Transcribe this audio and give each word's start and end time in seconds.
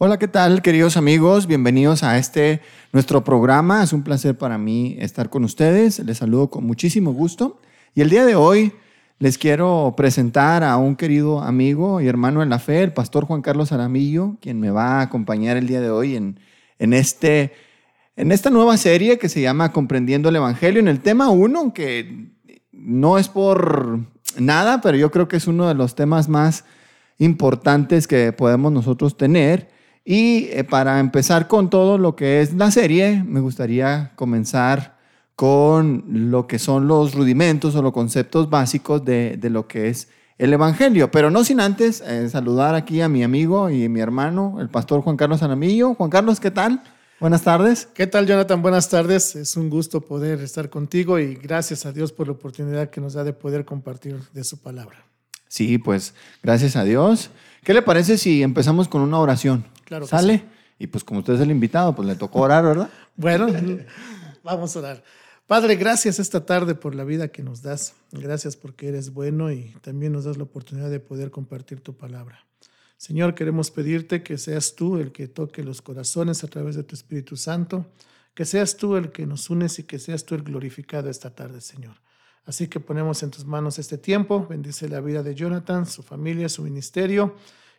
Hola, 0.00 0.16
¿qué 0.16 0.28
tal, 0.28 0.62
queridos 0.62 0.96
amigos? 0.96 1.48
Bienvenidos 1.48 2.04
a 2.04 2.18
este 2.18 2.60
nuestro 2.92 3.24
programa. 3.24 3.82
Es 3.82 3.92
un 3.92 4.04
placer 4.04 4.38
para 4.38 4.56
mí 4.56 4.96
estar 5.00 5.28
con 5.28 5.42
ustedes. 5.42 5.98
Les 5.98 6.18
saludo 6.18 6.50
con 6.50 6.64
muchísimo 6.64 7.12
gusto. 7.12 7.60
Y 7.96 8.02
el 8.02 8.08
día 8.08 8.24
de 8.24 8.36
hoy 8.36 8.74
les 9.18 9.38
quiero 9.38 9.94
presentar 9.96 10.62
a 10.62 10.76
un 10.76 10.94
querido 10.94 11.40
amigo 11.40 12.00
y 12.00 12.06
hermano 12.06 12.44
en 12.44 12.48
la 12.48 12.60
fe, 12.60 12.84
el 12.84 12.92
pastor 12.92 13.24
Juan 13.24 13.42
Carlos 13.42 13.72
Aramillo, 13.72 14.36
quien 14.40 14.60
me 14.60 14.70
va 14.70 15.00
a 15.00 15.02
acompañar 15.02 15.56
el 15.56 15.66
día 15.66 15.80
de 15.80 15.90
hoy 15.90 16.14
en, 16.14 16.38
en, 16.78 16.92
este, 16.92 17.54
en 18.14 18.30
esta 18.30 18.50
nueva 18.50 18.76
serie 18.76 19.18
que 19.18 19.28
se 19.28 19.40
llama 19.40 19.72
Comprendiendo 19.72 20.28
el 20.28 20.36
Evangelio, 20.36 20.78
en 20.78 20.86
el 20.86 21.00
tema 21.00 21.28
1, 21.28 21.74
que 21.74 22.28
no 22.70 23.18
es 23.18 23.28
por 23.28 23.98
nada, 24.38 24.80
pero 24.80 24.96
yo 24.96 25.10
creo 25.10 25.26
que 25.26 25.38
es 25.38 25.48
uno 25.48 25.66
de 25.66 25.74
los 25.74 25.96
temas 25.96 26.28
más 26.28 26.64
importantes 27.18 28.06
que 28.06 28.32
podemos 28.32 28.70
nosotros 28.70 29.16
tener. 29.16 29.76
Y 30.10 30.48
eh, 30.52 30.64
para 30.64 31.00
empezar 31.00 31.48
con 31.48 31.68
todo 31.68 31.98
lo 31.98 32.16
que 32.16 32.40
es 32.40 32.54
la 32.54 32.70
serie, 32.70 33.22
me 33.26 33.40
gustaría 33.40 34.12
comenzar 34.16 34.96
con 35.36 36.02
lo 36.08 36.46
que 36.46 36.58
son 36.58 36.88
los 36.88 37.12
rudimentos 37.12 37.74
o 37.74 37.82
los 37.82 37.92
conceptos 37.92 38.48
básicos 38.48 39.04
de, 39.04 39.36
de 39.36 39.50
lo 39.50 39.68
que 39.68 39.90
es 39.90 40.08
el 40.38 40.54
Evangelio. 40.54 41.10
Pero 41.10 41.30
no 41.30 41.44
sin 41.44 41.60
antes 41.60 42.00
eh, 42.00 42.26
saludar 42.30 42.74
aquí 42.74 43.02
a 43.02 43.10
mi 43.10 43.22
amigo 43.22 43.68
y 43.68 43.90
mi 43.90 44.00
hermano, 44.00 44.56
el 44.62 44.70
pastor 44.70 45.02
Juan 45.02 45.18
Carlos 45.18 45.42
Anamillo. 45.42 45.92
Juan 45.92 46.08
Carlos, 46.08 46.40
¿qué 46.40 46.50
tal? 46.50 46.82
Buenas 47.20 47.42
tardes. 47.42 47.86
¿Qué 47.92 48.06
tal, 48.06 48.26
Jonathan? 48.26 48.62
Buenas 48.62 48.88
tardes. 48.88 49.36
Es 49.36 49.58
un 49.58 49.68
gusto 49.68 50.00
poder 50.00 50.40
estar 50.40 50.70
contigo 50.70 51.18
y 51.18 51.34
gracias 51.34 51.84
a 51.84 51.92
Dios 51.92 52.12
por 52.12 52.28
la 52.28 52.32
oportunidad 52.32 52.88
que 52.88 53.02
nos 53.02 53.12
da 53.12 53.24
de 53.24 53.34
poder 53.34 53.66
compartir 53.66 54.16
de 54.32 54.42
su 54.42 54.56
palabra. 54.56 55.04
Sí, 55.48 55.76
pues 55.76 56.14
gracias 56.42 56.76
a 56.76 56.84
Dios. 56.84 57.28
¿Qué 57.62 57.74
le 57.74 57.82
parece 57.82 58.16
si 58.16 58.42
empezamos 58.42 58.88
con 58.88 59.02
una 59.02 59.18
oración? 59.18 59.66
Claro. 59.88 60.04
que 60.04 60.10
¿Sale? 60.10 60.38
sí. 60.38 60.44
Y 60.80 60.86
pues 60.86 61.02
como 61.02 61.20
usted 61.20 61.34
es 61.34 61.40
el 61.40 61.50
invitado, 61.50 61.94
pues 61.94 62.06
le 62.06 62.14
tocó 62.14 62.40
orar, 62.40 62.64
¿verdad? 62.64 62.90
Bueno, 63.16 63.48
vamos 64.44 64.76
a 64.76 64.78
orar. 64.78 65.04
Padre, 65.48 65.76
gracias 65.76 66.20
esta 66.20 66.44
tarde 66.44 66.74
por 66.74 66.94
la 66.94 67.04
vida 67.04 67.28
que 67.28 67.42
nos 67.42 67.62
das. 67.62 67.94
Gracias 68.12 68.54
porque 68.54 68.88
eres 68.88 69.12
bueno 69.12 69.50
y 69.50 69.74
también 69.80 70.12
nos 70.12 70.24
das 70.24 70.36
la 70.36 70.44
oportunidad 70.44 70.90
de 70.90 71.00
poder 71.00 71.30
compartir 71.30 71.80
tu 71.80 71.96
palabra. 71.96 72.44
Señor, 72.98 73.34
queremos 73.34 73.70
pedirte 73.70 74.22
que 74.22 74.36
seas 74.36 74.76
tú 74.76 74.98
el 74.98 75.10
que 75.10 75.26
toque 75.26 75.64
los 75.64 75.80
corazones 75.80 76.44
a 76.44 76.48
través 76.48 76.76
de 76.76 76.84
tu 76.84 76.94
Espíritu 76.94 77.36
Santo, 77.36 77.86
que 78.34 78.44
seas 78.44 78.76
tú 78.76 78.94
el 78.96 79.10
que 79.10 79.26
nos 79.26 79.50
unes 79.50 79.78
y 79.78 79.84
que 79.84 79.98
seas 79.98 80.24
tú 80.24 80.34
el 80.34 80.42
glorificado 80.42 81.08
esta 81.08 81.30
tarde, 81.34 81.60
Señor. 81.60 81.96
Así 82.44 82.68
que 82.68 82.78
ponemos 82.78 83.22
en 83.22 83.30
tus 83.30 83.44
manos 83.46 83.78
este 83.78 83.98
tiempo, 83.98 84.46
bendice 84.48 84.88
la 84.88 85.00
vida 85.00 85.22
de 85.22 85.34
Jonathan, 85.34 85.86
su 85.86 86.02
familia, 86.02 86.48
su 86.48 86.62
ministerio 86.62 87.34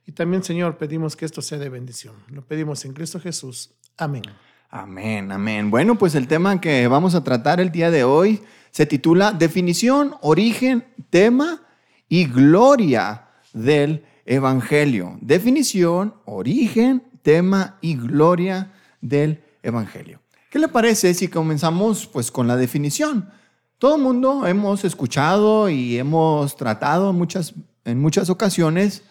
y 0.06 0.12
también, 0.12 0.44
Señor, 0.44 0.78
pedimos 0.78 1.16
que 1.16 1.26
esto 1.26 1.42
sea 1.42 1.58
de 1.58 1.70
bendición. 1.70 2.16
Lo 2.30 2.44
pedimos 2.44 2.84
en 2.86 2.94
Cristo 2.94 3.20
Jesús. 3.20 3.72
Amén. 3.98 4.24
Amén, 4.70 5.32
amén. 5.32 5.72
Bueno, 5.72 5.98
pues 5.98 6.16
el 6.16 6.28
tema 6.28 6.62
que 6.62 6.88
vamos 6.88 7.16
a 7.16 7.24
tratar 7.24 7.60
el 7.60 7.72
día 7.72 7.92
de 7.92 8.04
hoy 8.04 8.42
se 8.72 8.86
titula 8.86 9.32
Definición, 9.32 10.16
origen, 10.22 10.86
tema 11.10 11.62
y 12.08 12.26
gloria 12.26 13.30
del 13.54 14.06
Evangelio. 14.26 15.18
Definición, 15.22 16.14
origen, 16.26 17.04
tema 17.24 17.78
y 17.82 17.96
gloria 17.96 18.72
del 19.02 19.44
Evangelio. 19.64 20.22
¿Qué 20.50 20.60
le 20.60 20.68
parece 20.68 21.14
si 21.14 21.28
comenzamos 21.28 22.08
pues 22.08 22.32
con 22.32 22.48
la 22.48 22.56
definición? 22.56 23.30
Todo 23.78 23.96
el 23.96 24.02
mundo 24.02 24.46
hemos 24.46 24.84
escuchado 24.86 25.70
y 25.70 25.98
hemos 25.98 26.56
tratado 26.56 27.14
muchas, 27.14 27.54
en 27.86 28.00
muchas 28.00 28.30
ocasiones 28.30 29.04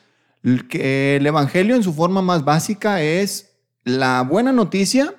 que 0.69 1.17
el 1.17 1.27
Evangelio 1.27 1.75
en 1.77 1.83
su 1.83 1.93
forma 1.93 2.23
más 2.23 2.45
básica 2.45 3.03
es 3.03 3.51
la 3.85 4.23
buena 4.23 4.53
noticia 4.53 5.15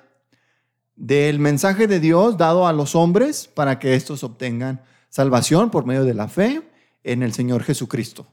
del 0.96 1.38
mensaje 1.38 1.86
de 1.86 2.00
Dios 2.00 2.36
dado 2.36 2.66
a 2.66 2.72
los 2.72 2.94
hombres 2.94 3.48
para 3.52 3.78
que 3.78 3.94
estos 3.94 4.22
obtengan 4.24 4.82
salvación 5.08 5.70
por 5.70 5.86
medio 5.86 6.04
de 6.04 6.14
la 6.14 6.28
fe 6.28 6.62
en 7.04 7.22
el 7.22 7.32
Señor 7.32 7.62
Jesucristo. 7.64 8.26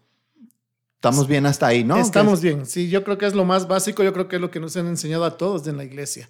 Estamos 0.95 1.27
bien 1.27 1.45
hasta 1.45 1.67
ahí, 1.67 1.83
¿no? 1.83 1.97
Estamos 1.97 2.41
bien. 2.41 2.66
Sí, 2.66 2.89
yo 2.89 3.03
creo 3.03 3.17
que 3.17 3.25
es 3.27 3.35
lo 3.35 3.45
más 3.45 3.67
básico, 3.67 4.03
yo 4.03 4.13
creo 4.13 4.27
que 4.27 4.35
es 4.38 4.41
lo 4.41 4.51
que 4.51 4.59
nos 4.59 4.75
han 4.77 4.88
enseñado 4.88 5.25
a 5.25 5.38
todos 5.38 5.67
en 5.67 5.77
la 5.77 5.83
iglesia. 5.83 6.27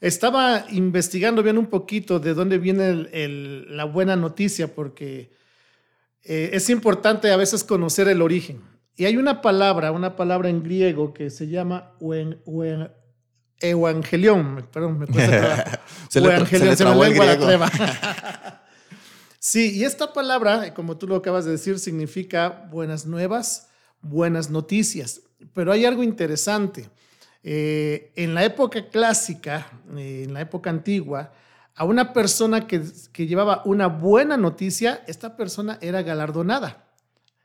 Estaba 0.00 0.64
investigando 0.70 1.42
bien 1.42 1.58
un 1.58 1.66
poquito 1.66 2.20
de 2.20 2.34
dónde 2.34 2.58
viene 2.58 2.88
el- 2.88 3.10
el- 3.12 3.76
la 3.76 3.84
buena 3.84 4.16
noticia, 4.16 4.74
porque 4.74 5.32
eh, 6.26 6.50
es 6.54 6.70
importante 6.70 7.30
a 7.30 7.36
veces 7.36 7.64
conocer 7.64 8.08
el 8.08 8.22
origen. 8.22 8.62
Y 8.96 9.06
hay 9.06 9.16
una 9.16 9.40
palabra, 9.42 9.90
una 9.92 10.16
palabra 10.16 10.48
en 10.48 10.62
griego 10.62 11.12
que 11.12 11.30
se 11.30 11.48
llama 11.48 11.92
uen- 12.00 12.42
uen- 12.44 12.92
evangelión. 13.60 14.66
Perdón, 14.72 14.98
me 14.98 15.06
cuesta. 15.06 15.80
Se 16.08 16.20
le 16.20 16.46
se 16.46 16.58
le 16.64 16.76
se 16.76 16.84
me 16.84 17.06
el 17.06 17.16
la. 17.16 18.60
Sí, 19.38 19.76
y 19.76 19.84
esta 19.84 20.12
palabra, 20.12 20.72
como 20.72 20.96
tú 20.96 21.06
lo 21.06 21.16
acabas 21.16 21.44
de 21.44 21.50
decir, 21.50 21.78
significa 21.78 22.66
buenas 22.70 23.04
nuevas, 23.04 23.68
buenas 24.00 24.48
noticias. 24.48 25.20
Pero 25.52 25.70
hay 25.70 25.84
algo 25.84 26.02
interesante. 26.02 26.88
Eh, 27.42 28.12
en 28.16 28.32
la 28.34 28.42
época 28.44 28.88
clásica, 28.88 29.66
eh, 29.98 30.22
en 30.24 30.32
la 30.32 30.40
época 30.40 30.70
antigua, 30.70 31.32
a 31.74 31.84
una 31.84 32.14
persona 32.14 32.66
que, 32.66 32.82
que 33.12 33.26
llevaba 33.26 33.60
una 33.66 33.86
buena 33.88 34.38
noticia, 34.38 35.02
esta 35.06 35.36
persona 35.36 35.78
era 35.82 36.00
galardonada. 36.02 36.83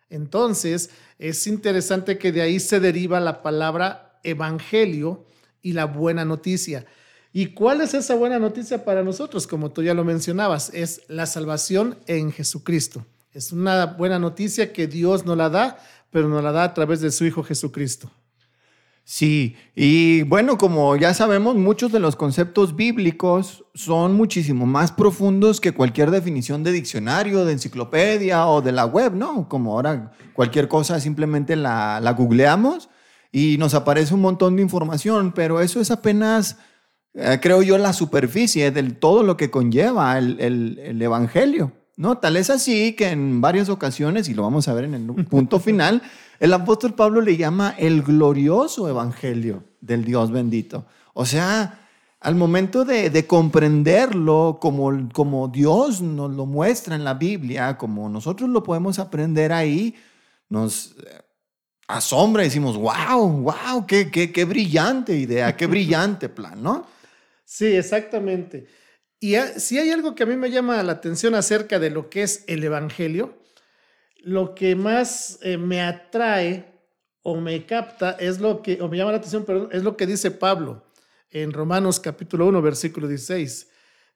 Entonces, 0.09 0.89
es 1.17 1.45
interesante 1.47 2.17
que 2.17 2.31
de 2.31 2.41
ahí 2.41 2.59
se 2.59 2.79
deriva 2.79 3.19
la 3.19 3.41
palabra 3.41 4.19
evangelio 4.23 5.25
y 5.61 5.73
la 5.73 5.85
buena 5.85 6.25
noticia. 6.25 6.85
¿Y 7.31 7.47
cuál 7.47 7.81
es 7.81 7.93
esa 7.93 8.15
buena 8.15 8.39
noticia 8.39 8.83
para 8.83 9.03
nosotros? 9.03 9.45
Como 9.45 9.71
tú 9.71 9.83
ya 9.83 9.93
lo 9.93 10.03
mencionabas, 10.03 10.71
es 10.73 11.01
la 11.07 11.25
salvación 11.25 11.97
en 12.07 12.31
Jesucristo. 12.31 13.05
Es 13.33 13.51
una 13.51 13.85
buena 13.85 14.17
noticia 14.17 14.73
que 14.73 14.87
Dios 14.87 15.25
nos 15.25 15.37
la 15.37 15.49
da, 15.49 15.79
pero 16.09 16.27
nos 16.27 16.43
la 16.43 16.51
da 16.51 16.63
a 16.63 16.73
través 16.73 17.01
de 17.01 17.11
su 17.11 17.25
Hijo 17.25 17.43
Jesucristo. 17.43 18.11
Sí, 19.11 19.55
y 19.75 20.21
bueno, 20.21 20.59
como 20.59 20.95
ya 20.95 21.15
sabemos, 21.15 21.55
muchos 21.55 21.91
de 21.91 21.99
los 21.99 22.15
conceptos 22.15 22.75
bíblicos 22.75 23.65
son 23.73 24.13
muchísimo 24.13 24.67
más 24.67 24.91
profundos 24.91 25.59
que 25.59 25.71
cualquier 25.71 26.11
definición 26.11 26.63
de 26.63 26.71
diccionario, 26.71 27.43
de 27.43 27.53
enciclopedia 27.53 28.45
o 28.45 28.61
de 28.61 28.71
la 28.71 28.85
web, 28.85 29.15
¿no? 29.15 29.49
Como 29.49 29.73
ahora 29.73 30.11
cualquier 30.35 30.67
cosa 30.67 30.99
simplemente 30.99 31.55
la, 31.55 31.99
la 31.99 32.11
googleamos 32.13 32.89
y 33.31 33.57
nos 33.57 33.73
aparece 33.73 34.13
un 34.13 34.21
montón 34.21 34.55
de 34.57 34.61
información, 34.61 35.31
pero 35.31 35.59
eso 35.59 35.81
es 35.81 35.89
apenas, 35.89 36.57
eh, 37.15 37.39
creo 37.41 37.63
yo, 37.63 37.79
la 37.79 37.93
superficie 37.93 38.69
de 38.69 38.83
todo 38.91 39.23
lo 39.23 39.37
que 39.37 39.49
conlleva 39.49 40.19
el, 40.19 40.39
el- 40.39 40.77
el 40.83 41.01
Evangelio. 41.01 41.71
¿no? 41.97 42.19
Tal 42.19 42.37
es 42.37 42.51
así 42.51 42.93
que 42.93 43.09
en 43.09 43.41
varias 43.41 43.69
ocasiones, 43.69 44.29
y 44.29 44.35
lo 44.35 44.43
vamos 44.43 44.67
a 44.67 44.73
ver 44.75 44.85
en 44.85 44.93
el 44.93 45.25
punto 45.25 45.59
final, 45.59 46.03
el 46.39 46.53
apóstol 46.53 46.93
Pablo 46.93 47.21
le 47.21 47.37
llama 47.37 47.75
el 47.77 48.01
glorioso 48.01 48.87
evangelio 48.87 49.63
del 49.81 50.05
Dios 50.05 50.31
bendito. 50.31 50.85
O 51.13 51.25
sea, 51.25 51.87
al 52.19 52.35
momento 52.35 52.85
de, 52.85 53.09
de 53.09 53.27
comprenderlo 53.27 54.57
como, 54.61 55.09
como 55.13 55.47
Dios 55.47 56.01
nos 56.01 56.31
lo 56.31 56.45
muestra 56.45 56.95
en 56.95 57.03
la 57.03 57.13
Biblia, 57.13 57.77
como 57.77 58.09
nosotros 58.09 58.49
lo 58.49 58.63
podemos 58.63 58.99
aprender 58.99 59.51
ahí, 59.51 59.95
nos 60.49 60.95
eh, 60.97 61.21
asombra 61.87 62.43
y 62.43 62.47
decimos, 62.47 62.77
wow, 62.77 63.27
wow, 63.29 63.85
qué, 63.87 64.11
qué, 64.11 64.31
qué 64.31 64.45
brillante 64.45 65.15
idea, 65.15 65.55
qué 65.55 65.67
brillante 65.67 66.29
plan, 66.29 66.61
¿no? 66.61 66.85
Sí, 67.45 67.65
exactamente. 67.65 68.67
Y 69.19 69.35
si 69.57 69.77
hay 69.77 69.89
algo 69.91 70.15
que 70.15 70.23
a 70.23 70.25
mí 70.25 70.35
me 70.35 70.51
llama 70.51 70.81
la 70.83 70.93
atención 70.93 71.35
acerca 71.35 71.79
de 71.79 71.89
lo 71.89 72.09
que 72.09 72.23
es 72.23 72.43
el 72.47 72.63
Evangelio, 72.63 73.38
lo 74.23 74.55
que 74.55 74.75
más 74.75 75.39
eh, 75.41 75.57
me 75.57 75.81
atrae 75.81 76.65
o 77.21 77.39
me 77.39 77.65
capta 77.65 78.11
es 78.11 78.39
lo 78.39 78.61
que, 78.61 78.81
o 78.81 78.87
me 78.87 78.97
llama 78.97 79.11
la 79.11 79.17
atención, 79.17 79.45
perdón, 79.45 79.69
es 79.71 79.83
lo 79.83 79.97
que 79.97 80.05
dice 80.05 80.31
Pablo 80.31 80.83
en 81.31 81.51
Romanos 81.51 81.99
capítulo 81.99 82.47
1, 82.47 82.61
versículo 82.61 83.07
16. 83.07 83.67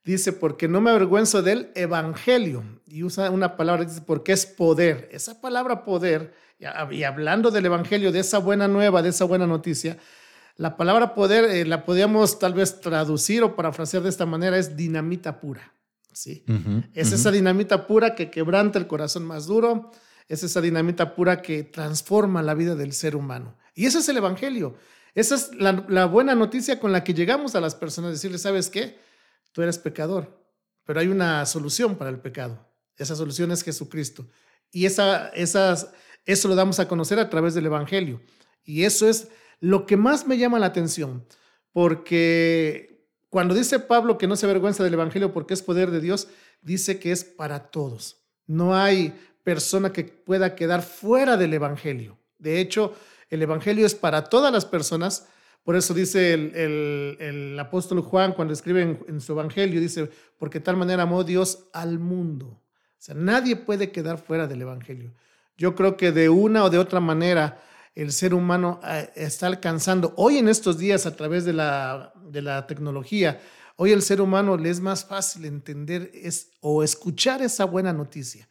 Dice, 0.03 0.33
porque 0.33 0.67
no 0.67 0.81
me 0.81 0.91
avergüenzo 0.91 1.41
del 1.41 1.71
Evangelio. 1.75 2.63
Y 2.87 3.03
usa 3.03 3.29
una 3.29 3.55
palabra, 3.55 3.85
dice, 3.85 4.01
porque 4.05 4.33
es 4.33 4.45
poder. 4.45 5.07
Esa 5.11 5.39
palabra 5.39 5.83
poder, 5.85 6.33
y 6.59 7.03
hablando 7.03 7.51
del 7.51 7.67
Evangelio, 7.67 8.11
de 8.11 8.19
esa 8.19 8.39
buena 8.39 8.67
nueva, 8.67 9.01
de 9.01 9.09
esa 9.09 9.25
buena 9.25 9.47
noticia, 9.47 9.97
la 10.57 10.77
palabra 10.77 11.13
poder 11.15 11.45
eh, 11.45 11.65
la 11.65 11.83
podríamos 11.83 12.37
tal 12.37 12.53
vez 12.53 12.79
traducir 12.79 13.43
o 13.43 13.55
parafrasear 13.55 14.03
de 14.03 14.09
esta 14.09 14.25
manera, 14.25 14.57
es 14.57 14.75
dinamita 14.75 15.39
pura. 15.39 15.73
¿Sí? 16.13 16.45
Es 16.93 17.11
esa 17.11 17.31
dinamita 17.31 17.87
pura 17.87 18.15
que 18.15 18.29
quebranta 18.29 18.79
el 18.79 18.87
corazón 18.87 19.25
más 19.25 19.45
duro, 19.45 19.91
es 20.27 20.43
esa 20.43 20.61
dinamita 20.61 21.15
pura 21.15 21.41
que 21.41 21.63
transforma 21.63 22.41
la 22.41 22.53
vida 22.53 22.75
del 22.75 22.93
ser 22.93 23.15
humano. 23.15 23.57
Y 23.75 23.85
ese 23.85 23.99
es 23.99 24.09
el 24.09 24.17
Evangelio. 24.17 24.75
Esa 25.15 25.35
es 25.35 25.53
la, 25.55 25.85
la 25.89 26.05
buena 26.05 26.35
noticia 26.35 26.79
con 26.79 26.91
la 26.91 27.03
que 27.03 27.13
llegamos 27.13 27.55
a 27.55 27.61
las 27.61 27.75
personas, 27.75 28.11
decirles, 28.11 28.41
¿sabes 28.41 28.69
qué? 28.69 28.97
Tú 29.51 29.61
eres 29.61 29.77
pecador, 29.77 30.43
pero 30.85 30.99
hay 30.99 31.07
una 31.07 31.45
solución 31.45 31.95
para 31.95 32.09
el 32.09 32.19
pecado. 32.19 32.67
Esa 32.97 33.15
solución 33.15 33.51
es 33.51 33.63
Jesucristo. 33.63 34.27
Y 34.71 34.85
esa, 34.85 35.29
esas, 35.29 35.91
eso 36.25 36.47
lo 36.47 36.55
damos 36.55 36.79
a 36.79 36.87
conocer 36.87 37.19
a 37.19 37.29
través 37.29 37.53
del 37.53 37.67
Evangelio. 37.67 38.21
Y 38.63 38.83
eso 38.83 39.07
es 39.07 39.29
lo 39.59 39.85
que 39.85 39.97
más 39.97 40.27
me 40.27 40.37
llama 40.37 40.59
la 40.59 40.65
atención, 40.67 41.25
porque 41.71 42.92
cuando 43.33 43.55
dice 43.55 43.79
Pablo 43.79 44.19
que 44.19 44.27
no 44.27 44.35
se 44.35 44.45
avergüenza 44.45 44.83
del 44.83 44.93
Evangelio 44.93 45.33
porque 45.33 45.55
es 45.55 45.63
poder 45.63 45.89
de 45.89 45.99
Dios, 45.99 46.27
dice 46.61 46.99
que 46.99 47.11
es 47.11 47.23
para 47.23 47.71
todos. 47.71 48.21
No 48.45 48.75
hay 48.75 49.11
persona 49.43 49.91
que 49.91 50.03
pueda 50.03 50.53
quedar 50.53 50.83
fuera 50.83 51.35
del 51.35 51.55
Evangelio. 51.55 52.19
De 52.37 52.59
hecho, 52.59 52.93
el 53.31 53.41
Evangelio 53.41 53.87
es 53.87 53.95
para 53.95 54.25
todas 54.25 54.53
las 54.53 54.67
personas. 54.67 55.27
Por 55.63 55.75
eso 55.75 55.95
dice 55.95 56.31
el, 56.35 57.57
apóstol 57.59 58.01
Juan 58.01 58.33
cuando 58.33 58.53
escribe 58.53 58.83
en, 58.83 58.99
en, 59.07 59.19
su 59.19 59.31
Evangelio, 59.31 59.81
dice, 59.81 60.11
porque 60.37 60.59
tal 60.59 60.77
manera 60.77 61.01
amó 61.01 61.23
Dios 61.23 61.69
al 61.73 61.97
mundo. 61.97 62.45
O 62.45 62.99
sea, 62.99 63.15
nadie 63.15 63.55
puede 63.55 63.91
quedar 63.91 64.19
fuera 64.19 64.45
del 64.45 64.61
Evangelio. 64.61 65.11
Yo 65.57 65.73
creo 65.73 65.97
que 65.97 66.11
de 66.11 66.29
una 66.29 66.65
o 66.65 66.69
de 66.69 66.77
otra 66.77 66.99
manera 66.99 67.59
el 67.95 68.11
ser 68.11 68.33
humano 68.33 68.79
eh, 68.85 69.11
está 69.15 69.47
alcanzando, 69.47 70.13
hoy 70.17 70.37
en 70.37 70.47
estos 70.47 70.77
días 70.77 71.05
a 71.05 71.15
través 71.15 71.45
de 71.45 71.53
la, 71.53 72.13
de 72.25 72.41
la 72.41 72.65
tecnología, 72.67 73.39
hoy 73.75 73.91
el 73.91 74.01
ser 74.01 74.21
humano 74.21 74.57
le 74.57 74.69
es 74.69 74.79
más 74.79 75.05
fácil 75.05 75.45
entender 75.45 76.11
es, 76.13 76.51
o 76.59 76.83
escuchar 76.83 77.41
esa 77.41 77.65
buena 77.65 77.93
noticia. 77.93 78.47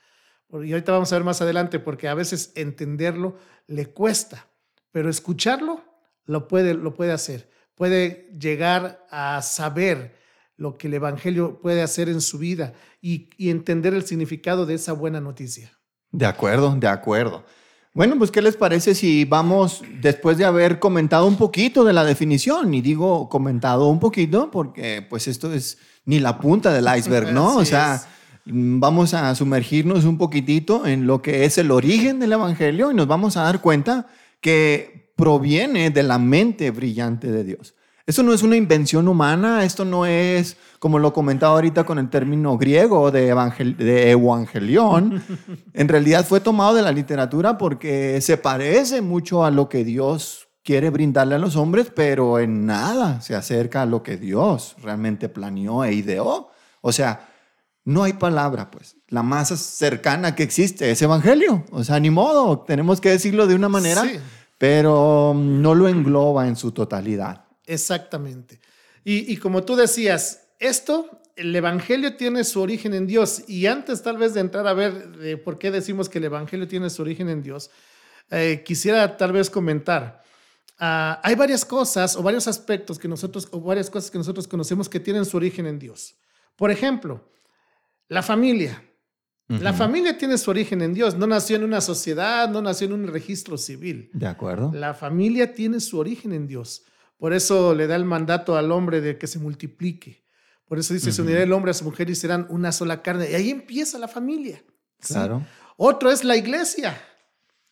Y 0.50 0.72
ahorita 0.72 0.92
vamos 0.92 1.10
a 1.10 1.16
ver 1.16 1.24
más 1.24 1.40
adelante 1.40 1.78
porque 1.78 2.08
a 2.08 2.14
veces 2.14 2.52
entenderlo 2.56 3.36
le 3.66 3.86
cuesta, 3.86 4.48
pero 4.90 5.08
escucharlo 5.08 5.82
lo 6.26 6.46
puede, 6.46 6.74
lo 6.74 6.94
puede 6.94 7.12
hacer. 7.12 7.50
Puede 7.74 8.28
llegar 8.38 9.06
a 9.10 9.40
saber 9.40 10.14
lo 10.56 10.76
que 10.76 10.88
el 10.88 10.94
Evangelio 10.94 11.58
puede 11.60 11.82
hacer 11.82 12.10
en 12.10 12.20
su 12.20 12.38
vida 12.38 12.74
y, 13.00 13.30
y 13.38 13.48
entender 13.48 13.94
el 13.94 14.04
significado 14.04 14.66
de 14.66 14.74
esa 14.74 14.92
buena 14.92 15.20
noticia. 15.20 15.72
De 16.10 16.26
acuerdo, 16.26 16.76
de 16.76 16.86
acuerdo. 16.86 17.44
Bueno, 17.94 18.16
pues 18.16 18.30
¿qué 18.30 18.40
les 18.40 18.56
parece 18.56 18.94
si 18.94 19.26
vamos, 19.26 19.82
después 20.00 20.38
de 20.38 20.46
haber 20.46 20.78
comentado 20.78 21.26
un 21.26 21.36
poquito 21.36 21.84
de 21.84 21.92
la 21.92 22.04
definición, 22.04 22.72
y 22.72 22.80
digo 22.80 23.28
comentado 23.28 23.88
un 23.88 24.00
poquito 24.00 24.50
porque 24.50 25.06
pues 25.08 25.28
esto 25.28 25.52
es 25.52 25.76
ni 26.06 26.18
la 26.18 26.38
punta 26.38 26.72
del 26.72 26.86
iceberg, 26.96 27.32
¿no? 27.32 27.56
o 27.58 27.64
sea, 27.66 28.02
vamos 28.46 29.12
a 29.12 29.34
sumergirnos 29.34 30.06
un 30.06 30.16
poquitito 30.16 30.86
en 30.86 31.06
lo 31.06 31.20
que 31.20 31.44
es 31.44 31.58
el 31.58 31.70
origen 31.70 32.18
del 32.18 32.32
Evangelio 32.32 32.90
y 32.90 32.94
nos 32.94 33.06
vamos 33.06 33.36
a 33.36 33.42
dar 33.42 33.60
cuenta 33.60 34.06
que 34.40 35.12
proviene 35.14 35.90
de 35.90 36.02
la 36.02 36.18
mente 36.18 36.70
brillante 36.70 37.30
de 37.30 37.44
Dios. 37.44 37.74
Esto 38.04 38.22
no 38.22 38.32
es 38.32 38.42
una 38.42 38.56
invención 38.56 39.06
humana, 39.06 39.64
esto 39.64 39.84
no 39.84 40.06
es, 40.06 40.56
como 40.80 40.98
lo 40.98 41.12
comentaba 41.12 41.54
ahorita 41.54 41.84
con 41.84 41.98
el 41.98 42.10
término 42.10 42.58
griego 42.58 43.10
de, 43.12 43.28
evangelión, 44.10 45.22
en 45.72 45.88
realidad 45.88 46.26
fue 46.26 46.40
tomado 46.40 46.74
de 46.74 46.82
la 46.82 46.90
literatura 46.90 47.58
porque 47.58 48.20
se 48.20 48.36
parece 48.36 49.02
mucho 49.02 49.44
a 49.44 49.52
lo 49.52 49.68
que 49.68 49.84
Dios 49.84 50.48
quiere 50.64 50.90
brindarle 50.90 51.36
a 51.36 51.38
los 51.38 51.56
hombres, 51.56 51.92
pero 51.94 52.38
en 52.38 52.66
nada 52.66 53.20
se 53.20 53.36
acerca 53.36 53.82
a 53.82 53.86
lo 53.86 54.02
que 54.02 54.16
Dios 54.16 54.76
realmente 54.82 55.28
planeó 55.28 55.84
e 55.84 55.92
ideó. 55.94 56.50
O 56.80 56.92
sea, 56.92 57.28
no 57.84 58.04
hay 58.04 58.12
palabra, 58.14 58.70
pues. 58.70 58.96
La 59.08 59.22
más 59.22 59.48
cercana 59.48 60.34
que 60.34 60.42
existe 60.42 60.90
es 60.90 61.02
evangelio. 61.02 61.64
O 61.70 61.82
sea, 61.84 61.98
ni 61.98 62.10
modo, 62.10 62.60
tenemos 62.60 63.00
que 63.00 63.10
decirlo 63.10 63.46
de 63.46 63.54
una 63.54 63.68
manera, 63.68 64.04
pero 64.58 65.34
no 65.36 65.74
lo 65.74 65.88
engloba 65.88 66.46
en 66.46 66.56
su 66.56 66.70
totalidad. 66.72 67.41
Exactamente. 67.66 68.60
Y, 69.04 69.36
como 69.38 69.64
tú 69.64 69.74
decías, 69.74 70.48
esto, 70.58 71.22
el 71.34 71.54
Evangelio 71.54 72.16
tiene 72.16 72.44
su 72.44 72.60
origen 72.60 72.94
en 72.94 73.06
Dios. 73.06 73.42
Y 73.48 73.66
antes 73.66 74.02
tal 74.02 74.16
vez 74.16 74.34
de 74.34 74.40
entrar 74.40 74.66
a 74.66 74.74
ver 74.74 75.42
por 75.42 75.58
qué 75.58 75.70
decimos 75.70 76.08
que 76.08 76.18
el 76.18 76.24
Evangelio 76.24 76.68
tiene 76.68 76.88
su 76.88 77.02
origen 77.02 77.28
en 77.28 77.42
Dios, 77.42 77.70
eh, 78.30 78.62
quisiera 78.64 79.16
tal 79.16 79.32
vez 79.32 79.50
comentar. 79.50 80.22
Ah, 80.78 81.20
hay 81.22 81.34
varias 81.34 81.64
cosas 81.64 82.16
o 82.16 82.22
varios 82.22 82.48
aspectos 82.48 82.98
que 82.98 83.08
nosotros, 83.08 83.48
o 83.50 83.60
varias 83.60 83.90
cosas 83.90 84.10
que 84.10 84.18
nosotros 84.18 84.48
conocemos 84.48 84.88
que 84.88 85.00
tienen 85.00 85.24
su 85.24 85.36
origen 85.36 85.66
en 85.66 85.78
Dios. 85.78 86.16
Por 86.56 86.70
ejemplo, 86.70 87.28
la 88.08 88.22
familia. 88.22 88.82
La 89.48 89.74
familia 89.74 90.16
tiene 90.16 90.38
su 90.38 90.50
origen 90.50 90.80
en 90.80 90.94
Dios, 90.94 91.14
no 91.14 91.26
nació 91.26 91.56
en 91.56 91.64
una 91.64 91.82
sociedad, 91.82 92.48
no 92.48 92.62
nació 92.62 92.86
en 92.86 92.94
un 92.94 93.06
registro 93.06 93.58
civil. 93.58 94.08
De 94.14 94.26
acuerdo. 94.26 94.72
La 94.72 94.94
familia 94.94 95.52
tiene 95.52 95.78
su 95.80 95.98
origen 95.98 96.32
en 96.32 96.46
Dios. 96.46 96.84
Por 97.22 97.32
eso 97.32 97.72
le 97.72 97.86
da 97.86 97.94
el 97.94 98.04
mandato 98.04 98.56
al 98.56 98.72
hombre 98.72 99.00
de 99.00 99.16
que 99.16 99.28
se 99.28 99.38
multiplique. 99.38 100.24
Por 100.66 100.80
eso 100.80 100.92
dice, 100.92 101.12
se 101.12 101.22
unirá 101.22 101.40
el 101.40 101.52
hombre 101.52 101.70
a 101.70 101.74
su 101.74 101.84
mujer 101.84 102.10
y 102.10 102.16
serán 102.16 102.48
una 102.48 102.72
sola 102.72 103.00
carne. 103.00 103.30
Y 103.30 103.34
ahí 103.36 103.50
empieza 103.50 103.96
la 103.96 104.08
familia. 104.08 104.60
Claro. 104.98 105.46
Otro 105.76 106.10
es 106.10 106.24
la 106.24 106.36
iglesia. 106.36 107.00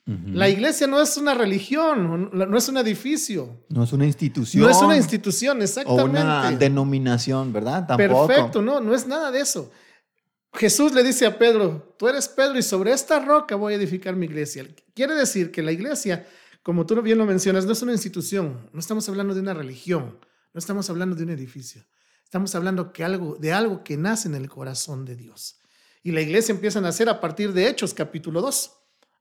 La 0.07 0.49
iglesia 0.49 0.87
no 0.87 1.03
es 1.03 1.17
una 1.17 1.35
religión, 1.35 2.31
no 2.33 2.57
es 2.57 2.69
un 2.69 2.77
edificio. 2.77 3.65
No 3.69 3.83
es 3.83 3.93
una 3.93 4.07
institución. 4.07 4.63
No 4.63 4.71
es 4.71 4.77
una 4.77 4.97
institución, 4.97 5.61
exactamente. 5.63 6.01
O 6.01 6.05
una 6.09 6.53
denominación, 6.53 7.53
¿verdad? 7.53 7.89
Tampoco. 7.89 8.29
Perfecto, 8.29 8.63
no, 8.63 8.79
no 8.79 8.95
es 8.95 9.09
nada 9.09 9.33
de 9.33 9.41
eso. 9.41 9.73
Jesús 10.55 10.95
le 10.95 11.03
dice 11.03 11.27
a 11.27 11.37
Pedro, 11.37 11.97
tú 11.99 12.07
eres 12.07 12.29
Pedro 12.29 12.57
y 12.57 12.63
sobre 12.63 12.93
esta 12.93 13.19
roca 13.19 13.57
voy 13.57 13.73
a 13.73 13.77
edificar 13.77 14.15
mi 14.15 14.27
iglesia. 14.27 14.65
Quiere 14.95 15.17
decir 15.17 15.51
que 15.51 15.61
la 15.61 15.73
iglesia 15.73 16.25
como 16.63 16.87
tú 16.87 17.01
bien 17.03 17.19
lo 17.19 17.27
mencionas, 17.27 17.65
no 17.65 17.73
es 17.73 17.83
una 17.83 17.93
institución, 17.93 18.69
no 18.73 18.81
estamos 18.81 19.09
hablando 19.09 19.35
de 19.35 19.41
una 19.41 19.55
religión, 19.55 20.19
no 20.53 20.59
estamos 20.59 20.91
hablando 20.91 21.17
de 21.17 21.25
un 21.25 21.31
edificio, 21.31 21.87
estamos 22.23 22.55
hablando 22.55 22.93
que 22.93 23.03
algo, 23.03 23.37
de 23.37 23.53
algo 23.53 23.83
que 23.83 23.97
nace 23.97 24.29
en 24.29 24.35
el 24.35 24.49
corazón 24.49 25.05
de 25.05 25.17
Dios. 25.17 25.61
Y 26.03 26.13
la 26.13 26.21
iglesia 26.21 26.55
empieza 26.55 26.79
a 26.79 26.83
nacer 26.83 27.09
a 27.09 27.21
partir 27.21 27.53
de 27.53 27.69
Hechos, 27.69 27.95
capítulo 27.95 28.41
2. 28.41 28.73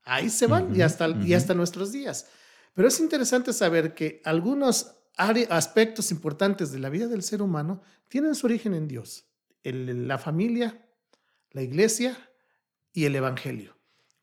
Ahí 0.03 0.29
se 0.29 0.47
van 0.47 0.75
y, 0.75 0.81
hasta, 0.81 1.09
y 1.09 1.33
hasta 1.33 1.53
nuestros 1.53 1.91
días. 1.91 2.27
Pero 2.73 2.87
es 2.87 2.99
interesante 2.99 3.51
saber 3.51 3.93
que 3.93 4.21
algunos 4.23 4.95
aspectos 5.17 6.11
importantes 6.11 6.71
de 6.71 6.79
la 6.79 6.89
vida 6.89 7.07
del 7.07 7.23
ser 7.23 7.41
humano 7.41 7.81
tienen 8.07 8.35
su 8.35 8.47
origen 8.47 8.73
en 8.73 8.87
Dios. 8.87 9.25
la 9.63 10.17
familia, 10.17 10.87
la 11.51 11.61
iglesia 11.61 12.17
y 12.93 13.05
el 13.05 13.15
evangelio 13.15 13.78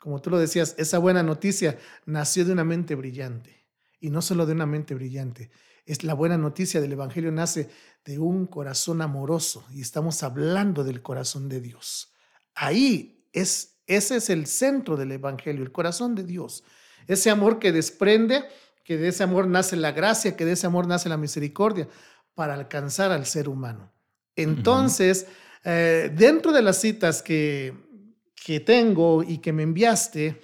como 0.07 0.21
tú 0.21 0.31
lo 0.31 0.39
decías, 0.39 0.77
esa 0.79 0.99
buena 0.99 1.25
noticia 1.25 1.79
nació 2.05 2.45
de 2.45 2.53
una 2.53 2.63
mente 2.63 2.95
brillante. 2.95 3.67
Y 3.99 4.11
no 4.11 4.23
solo 4.23 4.47
de 4.47 4.53
una 4.53 4.65
mente 4.65 4.95
brillante. 4.95 5.51
Es 5.85 6.05
la 6.05 6.15
buena 6.15 6.39
noticia 6.39 6.81
del 6.81 6.93
Evangelio 6.93 7.33
nace 7.33 7.69
de 8.05 8.21
un 8.21 8.47
corazón 8.47 9.03
amoroso. 9.03 9.67
Y 9.73 9.81
estamos 9.81 10.23
hablando 10.23 10.85
del 10.85 11.03
corazón 11.03 11.49
de 11.49 11.61
Dios. 11.61 12.13
Ahí 12.55 13.27
es, 13.33 13.81
ese 13.89 14.19
es 14.19 14.31
el 14.31 14.47
centro 14.47 14.97
del 14.97 15.11
Evangelio, 15.11 15.65
el 15.65 15.73
corazón 15.73 16.15
de 16.15 16.23
Dios. 16.23 16.63
Ese 17.09 17.29
amor 17.29 17.59
que 17.59 17.73
desprende, 17.73 18.45
que 18.85 18.99
de 18.99 19.09
ese 19.09 19.25
amor 19.25 19.49
nace 19.49 19.75
la 19.75 19.91
gracia, 19.91 20.37
que 20.37 20.45
de 20.45 20.53
ese 20.53 20.69
amor 20.69 20.87
nace 20.87 21.09
la 21.09 21.17
misericordia 21.17 21.89
para 22.37 22.55
alcanzar 22.55 23.11
al 23.11 23.27
ser 23.27 23.49
humano. 23.49 23.93
Entonces, 24.37 25.27
eh, 25.65 26.13
dentro 26.15 26.53
de 26.53 26.63
las 26.63 26.81
citas 26.81 27.23
que, 27.23 27.75
que 28.45 28.61
tengo 28.61 29.23
y 29.23 29.39
que 29.39 29.53
me 29.53 29.63
enviaste, 29.63 30.41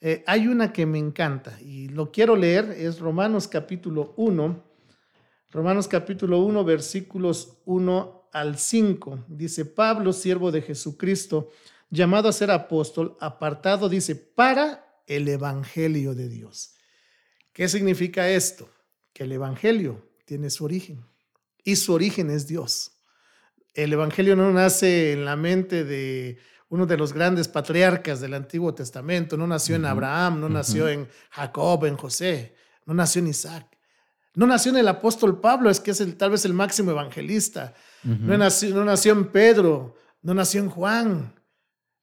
eh, 0.00 0.22
hay 0.26 0.46
una 0.46 0.72
que 0.72 0.84
me 0.84 0.98
encanta 0.98 1.58
y 1.60 1.88
lo 1.88 2.12
quiero 2.12 2.36
leer, 2.36 2.74
es 2.76 2.98
Romanos 2.98 3.48
capítulo 3.48 4.12
1, 4.16 4.62
Romanos 5.50 5.88
capítulo 5.88 6.40
1, 6.40 6.64
versículos 6.64 7.58
1 7.64 8.28
al 8.32 8.58
5. 8.58 9.24
Dice, 9.28 9.64
Pablo, 9.64 10.12
siervo 10.12 10.52
de 10.52 10.60
Jesucristo, 10.60 11.50
llamado 11.88 12.28
a 12.28 12.32
ser 12.32 12.50
apóstol, 12.50 13.16
apartado, 13.20 13.88
dice, 13.88 14.16
para 14.16 15.00
el 15.06 15.26
Evangelio 15.28 16.14
de 16.14 16.28
Dios. 16.28 16.74
¿Qué 17.52 17.68
significa 17.68 18.28
esto? 18.28 18.68
Que 19.14 19.24
el 19.24 19.32
Evangelio 19.32 20.06
tiene 20.26 20.50
su 20.50 20.64
origen 20.64 21.06
y 21.64 21.76
su 21.76 21.94
origen 21.94 22.30
es 22.30 22.46
Dios. 22.46 22.92
El 23.72 23.92
Evangelio 23.92 24.36
no 24.36 24.52
nace 24.52 25.12
en 25.12 25.24
la 25.24 25.36
mente 25.36 25.84
de 25.84 26.38
uno 26.68 26.86
de 26.86 26.96
los 26.96 27.12
grandes 27.12 27.48
patriarcas 27.48 28.20
del 28.20 28.34
Antiguo 28.34 28.74
Testamento. 28.74 29.36
No 29.36 29.46
nació 29.46 29.76
en 29.76 29.84
Abraham, 29.84 30.40
no 30.40 30.48
nació 30.48 30.88
en 30.88 31.08
Jacob, 31.30 31.84
en 31.84 31.96
José, 31.96 32.54
no 32.84 32.94
nació 32.94 33.20
en 33.20 33.28
Isaac. 33.28 33.66
No 34.34 34.46
nació 34.46 34.72
en 34.72 34.78
el 34.78 34.88
apóstol 34.88 35.40
Pablo, 35.40 35.70
es 35.70 35.80
que 35.80 35.92
es 35.92 36.00
el, 36.00 36.16
tal 36.16 36.30
vez 36.30 36.44
el 36.44 36.52
máximo 36.52 36.90
evangelista. 36.90 37.74
no, 38.02 38.36
nació, 38.36 38.74
no 38.74 38.84
nació 38.84 39.12
en 39.12 39.30
Pedro, 39.30 39.94
no 40.22 40.34
nació 40.34 40.60
en 40.60 40.68
Juan. 40.68 41.34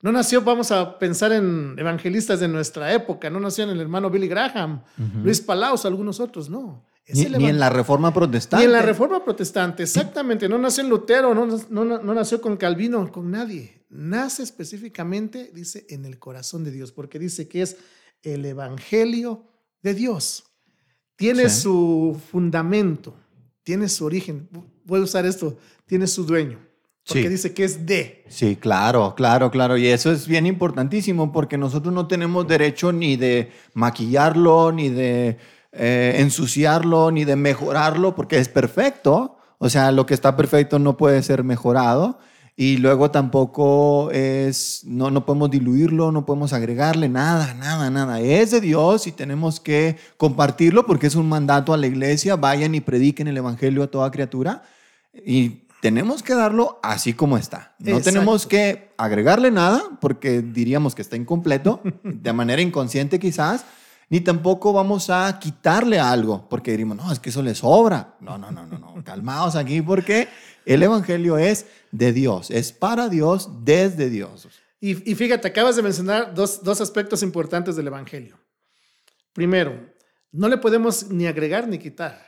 No 0.01 0.12
nació, 0.12 0.41
vamos 0.41 0.72
a 0.72 0.98
pensar 0.98 1.32
en 1.32 1.75
evangelistas 1.77 2.39
de 2.39 2.48
nuestra 2.48 2.91
época, 2.91 3.29
no 3.29 3.39
nació 3.39 3.63
en 3.65 3.70
el 3.70 3.79
hermano 3.79 4.10
Billy 4.10 4.27
Graham, 4.27 4.84
Luis 5.24 5.39
Palaus, 5.39 5.86
algunos 5.86 6.20
otros, 6.20 6.50
no. 6.50 6.86
Ni, 7.08 7.24
en 7.25 7.60
la 7.60 7.70
Reforma 7.70 8.13
Protestante. 8.13 8.65
Ni 8.65 8.65
en 8.65 8.72
la 8.74 8.82
Reforma 8.82 9.24
Protestante, 9.24 9.84
exactamente. 9.84 10.50
No 10.50 10.58
nació 10.58 10.84
en 10.84 10.89
Lutero, 10.89 11.36
no, 11.36 11.46
no, 11.46 11.84
no 11.86 12.13
nació 12.13 12.41
con 12.41 12.58
Calvino, 12.58 13.12
con 13.12 13.29
nadie 13.29 13.83
nace 13.93 14.43
específicamente, 14.43 15.51
dice, 15.53 15.85
en 15.89 16.05
el 16.05 16.19
corazón 16.19 16.63
de 16.63 16.71
Dios, 16.71 16.91
porque 16.91 17.19
dice 17.19 17.47
que 17.47 17.62
es 17.62 17.77
el 18.23 18.45
Evangelio 18.45 19.45
de 19.81 19.93
Dios. 19.93 20.43
Tiene 21.15 21.50
su 21.50 22.19
fundamento, 22.31 23.13
tiene 23.63 23.88
su 23.88 24.05
origen. 24.05 24.50
Voy 24.83 25.00
a 25.00 25.03
usar 25.03 25.25
esto, 25.25 25.57
tiene 25.85 26.07
su 26.07 26.25
dueño. 26.25 26.59
Porque 27.05 27.29
dice 27.29 27.53
que 27.53 27.65
es 27.65 27.85
de. 27.85 28.23
Sí, 28.29 28.55
claro, 28.55 29.13
claro, 29.15 29.51
claro. 29.51 29.77
Y 29.77 29.88
eso 29.88 30.12
es 30.12 30.25
bien 30.25 30.45
importantísimo 30.45 31.33
porque 31.33 31.57
nosotros 31.57 31.93
no 31.93 32.07
tenemos 32.07 32.47
derecho 32.47 32.93
ni 32.93 33.17
de 33.17 33.51
maquillarlo, 33.73 34.71
ni 34.71 34.89
de 34.89 35.38
eh, 35.73 36.15
ensuciarlo 36.19 37.12
ni 37.12 37.25
de 37.25 37.35
mejorarlo 37.35 38.15
porque 38.15 38.38
es 38.38 38.47
perfecto. 38.47 39.38
O 39.57 39.69
sea, 39.69 39.91
lo 39.91 40.05
que 40.05 40.13
está 40.13 40.38
perfecto 40.38 40.79
no 40.79 40.95
puede 40.95 41.21
ser 41.23 41.43
mejorado. 41.43 42.19
Y 42.55 42.77
luego 42.77 43.10
tampoco 43.10 44.12
es, 44.12 44.81
no, 44.86 45.10
no 45.10 45.25
podemos 45.25 45.50
diluirlo, 45.50 46.12
no 46.12 46.24
podemos 46.24 46.53
agregarle 46.53 47.10
nada, 47.10 47.55
nada, 47.55 47.89
nada. 47.89 48.19
Es 48.19 48.51
de 48.51 48.62
Dios 48.62 49.07
y 49.07 49.12
tenemos 49.12 49.60
que 49.60 49.98
compartirlo 50.17 50.86
porque 50.86 51.07
es 51.07 51.15
un 51.15 51.27
mandato 51.27 51.74
a 51.74 51.77
la 51.77 51.88
iglesia. 51.88 52.36
Vayan 52.36 52.75
y 52.75 52.81
prediquen 52.81 53.27
el 53.27 53.38
Evangelio 53.38 53.81
a 53.81 53.88
toda 53.88 54.12
criatura. 54.12 54.62
Y 55.25 55.63
tenemos 55.81 56.22
que 56.22 56.36
darlo 56.36 56.79
así 56.83 57.13
como 57.13 57.38
está. 57.38 57.74
No 57.79 57.98
Exacto. 57.98 58.12
tenemos 58.12 58.45
que 58.45 58.93
agregarle 58.98 59.50
nada 59.50 59.83
porque 60.00 60.41
diríamos 60.41 60.93
que 60.93 61.01
está 61.01 61.17
incompleto, 61.17 61.81
de 62.03 62.33
manera 62.33 62.62
inconsciente 62.62 63.19
quizás, 63.19 63.65
ni 64.10 64.22
tampoco 64.22 64.74
vamos 64.74 65.10
a 65.10 65.39
quitarle 65.39 66.00
algo 66.00 66.48
porque 66.50 66.72
diríamos, 66.72 66.98
no, 66.98 67.12
es 67.12 67.19
que 67.19 67.29
eso 67.29 67.41
le 67.41 67.55
sobra. 67.55 68.15
No, 68.19 68.38
no, 68.38 68.51
no, 68.51 68.65
no, 68.65 68.77
no. 68.77 69.03
Calmaos 69.03 69.55
aquí 69.55 69.81
porque 69.81 70.27
el 70.65 70.83
Evangelio 70.83 71.38
es 71.38 71.65
de 71.91 72.13
Dios, 72.13 72.51
es 72.51 72.72
para 72.72 73.10
Dios, 73.10 73.50
desde 73.63 74.10
Dios. 74.10 74.48
Y, 74.79 75.12
y 75.12 75.15
fíjate, 75.15 75.48
acabas 75.48 75.75
de 75.75 75.81
mencionar 75.81 76.33
dos, 76.33 76.63
dos 76.63 76.81
aspectos 76.81 77.24
importantes 77.24 77.75
del 77.75 77.88
Evangelio. 77.88 78.38
Primero, 79.33 79.93
no 80.31 80.48
le 80.48 80.57
podemos 80.57 81.10
ni 81.10 81.25
agregar 81.25 81.67
ni 81.67 81.77
quitar. 81.77 82.22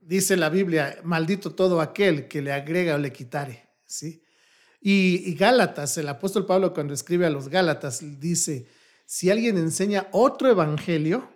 Dice 0.00 0.36
la 0.36 0.50
Biblia, 0.50 0.98
maldito 1.02 1.54
todo 1.54 1.80
aquel 1.80 2.28
que 2.28 2.42
le 2.42 2.52
agrega 2.52 2.94
o 2.94 2.98
le 2.98 3.12
quitare. 3.12 3.68
¿sí? 3.86 4.22
Y, 4.80 5.30
y 5.30 5.34
Gálatas, 5.34 5.96
el 5.96 6.08
apóstol 6.08 6.44
Pablo 6.44 6.74
cuando 6.74 6.92
escribe 6.92 7.24
a 7.26 7.30
los 7.30 7.48
Gálatas, 7.48 8.00
dice, 8.20 8.68
si 9.06 9.30
alguien 9.30 9.56
enseña 9.58 10.08
otro 10.12 10.48
evangelio, 10.50 11.28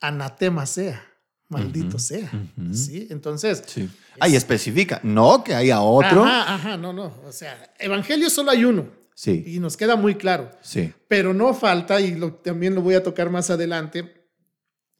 anatema 0.00 0.66
sea, 0.66 1.04
maldito 1.48 1.98
sea. 1.98 2.30
¿sí? 2.72 3.06
Entonces, 3.10 3.62
Sí. 3.66 3.88
Ahí 4.18 4.34
especifica, 4.34 4.98
no 5.02 5.44
que 5.44 5.54
haya 5.54 5.80
otro. 5.82 6.24
Ajá, 6.24 6.54
ajá, 6.54 6.76
no, 6.78 6.92
no. 6.92 7.12
O 7.26 7.32
sea, 7.32 7.72
evangelio 7.78 8.30
solo 8.30 8.50
hay 8.50 8.64
uno. 8.64 8.88
Sí, 9.14 9.44
Y 9.46 9.60
nos 9.60 9.76
queda 9.76 9.96
muy 9.96 10.14
claro. 10.14 10.50
sí. 10.62 10.92
Pero 11.08 11.32
no 11.34 11.52
falta, 11.54 12.00
y 12.00 12.14
lo- 12.14 12.34
también 12.34 12.74
lo 12.74 12.82
voy 12.82 12.94
a 12.94 13.02
tocar 13.02 13.30
más 13.30 13.48
adelante, 13.50 14.28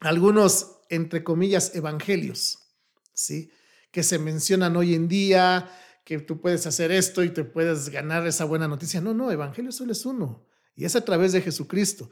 algunos, 0.00 0.78
entre 0.90 1.22
comillas, 1.24 1.74
evangelios, 1.74 2.58
¿sí? 3.14 3.50
Que 3.90 4.02
se 4.02 4.18
mencionan 4.18 4.76
hoy 4.76 4.94
en 4.94 5.08
día, 5.08 5.70
que 6.04 6.18
tú 6.18 6.40
puedes 6.40 6.66
hacer 6.66 6.92
esto 6.92 7.24
y 7.24 7.30
te 7.30 7.44
puedes 7.44 7.88
ganar 7.88 8.26
esa 8.26 8.44
buena 8.44 8.68
noticia. 8.68 9.00
No, 9.00 9.12
no, 9.14 9.30
evangelio 9.30 9.72
solo 9.72 9.92
es 9.92 10.04
uno, 10.06 10.46
y 10.76 10.84
es 10.84 10.94
a 10.94 11.04
través 11.04 11.32
de 11.32 11.40
Jesucristo. 11.42 12.10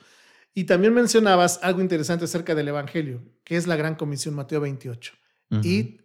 Y 0.54 0.64
también 0.64 0.94
mencionabas 0.94 1.58
algo 1.62 1.80
interesante 1.80 2.24
acerca 2.24 2.54
del 2.54 2.68
evangelio, 2.68 3.22
que 3.44 3.56
es 3.56 3.66
la 3.66 3.76
gran 3.76 3.94
comisión 3.96 4.34
Mateo 4.34 4.60
28. 4.60 5.12
Ujú. 5.50 5.60
Id 5.64 6.00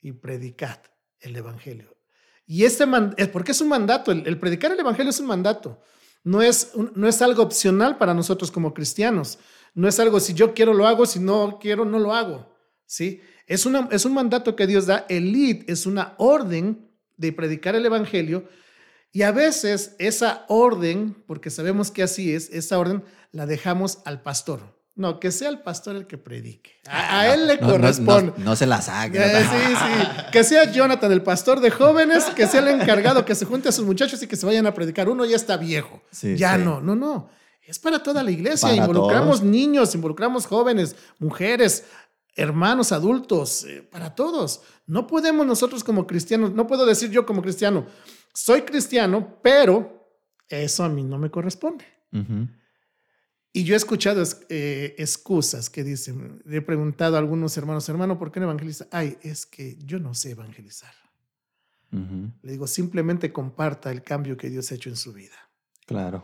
y 0.00 0.12
predicad 0.12 0.78
el 1.20 1.36
evangelio. 1.36 1.96
Y 2.46 2.64
este 2.64 2.84
es 3.18 3.28
porque 3.28 3.52
es 3.52 3.60
un 3.60 3.68
mandato, 3.68 4.10
el, 4.10 4.26
el 4.26 4.38
predicar 4.38 4.72
el 4.72 4.80
evangelio 4.80 5.10
es 5.10 5.20
un 5.20 5.26
mandato. 5.26 5.82
No 6.24 6.40
es, 6.42 6.70
un- 6.74 6.92
no 6.94 7.06
es 7.08 7.20
algo 7.22 7.42
opcional 7.42 7.98
para 7.98 8.14
nosotros 8.14 8.50
como 8.50 8.72
cristianos. 8.72 9.38
No 9.74 9.86
es 9.88 10.00
algo 10.00 10.18
si 10.20 10.32
yo 10.32 10.54
quiero 10.54 10.72
lo 10.74 10.86
hago, 10.86 11.04
si 11.06 11.18
no 11.20 11.58
quiero 11.60 11.84
no 11.84 11.98
lo 11.98 12.14
hago. 12.14 12.54
¿sí? 12.86 13.20
Es, 13.46 13.66
una, 13.66 13.88
es 13.92 14.04
un 14.04 14.14
mandato 14.14 14.56
que 14.56 14.66
Dios 14.66 14.86
da. 14.86 15.04
El 15.08 15.34
id 15.36 15.64
es 15.68 15.84
una 15.86 16.14
orden 16.18 16.88
de 17.16 17.32
predicar 17.32 17.74
el 17.74 17.84
evangelio. 17.84 18.48
Y 19.12 19.22
a 19.22 19.32
veces 19.32 19.96
esa 19.98 20.44
orden, 20.48 21.16
porque 21.26 21.50
sabemos 21.50 21.90
que 21.90 22.02
así 22.02 22.34
es, 22.34 22.50
esa 22.50 22.78
orden 22.78 23.02
la 23.32 23.46
dejamos 23.46 23.98
al 24.04 24.22
pastor. 24.22 24.78
No, 24.98 25.20
que 25.20 25.30
sea 25.30 25.48
el 25.48 25.60
pastor 25.60 25.94
el 25.94 26.08
que 26.08 26.18
predique. 26.18 26.72
A, 26.88 27.20
a 27.20 27.32
él 27.32 27.46
le 27.46 27.56
no, 27.58 27.70
corresponde. 27.70 28.32
No, 28.38 28.46
no 28.46 28.56
se 28.56 28.66
la 28.66 28.82
saque. 28.82 29.18
Eh, 29.18 29.44
sí, 29.44 29.74
sí. 29.74 30.22
Que 30.32 30.42
sea 30.42 30.72
Jonathan, 30.72 31.12
el 31.12 31.22
pastor 31.22 31.60
de 31.60 31.70
jóvenes, 31.70 32.24
que 32.34 32.48
sea 32.48 32.60
el 32.60 32.80
encargado, 32.80 33.24
que 33.24 33.36
se 33.36 33.44
junte 33.44 33.68
a 33.68 33.72
sus 33.72 33.86
muchachos 33.86 34.20
y 34.22 34.26
que 34.26 34.34
se 34.34 34.44
vayan 34.44 34.66
a 34.66 34.74
predicar. 34.74 35.08
Uno 35.08 35.24
ya 35.24 35.36
está 35.36 35.56
viejo. 35.56 36.02
Sí, 36.10 36.36
ya 36.36 36.56
sí. 36.56 36.64
no, 36.64 36.80
no, 36.80 36.96
no. 36.96 37.30
Es 37.62 37.78
para 37.78 38.02
toda 38.02 38.24
la 38.24 38.32
iglesia. 38.32 38.70
Para 38.70 38.82
involucramos 38.82 39.38
todos. 39.38 39.48
niños, 39.48 39.94
involucramos 39.94 40.46
jóvenes, 40.46 40.96
mujeres, 41.20 41.84
hermanos, 42.34 42.90
adultos, 42.90 43.64
eh, 43.64 43.86
para 43.88 44.16
todos. 44.16 44.62
No 44.86 45.06
podemos 45.06 45.46
nosotros 45.46 45.84
como 45.84 46.08
cristianos, 46.08 46.52
no 46.54 46.66
puedo 46.66 46.86
decir 46.86 47.10
yo 47.10 47.24
como 47.24 47.40
cristiano, 47.42 47.86
soy 48.34 48.62
cristiano, 48.62 49.38
pero 49.42 50.08
eso 50.48 50.84
a 50.84 50.88
mí 50.88 51.02
no 51.04 51.18
me 51.18 51.30
corresponde. 51.30 51.84
Y 53.52 53.64
yo 53.64 53.74
he 53.74 53.76
escuchado 53.76 54.22
es- 54.22 54.44
eh, 54.50 54.94
excusas 54.98 55.68
que 55.70 55.82
dicen, 55.82 56.42
le 56.44 56.58
he 56.58 56.62
preguntado 56.62 57.16
a 57.16 57.18
algunos 57.18 57.56
hermanos, 57.56 57.88
hermano, 57.88 58.18
¿por 58.18 58.30
qué 58.30 58.40
no 58.40 58.46
evangeliza? 58.46 58.86
Ay, 58.92 59.18
es 59.22 59.46
que 59.46 59.76
yo 59.84 59.98
no 59.98 60.14
sé 60.14 60.30
evangelizar. 60.32 60.92
Le 61.90 62.52
digo, 62.52 62.66
simplemente 62.66 63.32
comparta 63.32 63.90
el 63.90 64.02
cambio 64.02 64.36
que 64.36 64.50
Dios 64.50 64.70
ha 64.70 64.74
hecho 64.74 64.90
en 64.90 64.96
su 64.96 65.14
vida. 65.14 65.36
Claro. 65.86 66.22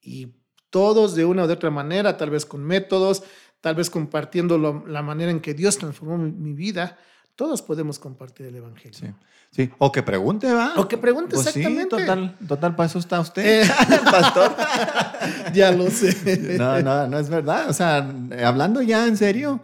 Y 0.00 0.34
todos 0.70 1.14
de 1.14 1.26
una 1.26 1.44
o 1.44 1.46
de 1.46 1.52
otra 1.52 1.70
manera, 1.70 2.16
tal 2.16 2.30
vez 2.30 2.46
con 2.46 2.64
métodos, 2.64 3.22
tal 3.60 3.74
vez 3.74 3.90
compartiendo 3.90 4.56
lo- 4.56 4.86
la 4.86 5.02
manera 5.02 5.30
en 5.30 5.40
que 5.40 5.52
Dios 5.52 5.76
transformó 5.76 6.16
mi, 6.16 6.32
mi 6.32 6.54
vida, 6.54 6.98
todos 7.36 7.62
podemos 7.62 7.98
compartir 7.98 8.46
el 8.46 8.56
Evangelio. 8.56 8.98
Sí. 8.98 9.06
sí. 9.50 9.70
O 9.78 9.90
que 9.90 10.02
pregunte, 10.02 10.52
¿va? 10.52 10.74
O 10.76 10.86
que 10.86 10.98
pregunte 10.98 11.34
Pues 11.34 11.48
sí, 11.48 11.60
exactamente. 11.60 11.96
total, 11.96 12.36
total, 12.46 12.76
para 12.76 12.86
eso 12.88 12.98
está 12.98 13.20
usted, 13.20 13.62
Eh. 13.62 13.70
pastor. 14.04 14.52
Ya 15.54 15.70
lo 15.70 15.88
sé. 15.90 16.56
No, 16.58 16.80
no, 16.82 17.06
no 17.06 17.18
es 17.18 17.28
verdad. 17.28 17.70
O 17.70 17.72
sea, 17.72 17.98
hablando 18.44 18.82
ya 18.82 19.06
en 19.06 19.16
serio, 19.16 19.60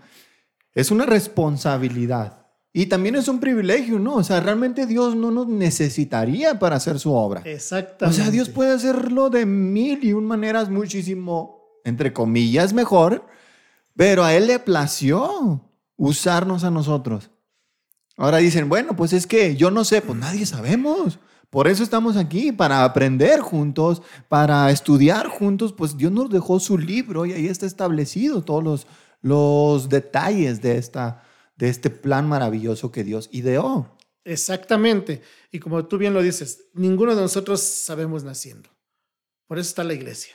es 0.75 0.91
una 0.91 1.05
responsabilidad. 1.07 2.47
Y 2.73 2.87
también 2.87 3.17
es 3.17 3.27
un 3.29 3.41
privilegio, 3.41 3.99
¿no? 3.99 4.15
O 4.17 4.23
sea, 4.23 4.41
realmente 4.41 4.87
Dios 4.87 5.17
no 5.17 5.31
nos 5.31 5.49
necesitaría 5.49 6.59
para 6.59 6.77
hacer 6.77 6.99
su 7.01 7.13
obra. 7.13 7.43
O 7.45 7.49
Exactamente. 7.49 8.21
sea, 8.23 8.31
Dios 8.31 8.49
puede 8.51 8.73
hacerlo 8.73 9.31
de 9.31 9.47
mil 9.47 10.05
y 10.05 10.13
un 10.13 10.27
maneras 10.27 10.69
muchísimo, 10.71 11.81
entre 11.85 12.13
comillas, 12.13 12.73
mejor, 12.73 13.25
pero 13.97 14.23
a 14.25 14.35
Él 14.35 14.47
le 14.47 14.59
plació 14.61 15.65
usarnos 15.97 16.63
a 16.63 16.71
nosotros. 16.71 17.31
Ahora 18.19 18.39
dicen, 18.39 18.69
bueno, 18.69 18.97
pues 18.97 19.13
es 19.13 19.29
que 19.29 19.55
yo 19.55 19.71
no 19.71 19.85
sé, 19.85 20.03
pues 20.03 20.19
nadie 20.19 20.45
sabemos. 20.45 21.21
Por 21.51 21.69
eso 21.69 21.85
estamos 21.85 22.17
aquí, 22.17 22.51
para 22.51 22.85
aprender 22.85 23.39
juntos, 23.41 24.03
para 24.29 24.71
estudiar 24.73 25.29
juntos, 25.29 25.73
pues 25.73 25.97
Dios 25.97 26.11
nos 26.11 26.29
dejó 26.29 26.59
su 26.59 26.77
libro 26.77 27.25
y 27.25 27.33
ahí 27.33 27.47
está 27.47 27.65
establecido 27.65 28.43
todos 28.43 28.65
los, 28.65 28.87
los 29.23 29.89
detalles 29.89 30.61
de, 30.61 30.79
esta, 30.79 31.23
de 31.57 31.69
este 31.69 31.91
plan 31.91 32.29
maravilloso 32.29 32.91
que 32.91 33.05
Dios 33.05 33.31
ideó. 33.31 33.97
Exactamente. 34.25 35.23
Y 35.53 35.61
como 35.61 35.87
tú 35.87 35.97
bien 35.97 36.13
lo 36.13 36.21
dices, 36.21 36.65
ninguno 36.75 37.15
de 37.15 37.23
nosotros 37.23 37.63
sabemos 37.63 38.25
naciendo. 38.25 38.69
Por 39.47 39.61
eso 39.61 39.69
está 39.69 39.85
la 39.85 39.95
iglesia. 39.95 40.35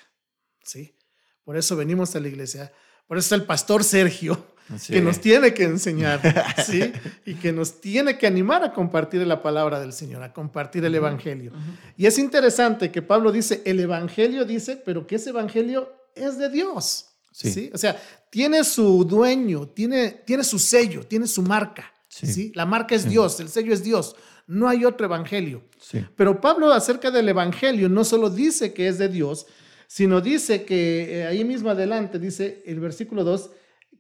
¿Sí? 0.63 0.95
Por 1.43 1.57
eso 1.57 1.75
venimos 1.75 2.15
a 2.15 2.21
la 2.21 2.29
iglesia. 2.29 2.71
Por 3.07 3.17
eso 3.17 3.25
está 3.25 3.35
el 3.35 3.45
pastor 3.45 3.83
Sergio, 3.83 4.52
Sí. 4.77 4.93
que 4.93 5.01
nos 5.01 5.19
tiene 5.19 5.53
que 5.53 5.63
enseñar, 5.63 6.21
¿sí? 6.65 6.91
Y 7.25 7.35
que 7.35 7.51
nos 7.51 7.81
tiene 7.81 8.17
que 8.17 8.25
animar 8.25 8.63
a 8.63 8.73
compartir 8.73 9.25
la 9.27 9.41
palabra 9.41 9.79
del 9.79 9.93
Señor, 9.93 10.23
a 10.23 10.33
compartir 10.33 10.85
el 10.85 10.95
evangelio. 10.95 11.51
Y 11.97 12.05
es 12.05 12.17
interesante 12.17 12.91
que 12.91 13.01
Pablo 13.01 13.31
dice, 13.31 13.61
el 13.65 13.79
evangelio 13.79 14.45
dice, 14.45 14.77
pero 14.77 15.05
que 15.05 15.15
ese 15.15 15.31
evangelio 15.31 15.91
es 16.15 16.37
de 16.37 16.49
Dios. 16.49 17.07
Sí. 17.31 17.51
¿sí? 17.51 17.71
O 17.73 17.77
sea, 17.77 18.01
tiene 18.29 18.63
su 18.63 19.03
dueño, 19.03 19.67
tiene, 19.67 20.21
tiene 20.25 20.43
su 20.43 20.59
sello, 20.59 21.05
tiene 21.05 21.27
su 21.27 21.41
marca. 21.41 21.91
Sí. 22.07 22.27
¿sí? 22.27 22.51
La 22.55 22.65
marca 22.65 22.95
es 22.95 23.03
Sí. 23.03 23.09
Dios, 23.09 23.39
el 23.39 23.49
sello 23.49 23.73
es 23.73 23.83
Dios. 23.83 24.15
No 24.47 24.69
hay 24.69 24.85
otro 24.85 25.05
evangelio. 25.05 25.63
Sí. 25.79 26.05
Pero 26.15 26.39
Pablo 26.39 26.71
acerca 26.71 27.11
del 27.11 27.27
evangelio 27.29 27.89
no 27.89 28.03
solo 28.03 28.29
dice 28.29 28.73
que 28.73 28.87
es 28.87 28.97
de 28.97 29.09
Dios, 29.09 29.45
sino 29.87 30.21
dice 30.21 30.63
que 30.63 31.19
eh, 31.19 31.27
ahí 31.27 31.43
mismo 31.43 31.69
adelante 31.69 32.17
dice 32.17 32.63
el 32.65 32.79
versículo 32.79 33.23
2 33.23 33.49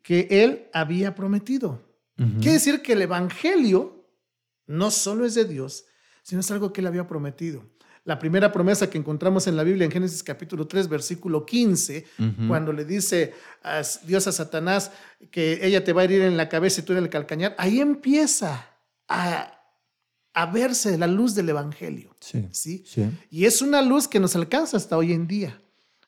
que 0.03 0.27
él 0.29 0.67
había 0.73 1.15
prometido. 1.15 1.81
Ujú. 2.19 2.33
Quiere 2.39 2.53
decir 2.53 2.81
que 2.83 2.93
el 2.93 3.01
evangelio 3.01 4.05
no 4.67 4.91
solo 4.91 5.25
es 5.25 5.33
de 5.33 5.45
Dios, 5.45 5.85
sino 6.21 6.41
es 6.41 6.51
algo 6.51 6.71
que 6.71 6.81
él 6.81 6.87
había 6.87 7.07
prometido. 7.07 7.63
La 8.05 8.19
primera 8.19 8.51
promesa 8.51 8.89
que 8.89 8.97
encontramos 8.97 9.47
en 9.47 9.55
la 9.55 9.63
Biblia 9.63 9.85
en 9.85 9.91
Génesis 9.91 10.21
capítulo 10.23 10.67
3 10.67 10.89
versículo 10.89 11.45
15 11.45 12.05
Ujú. 12.19 12.47
cuando 12.49 12.73
le 12.73 12.83
dice 12.83 13.33
a 13.63 13.81
Dios 14.05 14.27
a 14.27 14.33
Satanás 14.33 14.91
que 15.31 15.65
ella 15.65 15.85
te 15.85 15.93
va 15.93 16.01
a 16.01 16.03
herir 16.03 16.21
en 16.21 16.35
la 16.35 16.49
cabeza 16.49 16.81
y 16.81 16.83
tú 16.83 16.91
en 16.91 16.99
el 16.99 17.09
calcañar, 17.09 17.55
ahí 17.57 17.79
empieza 17.79 18.67
a, 19.07 19.57
a 20.33 20.45
verse 20.47 20.97
la 20.97 21.07
luz 21.07 21.33
del 21.33 21.47
Evangelio. 21.47 22.13
Sí. 22.19 22.45
¿sí? 22.51 22.83
Sí. 22.85 23.09
Y 23.31 23.45
es 23.45 23.61
una 23.61 23.81
luz 23.81 24.09
que 24.09 24.19
nos 24.19 24.35
alcanza 24.35 24.75
hasta 24.75 24.97
hoy 24.97 25.13
en 25.13 25.25
día. 25.25 25.61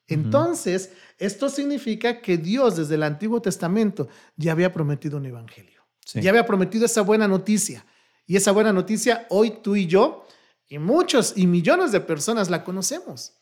Entonces, 0.08 0.92
esto 1.17 1.50
significa 1.50 2.22
que 2.22 2.38
Dios 2.38 2.77
desde 2.77 2.95
el 2.95 3.03
Antiguo 3.03 3.41
Testamento 3.41 4.07
ya 4.36 4.51
había 4.51 4.74
prometido 4.74 5.17
un 5.17 5.25
Evangelio. 5.25 5.84
Sí. 6.05 6.22
Ya 6.22 6.29
había 6.29 6.45
prometido 6.45 6.86
esa 6.86 7.01
buena 7.01 7.27
noticia. 7.27 7.86
Y 8.27 8.36
esa 8.36 8.51
buena 8.51 8.74
noticia 8.74 9.27
hoy 9.29 9.60
tú 9.62 9.75
y 9.75 9.88
yo 9.88 10.25
y 10.67 10.79
muchos 10.79 11.34
y 11.38 11.48
millones 11.48 11.91
de 11.91 12.01
personas 12.01 12.50
la 12.50 12.63
conocemos. 12.63 13.34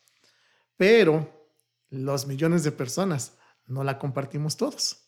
Pero 0.76 1.48
los 1.90 2.26
millones 2.26 2.64
de 2.64 2.72
personas 2.72 3.34
no 3.66 3.82
la 3.84 3.98
compartimos 3.98 4.56
todos. 4.56 5.03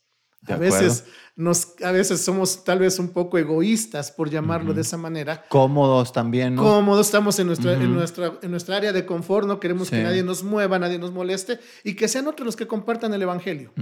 A 0.49 0.57
veces, 0.57 1.05
nos, 1.35 1.75
a 1.83 1.91
veces 1.93 2.21
somos 2.21 2.65
tal 2.65 2.79
vez 2.79 2.99
un 2.99 3.11
poco 3.11 3.39
egoístas, 3.39 4.11
por 4.11 4.31
llamarlo 4.31 4.75
de 4.75 4.83
esa 4.83 4.97
manera. 4.97 5.45
Cómodos 5.49 6.13
también, 6.13 6.55
¿no? 6.55 6.63
Cómodos, 6.63 7.07
estamos 7.07 7.39
en 7.39 7.47
nuestra, 7.47 7.75
en 7.75 7.95
nuestra, 7.95 8.39
en 8.43 8.51
nuestra 8.51 8.77
área 8.77 8.93
de 8.93 9.05
confort, 9.07 9.47
no 9.47 9.61
queremos 9.61 9.91
que 9.91 10.03
nadie 10.03 10.23
nos 10.23 10.43
mueva, 10.43 10.79
nadie 10.79 10.99
nos 10.99 11.13
moleste 11.13 11.59
y 11.85 11.95
que 11.95 12.09
sean 12.09 12.27
otros 12.27 12.47
los 12.47 12.57
que 12.57 12.67
compartan 12.67 13.13
el 13.15 13.23
Evangelio. 13.23 13.73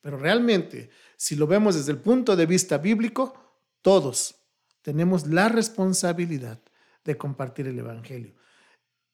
Pero 0.00 0.16
realmente, 0.16 0.90
si 1.16 1.36
lo 1.36 1.46
vemos 1.46 1.74
desde 1.74 1.92
el 1.92 1.98
punto 1.98 2.36
de 2.36 2.46
vista 2.46 2.78
bíblico, 2.78 3.34
todos 3.82 4.36
tenemos 4.82 5.26
la 5.26 5.48
responsabilidad 5.48 6.60
de 7.04 7.16
compartir 7.16 7.66
el 7.66 7.78
Evangelio. 7.78 8.34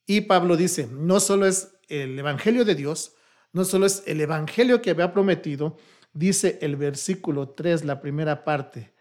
Y 0.06 0.22
Pablo 0.22 0.56
dice, 0.56 0.88
no 0.92 1.20
solo 1.20 1.46
es 1.46 1.76
el 1.88 2.18
Evangelio 2.18 2.64
de 2.64 2.74
Dios, 2.74 3.14
no 3.52 3.64
solo 3.64 3.86
es 3.86 4.02
el 4.06 4.20
Evangelio 4.20 4.82
que 4.82 4.90
había 4.90 5.12
prometido, 5.12 5.76
dice 6.14 6.58
el 6.62 6.76
versículo 6.76 7.50
3, 7.50 7.84
la 7.84 8.00
primera 8.00 8.44
parte, 8.44 8.94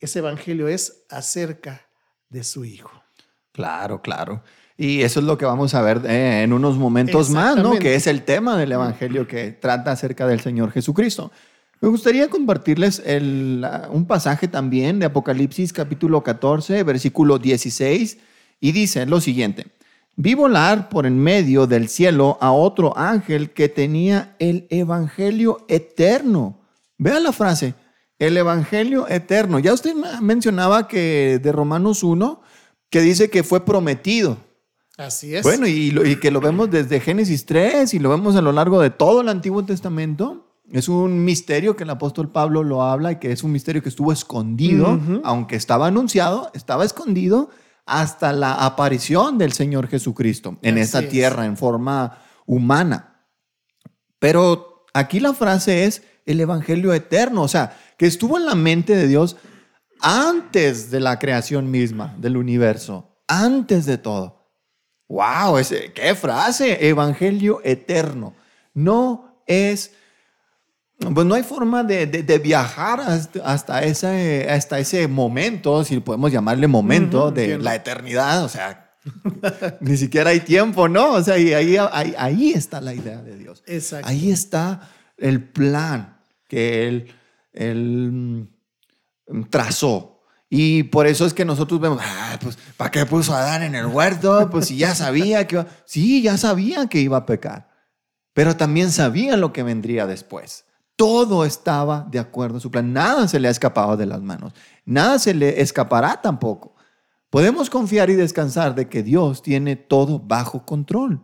ese 0.00 0.18
Evangelio 0.18 0.66
es 0.66 1.04
acerca 1.08 1.86
de 2.28 2.42
su 2.42 2.64
Hijo. 2.64 2.90
Claro, 3.52 4.02
claro. 4.02 4.42
Y 4.76 5.02
eso 5.02 5.20
es 5.20 5.26
lo 5.26 5.38
que 5.38 5.44
vamos 5.44 5.74
a 5.74 5.82
ver 5.82 6.02
eh, 6.04 6.42
en 6.42 6.52
unos 6.52 6.76
momentos 6.76 7.30
más, 7.30 7.56
¿no? 7.56 7.78
Que 7.78 7.94
es 7.94 8.08
el 8.08 8.22
tema 8.22 8.56
del 8.56 8.72
Evangelio 8.72 9.28
que 9.28 9.52
trata 9.52 9.92
acerca 9.92 10.26
del 10.26 10.40
Señor 10.40 10.72
Jesucristo. 10.72 11.30
Me 11.80 11.88
gustaría 11.88 12.28
compartirles 12.28 13.02
un 13.90 14.06
pasaje 14.08 14.48
también 14.48 14.98
de 14.98 15.06
Apocalipsis 15.06 15.72
capítulo 15.72 16.22
14, 16.22 16.82
versículo 16.82 17.38
16, 17.38 18.18
y 18.60 18.72
dice 18.72 19.06
lo 19.06 19.20
siguiente. 19.20 19.66
Vi 20.16 20.34
volar 20.34 20.88
por 20.88 21.06
en 21.06 21.18
medio 21.18 21.66
del 21.66 21.88
cielo 21.88 22.38
a 22.40 22.52
otro 22.52 22.96
ángel 22.96 23.50
que 23.50 23.68
tenía 23.68 24.36
el 24.38 24.66
Evangelio 24.70 25.64
eterno. 25.68 26.60
Vea 26.98 27.18
la 27.18 27.32
frase, 27.32 27.74
el 28.18 28.36
Evangelio 28.36 29.08
eterno. 29.08 29.58
Ya 29.58 29.72
usted 29.72 29.94
mencionaba 30.20 30.86
que 30.86 31.40
de 31.42 31.52
Romanos 31.52 32.04
1, 32.04 32.40
que 32.90 33.00
dice 33.00 33.28
que 33.28 33.42
fue 33.42 33.64
prometido. 33.64 34.36
Así 34.96 35.34
es. 35.34 35.42
Bueno, 35.42 35.66
y, 35.66 35.92
y, 36.04 36.16
que 36.16 36.30
lo 36.30 36.40
vemos 36.40 36.70
desde 36.70 37.00
Génesis 37.00 37.44
3 37.44 37.92
y 37.94 37.98
lo 37.98 38.10
vemos 38.10 38.36
a 38.36 38.42
lo 38.42 38.52
largo 38.52 38.80
de 38.80 38.90
todo 38.90 39.22
el 39.22 39.28
Antiguo 39.28 39.64
Testamento. 39.64 40.46
Es 40.70 40.88
un 40.88 41.24
misterio 41.24 41.74
que 41.74 41.82
el 41.82 41.90
apóstol 41.90 42.30
Pablo 42.30 42.62
lo 42.62 42.82
habla 42.82 43.12
y 43.12 43.16
que 43.16 43.32
es 43.32 43.42
un 43.42 43.50
misterio 43.50 43.82
que 43.82 43.88
estuvo 43.88 44.12
escondido, 44.12 44.98
aunque 45.24 45.56
estaba 45.56 45.88
anunciado, 45.88 46.50
estaba 46.54 46.84
escondido 46.84 47.50
hasta 47.86 48.32
la 48.32 48.54
aparición 48.54 49.38
del 49.38 49.52
Señor 49.52 49.88
Jesucristo 49.88 50.56
en 50.62 50.78
esta 50.78 51.06
tierra 51.08 51.44
en 51.44 51.56
forma 51.56 52.18
humana. 52.46 53.26
Pero 54.18 54.86
aquí 54.94 55.20
la 55.20 55.34
frase 55.34 55.84
es 55.84 56.02
el 56.26 56.40
Evangelio 56.40 56.94
eterno, 56.94 57.42
o 57.42 57.48
sea, 57.48 57.76
que 57.98 58.06
estuvo 58.06 58.38
en 58.38 58.46
la 58.46 58.54
mente 58.54 58.96
de 58.96 59.06
Dios 59.06 59.36
antes 60.00 60.90
de 60.90 61.00
la 61.00 61.18
creación 61.18 61.70
misma 61.70 62.14
del 62.18 62.36
universo, 62.36 63.18
antes 63.28 63.86
de 63.86 63.98
todo. 63.98 64.50
¡Wow! 65.08 65.58
Ese, 65.58 65.92
¡Qué 65.92 66.14
frase! 66.14 66.88
Evangelio 66.88 67.60
eterno. 67.64 68.34
No 68.72 69.42
es 69.46 69.92
pues 70.98 71.26
no 71.26 71.34
hay 71.34 71.42
forma 71.42 71.82
de, 71.82 72.06
viajar 72.42 73.00
hasta, 73.44 73.82
ese, 73.82 74.46
hasta 74.48 74.78
ese 74.78 75.08
momento, 75.08 75.84
si 75.84 76.00
podemos 76.00 76.32
llamarle 76.32 76.66
momento, 76.66 77.30
de 77.30 77.58
la 77.58 77.74
eternidad. 77.74 78.44
O 78.44 78.48
sea, 78.48 78.92
ni 79.80 79.96
siquiera 79.96 80.30
hay 80.30 80.40
tiempo, 80.40 80.88
¿no? 80.88 81.12
O 81.12 81.22
sea, 81.22 81.34
ahí, 81.34 81.76
ahí, 81.76 82.52
está 82.52 82.80
la 82.80 82.94
idea 82.94 83.20
de 83.22 83.36
Dios. 83.36 83.62
Exacto. 83.66 84.08
Ahí 84.08 84.30
está 84.30 84.88
el 85.18 85.42
plan 85.42 86.16
que 86.48 86.86
Él, 86.86 87.12
él 87.52 88.48
mm, 89.28 89.44
trazó. 89.50 90.22
Y 90.48 90.84
por 90.84 91.06
eso 91.08 91.26
es 91.26 91.34
que 91.34 91.44
nosotros 91.44 91.80
vemos, 91.80 91.98
ah, 92.00 92.38
pues, 92.40 92.56
¿para 92.76 92.90
qué 92.90 93.04
puso 93.04 93.34
a 93.34 93.40
Adán 93.40 93.64
en 93.64 93.74
el 93.74 93.86
huerto? 93.86 94.48
Pues 94.50 94.66
si 94.66 94.76
ya 94.76 94.94
sabía 94.94 95.46
que 95.48 95.56
iba, 95.56 95.66
sí, 95.84 96.22
ya 96.22 96.36
sabía 96.36 96.86
que 96.86 97.00
iba 97.00 97.16
a 97.16 97.26
pecar, 97.26 97.68
pero 98.32 98.56
también 98.56 98.92
sabía 98.92 99.36
lo 99.36 99.52
que 99.52 99.64
vendría 99.64 100.06
después. 100.06 100.64
Todo 100.96 101.44
estaba 101.44 102.06
de 102.10 102.18
acuerdo 102.18 102.58
a 102.58 102.60
su 102.60 102.70
plan. 102.70 102.92
Nada 102.92 103.26
se 103.26 103.40
le 103.40 103.48
ha 103.48 103.50
escapado 103.50 103.96
de 103.96 104.06
las 104.06 104.22
manos. 104.22 104.52
Nada 104.84 105.18
se 105.18 105.34
le 105.34 105.60
escapará 105.60 106.20
tampoco. 106.22 106.74
Podemos 107.30 107.68
confiar 107.68 108.10
y 108.10 108.14
descansar 108.14 108.76
de 108.76 108.88
que 108.88 109.02
Dios 109.02 109.42
tiene 109.42 109.74
todo 109.74 110.20
bajo 110.20 110.64
control. 110.64 111.20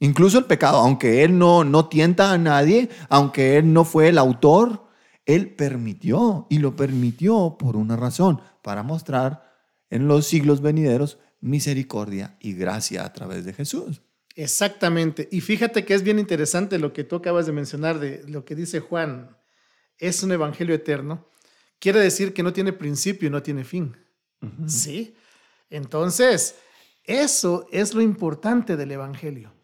Incluso 0.00 0.38
el 0.38 0.44
pecado, 0.44 0.78
aunque 0.78 1.22
Él 1.22 1.38
no, 1.38 1.64
no 1.64 1.86
tienta 1.88 2.32
a 2.32 2.38
nadie, 2.38 2.90
aunque 3.08 3.56
Él 3.56 3.72
no 3.72 3.84
fue 3.84 4.08
el 4.08 4.18
autor, 4.18 4.88
Él 5.24 5.54
permitió 5.54 6.46
y 6.50 6.58
lo 6.58 6.76
permitió 6.76 7.56
por 7.58 7.76
una 7.76 7.96
razón, 7.96 8.40
para 8.60 8.82
mostrar 8.82 9.44
en 9.88 10.08
los 10.08 10.26
siglos 10.26 10.60
venideros 10.60 11.18
misericordia 11.40 12.36
y 12.40 12.54
gracia 12.54 13.04
a 13.04 13.12
través 13.12 13.44
de 13.44 13.52
Jesús. 13.52 14.02
Exactamente. 14.36 15.28
Y 15.32 15.40
fíjate 15.40 15.86
que 15.86 15.94
es 15.94 16.02
bien 16.02 16.18
interesante 16.18 16.78
lo 16.78 16.92
que 16.92 17.04
tú 17.04 17.16
acabas 17.16 17.46
de 17.46 17.52
mencionar 17.52 17.98
de 17.98 18.22
lo 18.28 18.44
que 18.44 18.54
dice 18.54 18.80
Juan. 18.80 19.34
Es 19.96 20.22
un 20.22 20.30
evangelio 20.30 20.74
eterno. 20.74 21.30
Quiere 21.78 22.00
decir 22.00 22.34
que 22.34 22.42
no 22.42 22.52
tiene 22.52 22.74
principio 22.74 23.28
y 23.28 23.32
no 23.32 23.42
tiene 23.42 23.64
fin. 23.64 23.96
¿Sí? 24.66 25.16
Entonces, 25.70 26.56
eso 27.04 27.66
es 27.72 27.94
lo 27.94 28.02
importante 28.02 28.76
del 28.76 28.92
evangelio. 28.92 29.54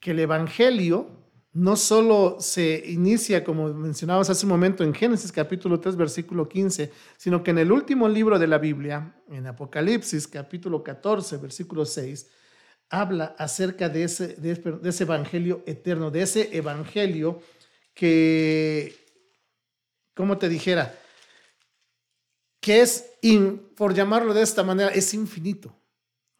Que 0.00 0.10
el 0.10 0.20
evangelio 0.20 1.24
no 1.54 1.76
solo 1.76 2.36
se 2.40 2.82
inicia, 2.86 3.42
como 3.42 3.72
mencionabas 3.72 4.28
hace 4.28 4.44
un 4.44 4.50
momento, 4.50 4.84
en 4.84 4.92
Génesis 4.92 5.32
capítulo 5.32 5.80
3, 5.80 5.96
versículo 5.96 6.46
15, 6.46 6.92
sino 7.16 7.42
que 7.42 7.52
en 7.52 7.58
el 7.58 7.72
último 7.72 8.06
libro 8.06 8.38
de 8.38 8.48
la 8.48 8.58
Biblia, 8.58 9.16
en 9.30 9.46
Apocalipsis 9.46 10.28
capítulo 10.28 10.82
14, 10.82 11.38
versículo 11.38 11.86
6, 11.86 12.28
habla 13.00 13.34
acerca 13.38 13.88
de 13.88 14.04
ese, 14.04 14.28
de, 14.34 14.88
ese 14.88 15.04
evangelio 15.04 15.62
eterno, 15.66 16.10
de 16.10 16.22
ese 16.22 16.56
evangelio 16.56 17.42
que, 17.92 18.94
como 20.14 20.38
te 20.38 20.48
dijera, 20.48 20.96
que 22.60 22.80
es, 22.80 23.10
por 23.76 23.94
llamarlo 23.94 24.32
de 24.32 24.42
esta 24.42 24.62
manera, 24.62 24.90
es 24.90 25.12
infinito. 25.12 25.76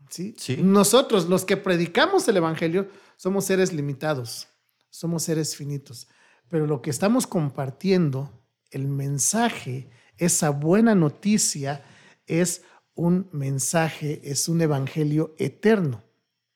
¿sí? 0.09 0.35
Nosotros, 0.59 1.29
los 1.29 1.45
que 1.45 1.57
predicamos 1.57 2.27
el 2.29 2.37
evangelio, 2.37 2.89
somos 3.17 3.45
seres 3.45 3.73
limitados, 3.73 4.49
somos 4.91 5.25
seres 5.25 5.57
finitos, 5.57 6.09
pero 6.49 6.67
lo 6.67 6.81
que 6.83 6.91
estamos 6.91 7.27
compartiendo, 7.27 8.43
el 8.71 8.87
mensaje, 8.87 9.91
esa 10.17 10.51
buena 10.51 10.95
noticia, 10.95 11.85
es 12.27 12.63
un 12.95 13.29
mensaje, 13.33 14.21
es 14.23 14.49
un 14.49 14.61
evangelio 14.61 15.35
eterno. 15.39 16.04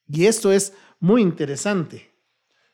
Y 0.08 0.26
esto 0.26 0.52
es 0.52 0.72
muy 1.00 1.22
interesante. 1.22 2.08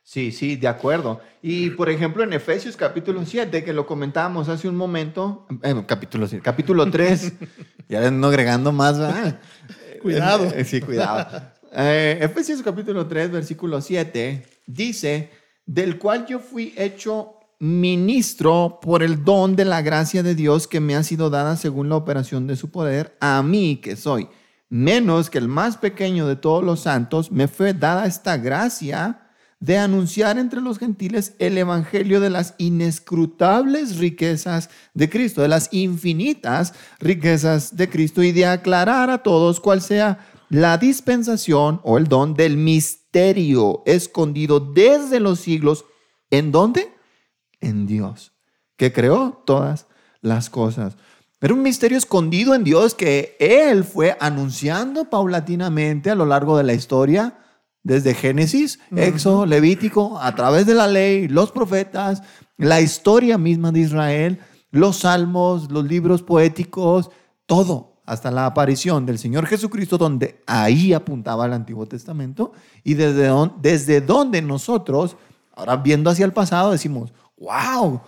Sí, 0.02 0.32
sí, 0.32 0.56
de 0.56 0.68
acuerdo. 0.68 1.20
Y 1.42 1.70
por 1.70 1.88
ejemplo, 1.88 2.22
en 2.22 2.34
Efesios 2.34 2.76
capítulo 2.76 3.24
7, 3.24 3.64
que 3.64 3.72
lo 3.72 3.86
comentábamos 3.86 4.48
hace 4.50 4.68
un 4.68 4.76
momento, 4.76 5.46
eh, 5.62 5.74
capítulo 5.86 6.26
7, 6.26 6.42
capítulo 6.42 6.90
3, 6.90 7.32
ya 7.88 8.10
no 8.10 8.26
agregando 8.26 8.70
más, 8.70 8.98
¿verdad? 8.98 9.40
cuidado. 10.02 10.44
Eh, 10.54 10.64
sí, 10.64 10.80
cuidado. 10.82 11.42
Eh, 11.72 12.18
Efesios 12.20 12.60
capítulo 12.62 13.06
3, 13.06 13.32
versículo 13.32 13.80
7, 13.80 14.46
dice, 14.66 15.30
del 15.64 15.98
cual 15.98 16.26
yo 16.26 16.38
fui 16.38 16.74
hecho 16.76 17.40
ministro 17.58 18.78
por 18.82 19.02
el 19.02 19.24
don 19.24 19.56
de 19.56 19.64
la 19.64 19.80
gracia 19.80 20.22
de 20.22 20.34
Dios 20.34 20.68
que 20.68 20.80
me 20.80 20.96
ha 20.96 21.02
sido 21.02 21.30
dada 21.30 21.56
según 21.56 21.88
la 21.88 21.96
operación 21.96 22.46
de 22.46 22.56
su 22.56 22.70
poder, 22.70 23.16
a 23.20 23.42
mí 23.42 23.76
que 23.76 23.96
soy 23.96 24.28
menos 24.74 25.30
que 25.30 25.38
el 25.38 25.46
más 25.46 25.76
pequeño 25.76 26.26
de 26.26 26.34
todos 26.34 26.64
los 26.64 26.80
santos, 26.80 27.30
me 27.30 27.46
fue 27.46 27.74
dada 27.74 28.06
esta 28.06 28.38
gracia 28.38 29.30
de 29.60 29.78
anunciar 29.78 30.36
entre 30.36 30.60
los 30.60 30.80
gentiles 30.80 31.36
el 31.38 31.56
evangelio 31.56 32.18
de 32.18 32.28
las 32.28 32.56
inescrutables 32.58 33.98
riquezas 33.98 34.70
de 34.92 35.08
Cristo, 35.08 35.42
de 35.42 35.48
las 35.48 35.68
infinitas 35.72 36.74
riquezas 36.98 37.76
de 37.76 37.88
Cristo 37.88 38.24
y 38.24 38.32
de 38.32 38.46
aclarar 38.46 39.10
a 39.10 39.22
todos 39.22 39.60
cuál 39.60 39.80
sea 39.80 40.26
la 40.48 40.76
dispensación 40.76 41.80
o 41.84 41.96
el 41.96 42.08
don 42.08 42.34
del 42.34 42.56
misterio 42.56 43.84
escondido 43.86 44.58
desde 44.58 45.20
los 45.20 45.38
siglos. 45.38 45.84
¿En 46.30 46.50
dónde? 46.50 46.92
En 47.60 47.86
Dios, 47.86 48.32
que 48.76 48.92
creó 48.92 49.40
todas 49.46 49.86
las 50.20 50.50
cosas. 50.50 50.96
Era 51.44 51.52
un 51.52 51.60
misterio 51.60 51.98
escondido 51.98 52.54
en 52.54 52.64
Dios 52.64 52.94
que 52.94 53.36
Él 53.38 53.84
fue 53.84 54.16
anunciando 54.18 55.10
paulatinamente 55.10 56.10
a 56.10 56.14
lo 56.14 56.24
largo 56.24 56.56
de 56.56 56.64
la 56.64 56.72
historia, 56.72 57.36
desde 57.82 58.14
Génesis, 58.14 58.80
Éxodo, 58.96 59.44
Levítico, 59.44 60.18
a 60.18 60.34
través 60.34 60.64
de 60.64 60.72
la 60.72 60.86
ley, 60.86 61.28
los 61.28 61.52
profetas, 61.52 62.22
la 62.56 62.80
historia 62.80 63.36
misma 63.36 63.72
de 63.72 63.80
Israel, 63.80 64.40
los 64.70 65.00
salmos, 65.00 65.70
los 65.70 65.84
libros 65.84 66.22
poéticos, 66.22 67.10
todo, 67.44 68.00
hasta 68.06 68.30
la 68.30 68.46
aparición 68.46 69.04
del 69.04 69.18
Señor 69.18 69.44
Jesucristo, 69.46 69.98
donde 69.98 70.42
ahí 70.46 70.94
apuntaba 70.94 71.44
el 71.44 71.52
Antiguo 71.52 71.84
Testamento, 71.84 72.52
y 72.82 72.94
desde, 72.94 73.30
desde 73.60 74.00
donde 74.00 74.40
nosotros, 74.40 75.18
ahora 75.54 75.76
viendo 75.76 76.08
hacia 76.08 76.24
el 76.24 76.32
pasado, 76.32 76.72
decimos, 76.72 77.12
wow, 77.36 78.00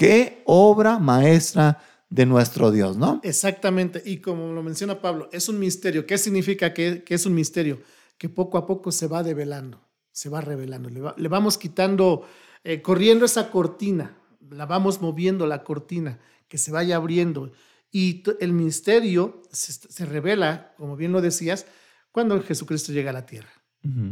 Qué 0.00 0.42
obra 0.46 0.98
maestra 0.98 1.78
de 2.10 2.26
nuestro 2.26 2.72
Dios, 2.72 2.96
¿no? 2.96 3.20
Exactamente. 3.22 4.02
Y 4.04 4.18
como 4.18 4.52
lo 4.52 4.62
menciona 4.62 5.00
Pablo, 5.00 5.28
es 5.32 5.48
un 5.48 5.58
misterio. 5.58 6.06
¿Qué 6.06 6.18
significa 6.18 6.74
que, 6.74 7.04
es 7.08 7.24
un 7.24 7.34
misterio? 7.34 7.80
Que 8.18 8.28
poco 8.28 8.58
a 8.58 8.66
poco 8.66 8.90
se 8.90 9.06
va 9.06 9.22
develando, 9.22 9.80
se 10.10 10.28
va 10.28 10.40
revelando. 10.40 10.90
Le, 11.16 11.28
vamos 11.28 11.56
quitando, 11.56 12.26
eh, 12.64 12.82
corriendo 12.82 13.24
esa 13.24 13.50
cortina, 13.50 14.18
la 14.50 14.66
vamos 14.66 15.00
moviendo 15.00 15.46
la 15.46 15.62
cortina, 15.62 16.18
que 16.48 16.58
se 16.58 16.72
vaya 16.72 16.96
abriendo. 16.96 17.52
Y 17.92 18.24
el 18.40 18.52
misterio 18.52 19.42
se, 19.50 20.04
revela, 20.04 20.74
como 20.76 20.96
bien 20.96 21.12
lo 21.12 21.20
decías, 21.20 21.66
cuando 22.10 22.42
Jesucristo 22.42 22.92
llega 22.92 23.10
a 23.10 23.14
la 23.14 23.26
tierra. 23.26 23.50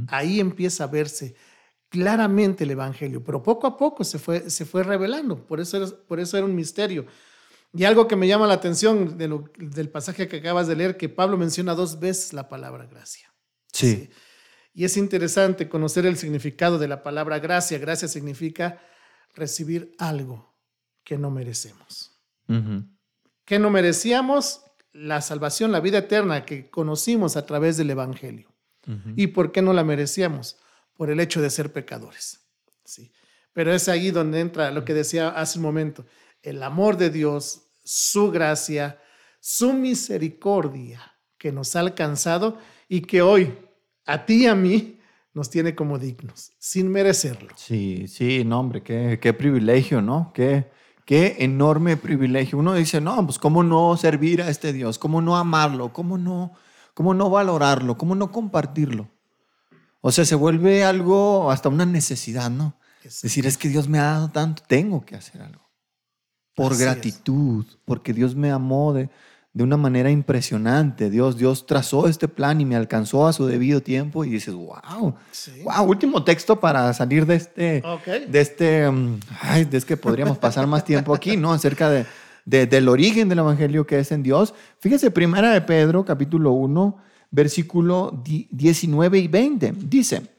Ahí 0.08 0.40
empieza 0.40 0.84
a 0.84 0.86
verse 0.86 1.34
claramente 1.90 2.64
el 2.64 2.70
Evangelio, 2.70 3.22
pero 3.22 3.42
poco 3.42 3.66
a 3.66 3.76
poco 3.76 4.02
se 4.02 4.18
fue, 4.18 4.48
se 4.48 4.64
fue 4.64 4.82
revelando, 4.82 5.46
por 5.46 5.60
eso, 5.60 5.76
era, 5.76 5.86
por 6.06 6.20
eso 6.20 6.38
era 6.38 6.46
un 6.46 6.54
misterio. 6.54 7.04
Y 7.72 7.84
algo 7.84 8.08
que 8.08 8.16
me 8.16 8.26
llama 8.26 8.46
la 8.46 8.54
atención 8.54 9.18
del 9.18 9.90
pasaje 9.90 10.26
que 10.26 10.38
acabas 10.38 10.66
de 10.68 10.76
leer, 10.76 10.96
que 10.96 11.08
Pablo 11.08 11.36
menciona 11.36 11.74
dos 11.74 12.00
veces 12.00 12.32
la 12.32 12.48
palabra 12.48 12.86
gracia. 12.86 13.32
Sí. 13.72 14.10
Y 14.72 14.84
es 14.84 14.96
interesante 14.96 15.68
conocer 15.68 16.06
el 16.06 16.16
significado 16.16 16.78
de 16.78 16.88
la 16.88 17.02
palabra 17.02 17.38
gracia. 17.40 17.78
Gracia 17.78 18.08
significa 18.08 18.80
recibir 19.34 19.94
algo 19.98 20.56
que 21.04 21.18
no 21.18 21.30
merecemos. 21.30 22.18
Que 23.44 23.58
no 23.58 23.70
merecíamos 23.70 24.62
la 24.92 25.20
salvación, 25.20 25.70
la 25.70 25.80
vida 25.80 25.98
eterna 25.98 26.46
que 26.46 26.70
conocimos 26.70 27.36
a 27.36 27.44
través 27.44 27.76
del 27.76 27.90
Evangelio. 27.90 28.54
¿Y 29.16 29.28
por 29.28 29.52
qué 29.52 29.60
no 29.60 29.74
la 29.74 29.84
merecíamos? 29.84 30.58
Por 30.94 31.10
el 31.10 31.20
hecho 31.20 31.42
de 31.42 31.50
ser 31.50 31.72
pecadores. 31.72 32.40
Sí. 32.84 33.12
Pero 33.52 33.72
es 33.74 33.88
ahí 33.88 34.10
donde 34.10 34.40
entra 34.40 34.70
lo 34.70 34.84
que 34.84 34.94
decía 34.94 35.28
hace 35.28 35.58
un 35.58 35.64
momento 35.64 36.06
el 36.42 36.62
amor 36.62 36.96
de 36.96 37.10
Dios, 37.10 37.68
su 37.84 38.30
gracia, 38.30 38.98
su 39.40 39.72
misericordia 39.72 41.00
que 41.36 41.52
nos 41.52 41.76
ha 41.76 41.80
alcanzado 41.80 42.58
y 42.88 43.02
que 43.02 43.22
hoy 43.22 43.54
a 44.06 44.26
ti 44.26 44.44
y 44.44 44.46
a 44.46 44.54
mí 44.54 44.98
nos 45.34 45.50
tiene 45.50 45.74
como 45.74 45.98
dignos, 45.98 46.52
sin 46.58 46.88
merecerlo. 46.88 47.50
Sí, 47.56 48.06
sí, 48.08 48.44
no, 48.44 48.60
hombre, 48.60 48.82
qué, 48.82 49.18
qué 49.20 49.32
privilegio, 49.32 50.02
¿no? 50.02 50.32
Qué, 50.34 50.66
qué 51.04 51.36
enorme 51.40 51.96
privilegio. 51.96 52.58
Uno 52.58 52.74
dice, 52.74 53.00
no, 53.00 53.24
pues 53.24 53.38
cómo 53.38 53.62
no 53.62 53.96
servir 53.96 54.42
a 54.42 54.48
este 54.48 54.72
Dios, 54.72 54.98
cómo 54.98 55.22
no 55.22 55.36
amarlo, 55.36 55.92
cómo 55.92 56.18
no, 56.18 56.52
cómo 56.94 57.14
no 57.14 57.30
valorarlo, 57.30 57.96
cómo 57.96 58.14
no 58.14 58.32
compartirlo. 58.32 59.08
O 60.00 60.10
sea, 60.10 60.24
se 60.24 60.34
vuelve 60.34 60.84
algo, 60.84 61.50
hasta 61.50 61.68
una 61.68 61.86
necesidad, 61.86 62.50
¿no? 62.50 62.76
Es 63.04 63.22
decir, 63.22 63.46
es 63.46 63.56
que 63.56 63.68
Dios 63.68 63.88
me 63.88 63.98
ha 63.98 64.04
dado 64.04 64.30
tanto, 64.30 64.62
tengo 64.66 65.04
que 65.04 65.14
hacer 65.14 65.40
algo 65.42 65.67
por 66.58 66.76
gratitud, 66.76 67.64
porque 67.84 68.12
Dios 68.12 68.34
me 68.34 68.50
amó 68.50 68.92
de, 68.92 69.08
de 69.52 69.62
una 69.62 69.76
manera 69.76 70.10
impresionante. 70.10 71.08
Dios, 71.08 71.38
Dios 71.38 71.66
trazó 71.66 72.08
este 72.08 72.26
plan 72.26 72.60
y 72.60 72.64
me 72.64 72.74
alcanzó 72.74 73.28
a 73.28 73.32
su 73.32 73.46
debido 73.46 73.80
tiempo 73.80 74.24
y 74.24 74.30
dices, 74.30 74.54
wow, 74.54 75.14
wow, 75.62 75.84
último 75.86 76.24
texto 76.24 76.58
para 76.58 76.92
salir 76.94 77.26
de 77.26 77.36
este, 77.36 77.82
de 78.28 78.40
este, 78.40 78.90
mm, 78.90 79.20
ay, 79.40 79.68
es 79.70 79.84
que 79.84 79.96
podríamos 79.96 80.36
pasar 80.38 80.66
más 80.66 80.84
tiempo 80.84 81.14
aquí, 81.14 81.36
¿no? 81.36 81.52
Acerca 81.52 81.88
de, 81.90 82.06
de, 82.44 82.66
del 82.66 82.88
origen 82.88 83.28
del 83.28 83.38
evangelio 83.38 83.86
que 83.86 84.00
es 84.00 84.10
en 84.10 84.24
Dios. 84.24 84.52
Fíjese, 84.80 85.12
primera 85.12 85.52
de 85.52 85.60
Pedro, 85.60 86.04
capítulo 86.04 86.50
1, 86.50 86.96
versículo 87.30 88.20
19 88.50 89.18
y 89.20 89.28
20, 89.28 89.74
dice, 89.76 90.37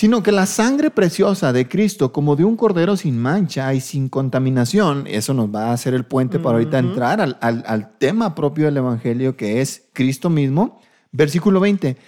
sino 0.00 0.22
que 0.22 0.32
la 0.32 0.46
sangre 0.46 0.90
preciosa 0.90 1.52
de 1.52 1.68
Cristo, 1.68 2.10
como 2.10 2.34
de 2.34 2.42
un 2.42 2.56
cordero 2.56 2.96
sin 2.96 3.18
mancha 3.18 3.74
y 3.74 3.82
sin 3.82 4.08
contaminación, 4.08 5.06
eso 5.06 5.34
nos 5.34 5.54
va 5.54 5.66
a 5.66 5.72
hacer 5.74 5.92
el 5.92 6.06
puente 6.06 6.38
para 6.38 6.56
ahorita 6.56 6.78
entrar 6.78 7.20
al, 7.20 7.36
al, 7.42 7.98
tema 7.98 8.34
propio 8.34 8.64
del 8.64 8.78
Evangelio, 8.78 9.36
que 9.36 9.60
es 9.60 9.90
Cristo 9.92 10.30
mismo. 10.30 10.80
Versículo 11.12 11.60
20, 11.60 11.98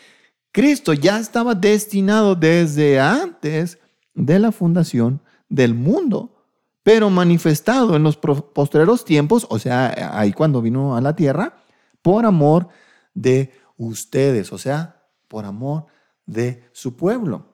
Cristo 0.53 0.95
ya 0.95 1.19
estaba 1.19 1.55
destinado 1.55 2.35
desde 2.35 2.99
antes 2.99 3.79
de 4.15 4.39
la 4.39 4.53
fundación 4.53 5.21
del 5.51 5.75
mundo, 5.75 6.47
pero 6.83 7.11
manifestado 7.11 7.95
en 7.95 8.05
los 8.05 8.17
postreros 8.17 9.05
tiempos, 9.05 9.47
o 9.51 9.59
sea, 9.59 10.19
ahí 10.19 10.33
cuando 10.33 10.63
vino 10.63 10.97
a 10.97 11.03
la 11.03 11.15
tierra, 11.15 11.59
por 12.01 12.25
amor 12.25 12.69
de 13.13 13.53
ustedes, 13.77 14.51
o 14.51 14.57
sea, 14.57 15.03
por 15.29 15.45
amor 15.45 15.85
de 16.25 16.65
su 16.73 16.97
pueblo. 16.97 17.52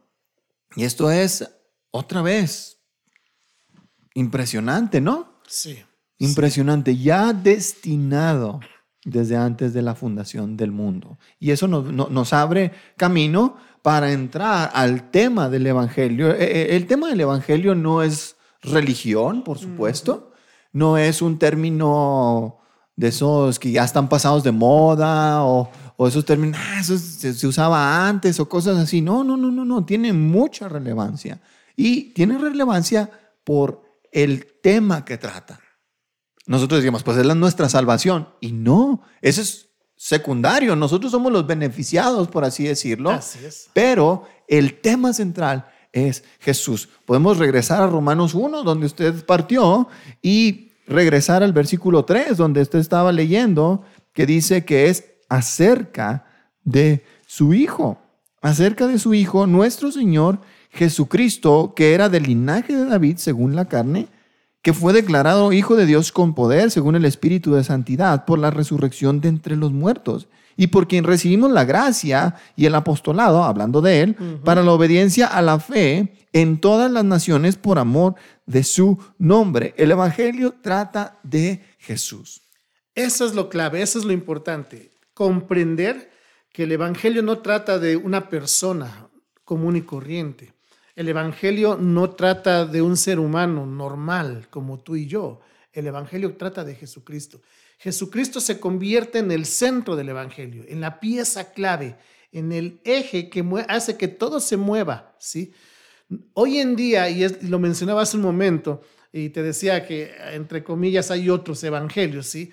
Y 0.77 0.85
esto 0.85 1.11
es, 1.11 1.49
otra 1.91 2.23
vez, 2.23 2.79
impresionante, 4.15 5.01
¿no? 5.01 5.41
Sí. 5.47 5.83
Impresionante, 6.19 6.97
ya 6.97 7.33
destinado 7.33 8.61
desde 9.05 9.37
antes 9.37 9.73
de 9.73 9.83
la 9.83 9.95
fundación 9.95 10.57
del 10.57 10.73
mundo. 10.73 11.19
Y 11.39 11.51
eso 11.51 11.69
nos, 11.69 12.33
abre 12.33 12.73
camino 12.97 13.57
para 13.83 14.13
entrar 14.13 14.71
al 14.75 15.11
tema 15.11 15.49
del 15.49 15.67
Evangelio. 15.67 16.35
E, 16.35 16.45
e, 16.45 16.77
el 16.77 16.87
tema 16.87 17.09
del 17.09 17.21
Evangelio 17.21 17.75
no 17.75 18.03
es 18.03 18.37
religión, 18.63 19.45
por 19.45 19.59
supuesto, 19.59 20.33
no 20.73 20.99
es 20.99 21.23
un 21.23 21.39
término 21.39 22.59
de 22.97 23.09
esos 23.09 23.59
que 23.59 23.71
ya 23.71 23.85
están 23.85 24.09
pasados 24.09 24.43
de 24.43 24.53
moda 24.53 25.45
o, 25.45 25.71
o 26.01 26.07
esos 26.07 26.25
términos, 26.25 26.61
ah, 26.63 26.79
eso 26.79 26.97
se, 26.97 27.45
usaba 27.45 28.07
antes 28.07 28.39
o 28.39 28.49
cosas 28.49 28.79
así. 28.79 29.01
No, 29.01 29.25
no, 29.25 29.37
no, 29.37 29.51
no, 29.51 29.65
no, 29.65 29.85
tiene 29.85 30.13
mucha 30.13 30.69
relevancia. 30.69 31.41
Y 31.75 32.13
tiene 32.13 32.39
relevancia 32.39 33.11
por 33.43 33.83
el 34.13 34.47
tema 34.63 35.05
que 35.05 35.19
trata. 35.19 35.59
Nosotros 36.47 36.83
decimos, 36.83 37.03
pues 37.03 37.17
es 37.17 37.27
la 37.27 37.35
nuestra 37.35 37.69
salvación. 37.69 38.29
Y 38.41 38.53
no, 38.53 39.03
eso 39.21 39.41
es 39.43 39.71
secundario. 39.97 40.77
Nosotros 40.77 41.11
somos 41.11 41.33
los 41.33 41.49
beneficiados, 41.49 42.29
por 42.29 42.45
así 42.45 42.63
decirlo. 42.63 43.11
Así 43.11 43.45
es. 43.45 43.69
Pero 43.73 44.23
el 44.47 44.81
tema 44.81 45.13
central 45.13 45.67
es 45.93 46.23
Jesús. 46.39 46.89
Podemos 47.07 47.39
regresar 47.39 47.83
a 47.83 47.89
Romanos 47.89 48.35
1, 48.35 48.63
donde 48.63 48.87
usted 48.87 49.27
partió, 49.27 49.89
y 50.23 50.71
regresar 50.87 51.43
al 51.43 51.53
versículo 51.53 52.05
3, 52.05 52.37
donde 52.37 52.63
usted 52.63 52.79
estaba 52.79 53.11
leyendo, 53.11 53.83
que 54.13 54.27
dice 54.27 54.65
que 54.65 54.91
es 54.91 55.18
acerca 55.29 56.25
de 56.65 57.05
su 57.27 57.55
Hijo, 57.55 57.99
acerca 58.41 58.87
de 58.87 58.99
su 58.99 59.15
Hijo, 59.15 59.47
nuestro 59.47 59.91
Señor 59.91 60.41
Jesucristo, 60.71 61.73
que 61.75 61.95
era 61.95 62.09
del 62.09 62.25
linaje 62.25 62.77
de 62.77 62.85
David 62.85 63.17
según 63.17 63.57
la 63.57 63.67
carne, 63.67 64.09
que 64.63 64.73
fue 64.73 64.93
declarado 64.93 65.53
Hijo 65.53 65.77
de 65.77 65.87
Dios 65.87 66.13
con 66.13 66.35
poder 66.35 66.71
según 66.71 66.97
el 66.97 67.05
Espíritu 67.05 67.55
de 67.55 67.65
Santidad 67.65 68.25
por 68.25 68.39
la 68.39 68.51
resurrección 68.51 69.21
de 69.21 69.29
entre 69.29 69.57
los 69.57 69.73
muertos, 69.73 70.29
y 70.57 70.67
por 70.67 70.89
quien 70.89 71.05
recibimos 71.05 71.53
la 71.53 71.65
gracia 71.65 72.35
y 72.57 72.67
el 72.67 72.75
apostolado, 72.75 73.45
hablando 73.45 73.81
de 73.81 74.03
él, 74.03 74.17
para 74.45 74.65
la 74.65 74.73
obediencia 74.73 75.29
a 75.29 75.41
la 75.41 75.61
fe 75.61 76.27
en 76.33 76.61
todas 76.61 76.91
las 76.91 77.05
naciones 77.05 77.55
por 77.55 77.79
amor 77.79 78.17
de 78.45 78.65
su 78.65 78.99
nombre. 79.19 79.73
El 79.77 79.93
Evangelio 79.93 80.57
trata 80.61 81.17
de 81.23 81.63
Jesús. 81.79 82.43
Eso 82.97 83.25
es 83.25 83.37
lo 83.37 83.49
clave, 83.49 83.83
eso 83.83 84.01
es 84.01 84.05
lo 84.05 84.13
importante 84.13 84.98
comprender 85.19 86.13
que 86.53 86.63
el 86.63 86.71
Evangelio 86.71 87.23
no 87.23 87.39
trata 87.39 87.81
de 87.81 87.97
una 87.97 88.29
persona 88.29 89.11
común 89.43 89.75
y 89.75 89.83
corriente. 89.83 90.53
El 90.95 91.09
Evangelio 91.09 91.77
no 91.77 92.11
trata 92.11 92.65
de 92.65 92.83
un 92.83 92.97
ser 92.97 93.19
humano 93.19 93.67
normal 93.67 94.47
como 94.49 94.79
tú 94.79 94.95
y 94.95 95.09
yo. 95.09 95.41
El 95.73 95.89
Evangelio 95.89 96.37
trata 96.37 96.63
de 96.63 96.77
Jesucristo. 96.77 97.43
Jesucristo 97.79 98.41
se 98.41 98.61
convierte 98.61 99.19
en 99.19 99.33
el 99.33 99.45
centro 99.45 99.97
del 99.97 100.11
Evangelio, 100.11 100.65
en 100.69 100.81
la 100.81 101.01
pieza 101.01 101.53
clave, 101.53 101.97
en 102.31 102.53
el 102.53 102.81
eje 102.85 103.29
que 103.29 103.45
hace 103.67 103.97
que 103.97 104.07
todo 104.07 104.39
se 104.39 104.57
mueva. 104.57 105.17
¿sí? 105.19 105.53
Hoy 106.35 106.59
en 106.59 106.77
día, 106.77 107.11
y 107.11 107.27
lo 107.49 107.59
mencionaba 107.59 108.03
hace 108.03 108.17
un 108.17 108.23
momento, 108.23 108.83
y 109.13 109.31
te 109.31 109.43
decía 109.43 109.85
que 109.85 110.15
entre 110.31 110.63
comillas 110.63 111.11
hay 111.11 111.29
otros 111.29 111.65
evangelios, 111.65 112.29
¿sí? 112.29 112.53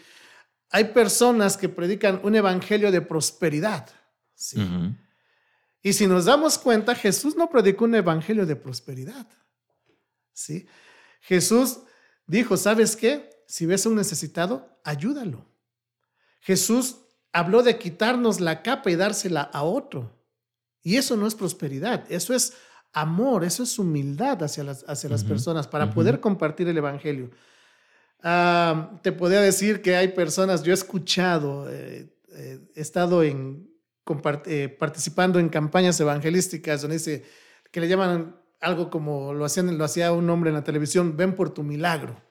Hay 0.69 0.85
personas 0.85 1.57
que 1.57 1.69
predican 1.69 2.19
un 2.23 2.35
evangelio 2.35 2.91
de 2.91 3.01
prosperidad. 3.01 3.89
¿sí? 4.33 4.57
Y 5.81 5.93
si 5.93 6.07
nos 6.07 6.25
damos 6.25 6.57
cuenta, 6.57 6.95
Jesús 6.95 7.35
no 7.35 7.49
predicó 7.49 7.85
un 7.85 7.95
evangelio 7.95 8.45
de 8.45 8.55
prosperidad. 8.55 9.27
¿sí? 10.33 10.67
Jesús 11.21 11.79
dijo, 12.27 12.57
¿sabes 12.57 12.95
qué? 12.95 13.43
Si 13.47 13.65
ves 13.65 13.85
a 13.85 13.89
un 13.89 13.95
necesitado, 13.95 14.79
ayúdalo. 14.83 15.45
Jesús 16.41 16.97
habló 17.31 17.63
de 17.63 17.77
quitarnos 17.77 18.39
la 18.39 18.61
capa 18.61 18.91
y 18.91 18.95
dársela 18.95 19.41
a 19.41 19.63
otro. 19.63 20.15
Y 20.81 20.97
eso 20.97 21.17
no 21.17 21.25
es 21.25 21.35
prosperidad, 21.35 22.05
eso 22.11 22.33
es 22.33 22.53
amor, 22.93 23.43
eso 23.43 23.63
es 23.63 23.77
humildad 23.79 24.43
hacia 24.43 24.63
las, 24.63 24.85
hacia 24.87 25.09
las 25.09 25.23
personas 25.23 25.67
para 25.67 25.91
poder 25.91 26.19
compartir 26.19 26.67
el 26.67 26.77
Evangelio 26.77 27.31
te 29.01 29.11
podría 29.11 29.41
decir 29.41 29.81
que 29.83 29.95
hay 29.95 30.07
personas, 30.09 30.63
yo 30.63 30.71
he 30.71 30.73
escuchado, 30.73 31.69
eh, 31.69 32.09
eh, 32.31 32.59
he 32.75 32.81
estado 32.81 33.21
en, 33.21 33.69
eh, 34.45 34.75
participando 34.79 35.37
en 35.37 35.49
campañas 35.49 35.99
evangelísticas 35.99 36.81
donde 36.81 36.97
dice, 36.97 37.23
que 37.71 37.79
le 37.79 37.87
llaman 37.87 38.35
algo 38.61 38.89
como 38.89 39.31
lo, 39.33 39.45
hacían, 39.45 39.77
lo 39.77 39.83
hacía 39.83 40.11
un 40.11 40.27
hombre 40.31 40.49
en 40.49 40.55
la 40.55 40.63
televisión, 40.63 41.15
ven 41.15 41.35
por 41.35 41.51
tu 41.51 41.63
milagro. 41.63 42.23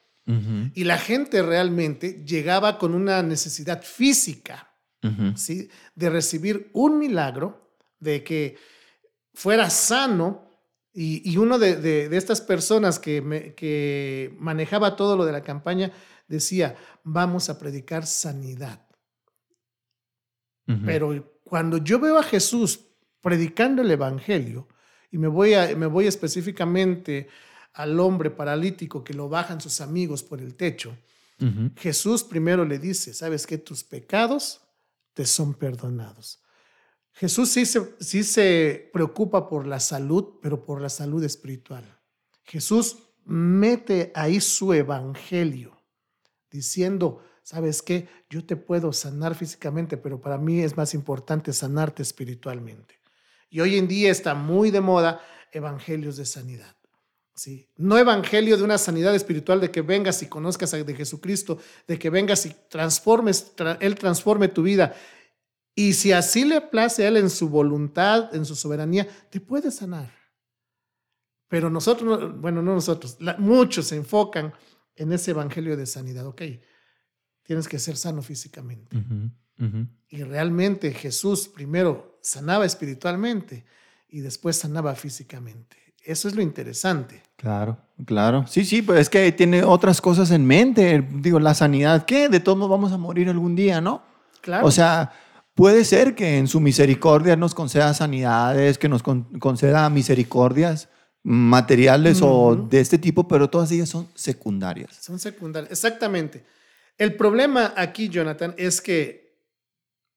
Y 0.73 0.85
la 0.85 0.97
gente 0.97 1.43
realmente 1.43 2.25
llegaba 2.25 2.79
con 2.79 2.95
una 2.95 3.23
necesidad 3.23 3.83
física, 3.83 4.71
¿sí? 5.37 5.69
De 5.95 6.09
recibir 6.09 6.71
un 6.73 6.99
milagro, 6.99 7.77
de 8.01 8.25
que 8.25 8.57
fuera 9.35 9.69
sano. 9.69 10.44
Y, 10.95 11.29
y 11.29 11.37
uno 11.37 11.59
de, 11.59 11.77
de, 11.77 12.09
de, 12.09 12.17
estas 12.17 12.41
personas 12.41 12.99
que, 12.99 13.21
me, 13.21 13.55
que 13.55 14.35
manejaba 14.39 14.95
todo 14.95 15.17
lo 15.17 15.25
de 15.27 15.33
la 15.33 15.43
campaña 15.43 15.93
decía, 16.29 16.77
vamos 17.03 17.51
a 17.51 17.59
predicar 17.59 18.07
sanidad. 18.07 18.81
Pero 20.87 21.39
cuando 21.45 21.77
yo 21.77 22.01
veo 22.01 22.19
a 22.19 22.23
Jesús 22.23 22.81
predicando 23.21 23.83
el 23.83 23.91
Evangelio, 23.91 24.67
y 25.11 25.19
me 25.19 25.29
voy, 25.29 25.53
a, 25.53 25.77
me 25.77 25.85
voy 25.85 26.07
específicamente 26.07 27.29
al 27.75 28.01
hombre 28.01 28.31
paralítico 28.31 29.05
que 29.05 29.13
lo 29.13 29.29
bajan 29.29 29.61
sus 29.61 29.83
amigos 29.83 30.23
por 30.23 30.41
el 30.41 30.55
techo, 30.55 30.97
Jesús 31.77 32.25
primero 32.25 32.65
le 32.65 32.79
dice, 32.79 33.13
¿sabes 33.13 33.47
que 33.47 33.59
Tus 33.59 33.85
pecados 33.85 34.65
te 35.15 35.25
son 35.25 35.55
perdonados. 35.55 36.41
Jesús 37.15 37.49
sí 37.51 37.65
se, 37.65 37.95
sí 38.01 38.25
se 38.25 38.91
preocupa 38.93 39.49
por 39.49 39.67
la 39.67 39.81
salud, 39.81 40.35
pero 40.43 40.65
por 40.65 40.81
la 40.81 40.89
salud 40.89 41.23
espiritual. 41.23 41.85
Jesús 42.45 42.99
mete 43.25 44.13
ahí 44.15 44.41
su 44.41 44.73
evangelio, 44.73 45.81
diciendo, 46.51 47.23
¿sabes 47.43 47.83
qué? 47.83 48.09
Yo 48.29 48.45
te 48.45 48.57
puedo 48.57 48.93
sanar 48.93 49.35
físicamente, 49.35 49.97
pero 49.97 50.21
para 50.21 50.39
mí 50.39 50.61
es 50.61 50.77
más 50.77 50.95
importante 50.95 51.53
sanarte 51.53 52.03
espiritualmente. 52.03 52.99
Y 53.49 53.61
hoy 53.61 53.79
en 53.79 53.87
día 53.87 54.11
está 54.11 54.35
muy 54.35 54.71
de 54.71 54.81
moda 54.81 55.21
evangelios 55.53 56.17
de 56.17 56.27
sanidad. 56.27 56.75
¿sí? 57.35 57.69
No 57.77 57.99
evangelio 57.99 58.57
de 58.57 58.65
una 58.65 58.79
sanidad 58.79 59.15
espiritual 59.15 59.61
de 59.61 59.71
que 59.71 59.83
vengas 59.83 60.23
y 60.23 60.27
conozcas 60.27 60.73
de 60.73 60.95
Jesucristo, 60.95 61.59
de 61.87 61.99
que 61.99 62.11
vengas 62.11 62.47
y 62.47 62.57
transformes, 62.69 63.53
Él 63.81 63.95
transforme 63.95 64.49
tu 64.49 64.63
vida. 64.63 64.95
Y 65.75 65.95
si 65.95 66.13
así 66.13 66.45
le 66.45 66.61
place 66.61 67.05
a 67.05 67.09
Él 67.09 67.17
en 67.17 67.31
su 67.31 67.49
voluntad, 67.49 68.35
en 68.35 68.45
su 68.45 68.55
soberanía, 68.55 69.09
te 69.31 69.41
puede 69.41 69.71
sanar. 69.71 70.13
Pero 71.49 71.71
nosotros, 71.71 72.41
bueno, 72.41 72.63
no 72.63 72.75
nosotros, 72.75 73.19
muchos 73.39 73.87
se 73.87 73.97
enfocan 73.97 74.53
en 74.97 75.13
ese 75.13 75.33
evangelio 75.33 75.77
de 75.77 75.87
sanidad. 75.87 76.27
Ok, 76.27 76.43
tienes 77.43 77.69
que 77.69 77.79
ser 77.79 77.97
sano 77.97 78.23
físicamente. 78.23 78.97
Y 80.09 80.23
realmente 80.23 80.93
Jesús 80.93 81.49
primero 81.49 82.19
sanaba 82.23 82.65
espiritualmente 82.65 83.65
y 84.09 84.21
después 84.21 84.57
sanaba 84.57 84.95
físicamente. 84.95 85.77
Eso 86.03 86.29
es 86.29 86.35
lo 86.35 86.43
interesante. 86.43 87.23
Claro, 87.37 87.79
claro. 88.05 88.47
Sí, 88.47 88.65
sí, 88.65 88.83
pues 88.83 89.01
es 89.01 89.09
que 89.09 89.33
tiene 89.33 89.65
otras 89.65 90.01
cosas 90.01 90.31
en 90.31 90.45
mente. 90.45 91.07
Digo, 91.15 91.41
la 91.41 91.55
sanidad, 91.55 92.05
¿qué? 92.05 92.29
De 92.29 92.41
todos 92.41 92.69
vamos 92.69 92.93
a 92.93 92.99
morir 92.99 93.29
algún 93.29 93.57
día, 93.57 93.81
¿no? 93.81 94.03
Claro. 94.41 94.67
O 94.67 94.71
sea, 94.71 95.13
puede 95.55 95.85
ser 95.85 96.15
que 96.15 96.39
en 96.39 96.49
su 96.49 96.61
misericordia 96.61 97.37
nos 97.37 97.55
conceda 97.55 97.95
sanidades, 97.95 98.79
que 98.79 98.89
nos 98.89 99.03
conceda 99.03 99.89
misericordias 99.91 100.89
materiales 101.23 102.21
o 102.23 102.55
de 102.55 102.81
este 102.81 102.99
tipo, 102.99 103.27
pero 103.27 103.49
todas 103.49 103.73
ellas 103.73 103.89
son 103.89 104.09
secundarias. 104.15 104.95
Son 105.01 105.19
secundarias, 105.19 105.73
exactamente. 105.73 106.45
El 106.99 107.17
problema 107.17 107.73
aquí, 107.77 108.09
Jonathan, 108.09 108.55
es 108.59 108.81
que 108.81 109.39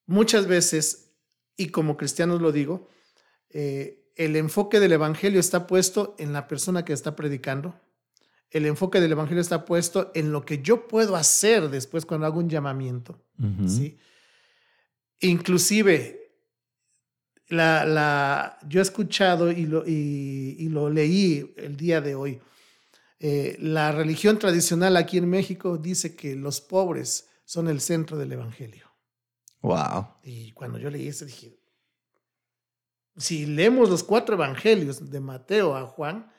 muchas 0.06 0.47
veces, 0.47 1.12
y 1.56 1.69
como 1.69 1.95
cristianos 1.95 2.41
lo 2.41 2.52
digo, 2.52 2.89
eh, 3.50 4.12
el 4.15 4.36
enfoque 4.36 4.80
del 4.80 4.91
Evangelio 4.91 5.39
está 5.39 5.65
puesto 5.65 6.15
en 6.19 6.34
la 6.34 6.47
persona 6.47 6.84
que 6.84 6.93
está 6.93 7.15
predicando. 7.15 7.80
El 8.50 8.65
enfoque 8.65 9.00
del 9.00 9.12
Evangelio 9.12 9.41
está 9.41 9.65
puesto 9.65 10.12
en 10.13 10.32
lo 10.32 10.43
que 10.43 10.62
yo 10.62 10.88
puedo 10.88 11.15
hacer 11.15 11.69
después 11.69 12.06
cuando 12.06 12.26
hago 12.26 12.39
un 12.39 12.50
llamamiento. 12.50 13.21
¿sí? 13.67 13.97
Inclusive, 15.22 16.32
la, 17.50 17.86
la, 17.86 18.60
yo 18.68 18.80
he 18.80 18.84
escuchado 18.84 19.52
y 19.52 19.66
lo, 19.66 19.84
y, 19.86 20.68
lo 20.70 20.90
leí 20.90 21.54
el 21.58 21.76
día 21.78 22.02
de 22.02 22.16
hoy. 22.16 22.42
Eh, 23.20 23.58
la 23.60 23.92
religión 23.92 24.38
tradicional 24.38 24.96
aquí 24.96 25.18
en 25.18 25.30
México 25.30 25.78
dice 25.78 26.16
que 26.16 26.36
los 26.36 26.62
pobres 26.62 27.30
son 27.46 27.68
el 27.68 27.82
centro 27.82 28.18
del 28.18 28.32
Evangelio. 28.34 28.92
Wow. 29.62 30.08
Y 30.24 30.52
cuando 30.52 30.78
yo 30.78 30.90
leí 30.90 31.08
eso 31.08 31.26
dije, 31.26 31.60
si 33.18 33.48
leemos 33.48 33.90
los 33.90 34.04
cuatro 34.04 34.36
evangelios 34.36 35.10
de 35.10 35.20
Mateo 35.20 35.76
a 35.76 35.88
Juan, 35.88 36.32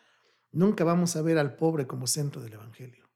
nunca 0.52 0.84
vamos 0.84 1.16
a 1.16 1.22
ver 1.22 1.38
al 1.38 1.56
pobre 1.56 1.86
como 1.86 2.06
centro 2.06 2.40
del 2.40 2.54
evangelio. 2.54 3.06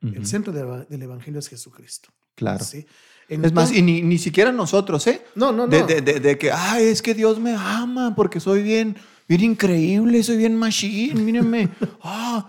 El 0.00 0.26
centro 0.26 0.52
del 0.52 1.02
evangelio 1.02 1.40
es 1.40 1.48
Jesucristo. 1.48 2.10
Claro. 2.36 2.62
¿sí? 2.62 2.86
Es 3.28 3.52
más, 3.52 3.72
y 3.72 3.82
ni, 3.82 4.02
ni, 4.02 4.18
siquiera 4.18 4.52
nosotros, 4.52 5.06
¿eh? 5.06 5.22
No, 5.34 5.52
no, 5.52 5.66
no. 5.66 5.68
De, 5.68 6.00
de, 6.00 6.20
de, 6.20 6.38
que, 6.38 6.50
ay, 6.50 6.84
es 6.84 7.02
que 7.02 7.14
Dios 7.14 7.38
me 7.38 7.54
ama 7.54 8.14
porque 8.14 8.40
soy 8.40 8.62
bien, 8.62 8.96
bien 9.28 9.42
increíble, 9.42 10.22
soy 10.22 10.38
bien 10.38 10.56
machine, 10.56 11.20
mírenme. 11.20 11.68
ah, 12.02 12.48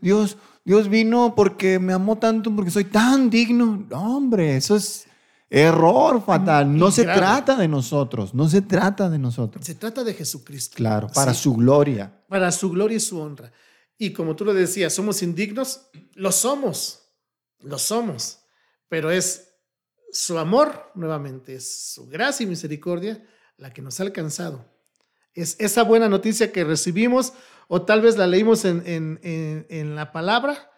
Dios, 0.00 0.36
Dios 0.64 0.88
vino 0.88 1.34
porque 1.34 1.78
me 1.78 1.92
amó 1.92 2.16
tanto, 2.18 2.54
porque 2.54 2.70
soy 2.70 2.84
tan 2.84 3.28
digno. 3.28 3.84
No, 3.90 4.16
hombre, 4.16 4.56
eso 4.56 4.76
es 4.76 5.06
Error 5.48 6.24
fatal. 6.24 6.76
No 6.76 6.90
se 6.90 7.04
trata 7.04 7.56
de 7.56 7.68
nosotros, 7.68 8.34
no 8.34 8.48
se 8.48 8.62
trata 8.62 9.08
de 9.08 9.18
nosotros. 9.18 9.64
Se 9.64 9.74
trata 9.74 10.02
de 10.02 10.14
Jesucristo. 10.14 10.74
Claro, 10.76 11.08
para 11.14 11.34
su 11.34 11.54
gloria. 11.54 12.12
Para 12.28 12.50
su 12.50 12.70
gloria 12.70 12.96
y 12.96 13.00
su 13.00 13.20
honra. 13.20 13.52
Y 13.98 14.10
como 14.10 14.34
tú 14.34 14.44
lo 14.44 14.52
decías, 14.52 14.92
somos 14.92 15.22
indignos, 15.22 15.88
lo 16.14 16.32
somos, 16.32 17.00
lo 17.60 17.78
somos, 17.78 18.40
pero 18.88 19.10
es 19.10 19.45
su 20.16 20.38
amor, 20.38 20.90
nuevamente, 20.94 21.54
es 21.54 21.92
su 21.92 22.06
gracia 22.06 22.44
y 22.44 22.48
misericordia 22.48 23.24
la 23.56 23.72
que 23.72 23.82
nos 23.82 24.00
ha 24.00 24.04
alcanzado. 24.04 24.64
Es 25.34 25.56
esa 25.58 25.82
buena 25.82 26.08
noticia 26.08 26.52
que 26.52 26.64
recibimos 26.64 27.32
o 27.68 27.82
tal 27.82 28.00
vez 28.00 28.16
la 28.16 28.26
leímos 28.26 28.64
en, 28.64 28.82
en, 28.86 29.66
en 29.68 29.94
la 29.94 30.12
palabra, 30.12 30.70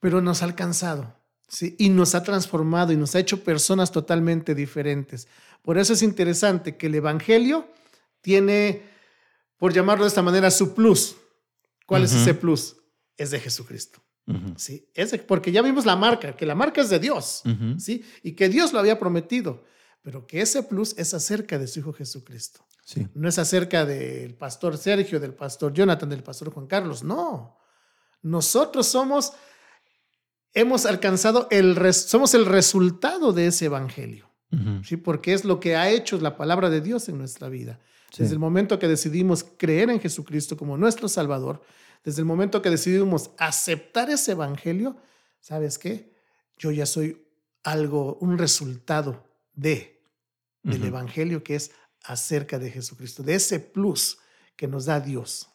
pero 0.00 0.20
nos 0.20 0.42
ha 0.42 0.46
alcanzado. 0.46 1.18
¿sí? 1.48 1.74
y 1.78 1.88
nos 1.88 2.14
ha 2.14 2.22
transformado 2.22 2.92
y 2.92 2.96
nos 2.96 3.14
ha 3.14 3.20
hecho 3.20 3.42
personas 3.42 3.90
totalmente 3.90 4.54
diferentes. 4.54 5.26
Por 5.62 5.78
eso 5.78 5.94
es 5.94 6.02
interesante 6.02 6.76
que 6.76 6.86
el 6.86 6.94
Evangelio 6.94 7.66
tiene, 8.20 8.82
por 9.56 9.72
llamarlo 9.72 10.04
de 10.04 10.08
esta 10.08 10.22
manera, 10.22 10.50
su 10.50 10.74
plus. 10.74 11.16
¿Cuál 11.86 12.04
es 12.04 12.12
ese 12.12 12.34
plus? 12.34 12.76
Es 13.16 13.30
de 13.30 13.40
Jesucristo. 13.40 14.02
¿Sí? 14.56 14.90
Es 14.94 15.16
porque 15.18 15.52
ya 15.52 15.62
vimos 15.62 15.86
la 15.86 15.96
marca, 15.96 16.36
que 16.36 16.46
la 16.46 16.54
marca 16.54 16.80
es 16.80 16.90
de 16.90 16.98
Dios, 16.98 17.42
¿sí? 17.78 18.04
y 18.22 18.32
que 18.32 18.48
Dios 18.48 18.72
lo 18.72 18.78
había 18.78 18.98
prometido, 18.98 19.64
pero 20.02 20.26
que 20.26 20.40
ese 20.40 20.62
plus 20.62 20.96
es 20.98 21.14
acerca 21.14 21.58
de 21.58 21.66
su 21.66 21.80
Hijo 21.80 21.92
Jesucristo. 21.92 22.64
Sí. 22.84 23.06
No 23.14 23.28
es 23.28 23.38
acerca 23.38 23.84
del 23.84 24.34
pastor 24.34 24.78
Sergio, 24.78 25.20
del 25.20 25.34
pastor 25.34 25.72
Jonathan, 25.72 26.08
del 26.08 26.22
pastor 26.22 26.50
Juan 26.50 26.66
Carlos, 26.66 27.02
no. 27.02 27.58
Nosotros 28.22 28.86
somos 28.86 29.32
hemos 30.54 30.86
alcanzado 30.86 31.48
el, 31.50 31.76
somos 31.94 32.34
el 32.34 32.46
resultado 32.46 33.32
de 33.32 33.46
ese 33.46 33.66
evangelio, 33.66 34.30
¿sí? 34.82 34.96
Porque 34.96 35.32
es 35.32 35.44
lo 35.44 35.60
que 35.60 35.76
ha 35.76 35.90
hecho 35.90 36.18
la 36.18 36.36
palabra 36.36 36.70
de 36.70 36.80
Dios 36.80 37.08
en 37.08 37.18
nuestra 37.18 37.48
vida. 37.48 37.80
Desde 38.16 38.32
el 38.32 38.38
momento 38.38 38.78
que 38.78 38.88
decidimos 38.88 39.44
creer 39.58 39.90
en 39.90 40.00
Jesucristo 40.00 40.56
como 40.56 40.78
nuestro 40.78 41.08
Salvador, 41.08 41.62
desde 42.04 42.20
el 42.20 42.26
momento 42.26 42.62
que 42.62 42.70
decidimos 42.70 43.30
aceptar 43.38 44.10
ese 44.10 44.32
evangelio, 44.32 44.96
¿sabes 45.40 45.78
qué? 45.78 46.12
Yo 46.58 46.70
ya 46.70 46.86
soy 46.86 47.24
algo, 47.62 48.18
un 48.20 48.38
resultado 48.38 49.24
de, 49.54 50.00
del 50.62 50.84
evangelio 50.84 51.42
que 51.42 51.54
es 51.56 51.72
acerca 52.04 52.58
de 52.58 52.70
Jesucristo, 52.70 53.22
de 53.22 53.34
ese 53.34 53.60
plus 53.60 54.18
que 54.56 54.66
nos 54.66 54.86
da 54.86 55.00
Dios. 55.00 55.48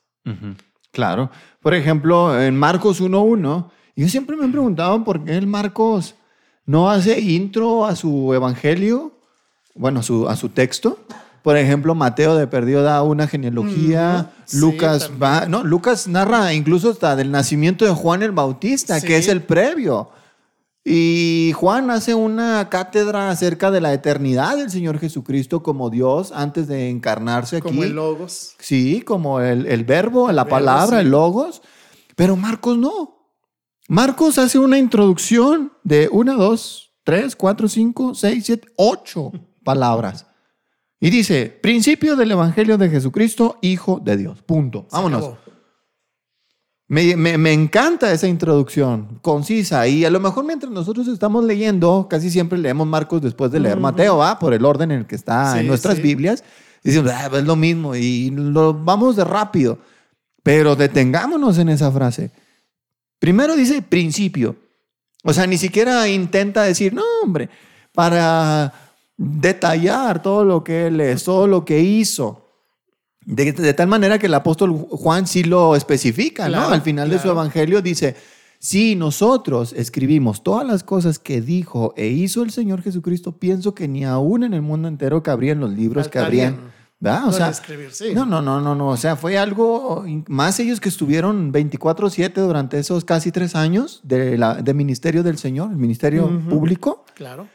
Claro. 0.92 1.32
Por 1.60 1.74
ejemplo, 1.74 2.40
en 2.40 2.56
Marcos 2.56 3.02
1.1 3.02 3.72
yo 3.96 4.10
siempre 4.10 4.36
me 4.36 4.46
he 4.46 4.50
preguntado 4.50 5.04
por 5.04 5.24
qué 5.24 5.38
el 5.38 5.46
Marcos 5.46 6.16
no 6.66 6.90
hace 6.90 7.20
intro 7.20 7.86
a 7.86 7.96
su 7.96 8.34
evangelio, 8.34 9.20
bueno, 9.76 10.00
a 10.00 10.04
su, 10.04 10.28
a 10.28 10.36
su 10.36 10.50
texto. 10.50 11.06
Por 11.44 11.58
ejemplo, 11.58 11.94
Mateo 11.94 12.36
de 12.36 12.48
Perdió 12.48 12.82
da 12.84 13.04
una 13.04 13.28
genealogía, 13.28 14.32
Lucas 14.54 15.12
va, 15.22 15.46
no, 15.46 15.66
Lucas 15.66 16.08
narra 16.08 16.54
incluso 16.54 16.90
hasta 16.90 17.18
del 17.18 17.32
nacimiento 17.32 17.84
de 17.84 17.92
Juan 17.92 18.24
el 18.24 18.32
Bautista, 18.32 19.02
que 19.02 19.18
es 19.18 19.28
el 19.28 19.44
previo. 19.44 20.10
Y 20.86 21.52
Juan 21.56 21.92
hace 21.92 22.14
una 22.14 22.70
cátedra 22.70 23.30
acerca 23.30 23.72
de 23.72 23.82
la 23.82 23.94
eternidad 23.94 24.56
del 24.56 24.72
Señor 24.72 25.00
Jesucristo 25.00 25.64
como 25.64 25.90
Dios 25.90 26.32
antes 26.34 26.68
de 26.68 26.90
encarnarse 26.90 27.58
aquí. 27.58 27.68
Como 27.68 27.84
el 27.84 27.94
Logos. 27.94 28.56
Sí, 28.60 29.02
como 29.02 29.42
el, 29.42 29.66
el 29.66 29.84
verbo, 29.84 30.32
la 30.32 30.46
palabra, 30.46 31.02
el 31.02 31.10
Logos. 31.10 31.62
Pero 32.16 32.38
Marcos 32.38 32.78
no. 32.78 33.18
Marcos 33.90 34.38
hace 34.38 34.60
una 34.60 34.78
introducción 34.78 35.74
de 35.84 36.08
una, 36.10 36.36
dos, 36.36 36.94
tres, 37.04 37.36
cuatro, 37.36 37.68
cinco, 37.68 38.16
seis, 38.16 38.46
siete, 38.46 38.70
ocho 38.78 39.32
palabras. 39.64 40.26
Y 41.04 41.10
dice, 41.10 41.48
principio 41.62 42.16
del 42.16 42.32
Evangelio 42.32 42.78
de 42.78 42.90
Jesucristo, 42.90 43.58
Hijo 43.62 44.00
de 44.02 44.16
Dios. 44.16 44.42
Punto. 44.42 44.88
Vámonos. 44.90 45.32
Me, 46.88 47.18
me- 47.18 47.38
me 47.38 47.52
encanta 47.52 48.10
esa 48.14 48.26
introducción, 48.28 49.20
concisa. 49.22 49.86
Y 49.86 50.06
a 50.06 50.10
lo 50.10 50.22
mejor 50.22 50.46
mientras 50.46 50.72
nosotros 50.72 51.10
estamos 51.10 51.44
leyendo, 51.44 52.08
casi 52.10 52.30
siempre 52.30 52.58
leemos 52.58 52.88
Marcos 52.88 53.22
después 53.22 53.52
de 53.52 53.60
leer 53.60 53.82
Mateo, 53.82 54.16
¿va? 54.18 54.40
Por 54.40 54.54
el 54.54 54.64
orden 54.64 54.92
en 54.92 55.00
el 55.00 55.06
que 55.06 55.16
está 55.16 55.52
Sí, 55.54 55.60
en 55.60 55.68
nuestras 55.68 55.98
sí. 55.98 56.02
Biblias. 56.04 56.42
Dicen, 56.84 57.06
"Ah, 57.10 57.30
es 57.34 57.44
lo 57.44 57.58
mismo 57.58 57.96
y 57.96 58.30
lo 58.32 58.74
vamos 58.74 59.18
de 59.18 59.26
rápido. 59.26 59.80
Pero 60.42 60.78
detengámonos 60.78 61.58
en 61.58 61.68
esa 61.68 61.92
frase. 61.92 62.32
Primero 63.20 63.58
dice 63.58 63.82
principio. 63.82 64.56
O 65.26 65.34
sea, 65.34 65.48
ni 65.48 65.58
siquiera 65.58 66.08
intenta 66.08 66.64
decir, 66.64 66.94
no, 66.94 67.04
hombre, 67.24 67.50
para 67.94 68.74
detallar 69.24 70.22
todo 70.22 70.44
lo 70.44 70.64
que 70.64 70.88
él 70.88 71.00
es, 71.02 71.24
todo 71.24 71.48
lo 71.48 71.66
que 71.66 71.80
hizo. 71.82 72.40
De, 73.26 73.54
de 73.54 73.74
tal 73.74 73.88
manera 73.88 74.20
que 74.20 74.26
el 74.26 74.34
apóstol 74.34 74.72
Juan 74.90 75.28
sí 75.28 75.44
lo 75.44 75.76
especifica, 75.76 76.46
¿no? 76.50 76.58
Claro, 76.58 76.74
Al 76.74 76.82
final 76.82 77.10
de 77.10 77.16
su 77.18 77.24
claro. 77.24 77.40
evangelio 77.40 77.82
dice, 77.82 78.16
si 78.60 78.96
nosotros 78.96 79.72
escribimos 79.74 80.44
todas 80.44 80.68
las 80.68 80.84
cosas 80.84 81.20
que 81.20 81.40
dijo 81.42 81.94
e 81.96 82.08
hizo 82.08 82.44
el 82.44 82.52
Señor 82.52 82.82
Jesucristo, 82.82 83.38
pienso 83.38 83.74
que 83.74 83.88
ni 83.88 84.04
aún 84.04 84.44
en 84.44 84.54
el 84.54 84.62
mundo 84.62 84.88
entero 84.90 85.24
cabrían 85.24 85.60
los 85.62 85.72
libros 85.72 86.10
que 86.10 86.20
habrían. 86.20 86.72
¿verdad? 87.00 87.24
O 87.24 87.28
No 87.28 87.32
sea, 87.34 87.50
escribir, 87.50 87.92
sí. 87.92 88.14
no, 88.14 88.26
no, 88.26 88.42
no, 88.42 88.62
no, 88.62 88.76
no. 88.76 88.88
O 88.90 88.96
sea, 88.98 89.18
fue 89.18 89.38
algo, 89.38 90.06
más 90.28 90.58
ellos 90.62 90.80
que 90.80 90.88
estuvieron 90.88 91.52
24/7 91.52 92.34
durante 92.36 92.80
esos 92.80 93.04
casi 93.04 93.30
tres 93.32 93.56
años 93.56 94.00
de, 94.04 94.38
la, 94.38 94.56
de 94.62 94.74
ministerio 94.74 95.22
del 95.22 95.38
Señor, 95.38 95.72
el 95.72 95.78
ministerio 95.78 96.26
Ujú. 96.28 96.50
público. 96.50 97.04
Claro. 97.14 97.48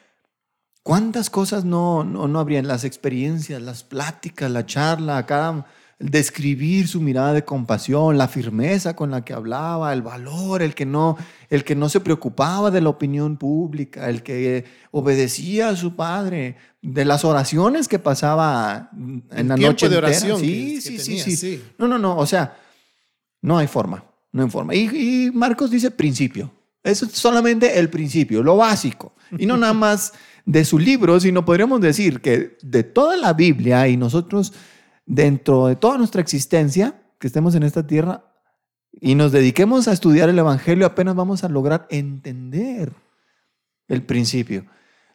¿Cuántas 0.89 1.29
cosas 1.29 1.67
no, 1.67 2.03
no, 2.03 2.29
no 2.29 2.41
habrían? 2.41 2.67
Las 2.67 2.83
experiencias, 2.85 3.61
las 3.61 3.85
pláticas, 3.85 4.51
la 4.51 4.65
charla, 4.65 5.27
cada 5.27 5.67
describir 5.99 6.89
su 6.89 7.03
mirada 7.03 7.35
de 7.35 7.45
compasión, 7.45 8.17
la 8.17 8.27
firmeza 8.27 8.97
con 8.97 9.11
la 9.11 9.23
que 9.23 9.35
hablaba, 9.35 9.93
el 9.93 10.01
valor, 10.01 10.63
el 10.63 10.75
que 10.75 10.87
no, 10.87 11.19
el 11.51 11.63
que 11.63 11.75
no 11.75 11.91
se 11.91 12.01
preocupaba 12.01 12.71
de 12.71 12.81
la 12.81 12.89
opinión 12.89 13.37
pública, 13.37 14.09
el 14.09 14.23
que 14.23 14.65
obedecía 14.91 15.69
a 15.69 15.77
su 15.77 15.95
padre, 15.95 16.57
de 16.81 17.05
las 17.05 17.23
oraciones 17.23 17.87
que 17.87 17.99
pasaba 17.99 18.89
en 18.97 19.25
El 19.31 19.49
la 19.49 19.57
noche 19.59 19.91
de 19.91 19.97
oración 19.99 20.41
Sí, 20.41 20.77
que- 20.77 20.81
sí, 20.81 20.93
que 20.97 20.99
sí, 21.03 21.07
tenía, 21.11 21.25
sí, 21.25 21.37
sí. 21.37 21.65
No, 21.77 21.87
no, 21.87 21.99
no. 21.99 22.17
O 22.17 22.25
sea, 22.25 22.57
no 23.43 23.59
hay 23.59 23.67
forma. 23.67 24.03
No 24.33 24.43
hay 24.45 24.49
forma. 24.51 24.75
Y, 24.75 25.27
y 25.27 25.31
Marcos 25.33 25.71
dice 25.71 25.91
principio. 25.91 26.51
Eso 26.83 27.05
es 27.05 27.13
solamente 27.13 27.79
el 27.79 27.91
principio, 27.91 28.43
lo 28.43 28.57
básico. 28.57 29.13
Y 29.37 29.45
no 29.45 29.59
nada 29.59 29.75
más 29.75 30.13
de 30.49 30.65
su 30.65 30.79
libro, 30.79 31.21
sino 31.21 31.45
podríamos 31.45 31.81
decir 31.83 32.21
que 32.23 32.57
de 32.63 32.83
toda 32.83 33.17
la 33.19 33.35
Biblia 33.35 33.87
y 33.87 33.99
nosotros 33.99 34.55
dentro 35.05 35.67
de 35.67 35.77
toda 35.77 35.99
nuestra 35.99 36.23
existencia, 36.23 37.03
que 37.19 37.27
estemos 37.27 37.55
en 37.55 37.65
esta 37.65 37.87
tierra 37.87 38.25
y 38.99 39.15
nos 39.15 39.31
dediquemos 39.31 39.89
a 39.89 39.93
estudiar 39.93 40.31
el 40.31 40.39
Evangelio, 40.39 40.87
apenas 40.87 41.15
vamos 41.15 41.45
a 41.45 41.49
lograr 41.51 41.87
entender 41.91 42.93
el 43.89 44.03
principio. 44.03 44.65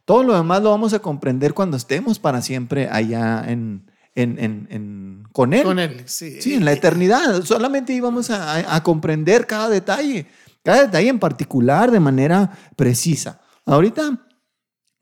Todo 0.06 0.22
lo 0.24 0.36
demás 0.36 0.62
lo 0.62 0.70
vamos 0.70 0.94
a 0.94 1.00
comprender 1.00 1.54
cuando 1.56 1.78
estemos 1.78 2.20
para 2.20 2.42
siempre 2.44 2.88
allá 2.92 3.44
en, 3.48 3.90
en- 4.14 4.38
en- 4.38 4.68
en- 4.70 5.24
con 5.32 5.54
Él. 5.54 5.64
Con 5.64 5.80
él, 5.80 6.04
sí. 6.06 6.42
Sí, 6.42 6.54
en 6.54 6.66
la 6.66 6.74
eternidad. 6.74 7.42
Solamente 7.44 7.92
íbamos 7.94 8.30
a, 8.30 8.54
a- 8.58 8.76
a 8.76 8.84
comprender 8.84 9.48
cada 9.48 9.68
detalle, 9.70 10.28
cada 10.64 10.84
detalle 10.84 11.10
en 11.10 11.18
particular 11.20 11.90
de 11.90 12.00
manera 12.00 12.52
precisa. 12.76 13.42
Ahorita 13.66 14.28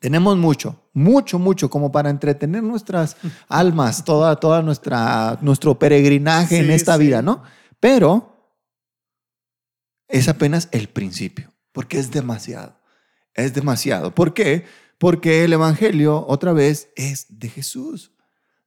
tenemos 0.02 0.36
mucho, 0.36 0.90
mucho, 0.94 1.38
mucho 1.38 1.70
como 1.70 1.92
para 1.92 2.10
entretener 2.10 2.64
nuestras 2.64 3.16
almas, 3.48 4.04
toda, 4.04 4.36
toda 4.36 4.64
nuestra, 4.64 5.38
nuestro 5.42 5.78
peregrinaje 5.78 6.58
en 6.58 6.72
esta 6.72 6.98
sí. 6.98 7.04
vida, 7.04 7.22
¿no? 7.22 7.44
Pero 7.80 8.58
es 10.08 10.28
apenas 10.28 10.70
el 10.72 10.90
principio, 10.90 11.54
porque 11.72 12.00
es 12.00 12.10
demasiado, 12.10 12.76
es 13.36 13.54
demasiado. 13.54 14.14
¿Por 14.16 14.34
qué? 14.34 14.66
Porque 14.98 15.44
el 15.44 15.54
Evangelio, 15.54 16.26
otra 16.28 16.52
vez, 16.52 16.90
es 16.96 17.28
de 17.30 17.50
Jesús, 17.50 18.12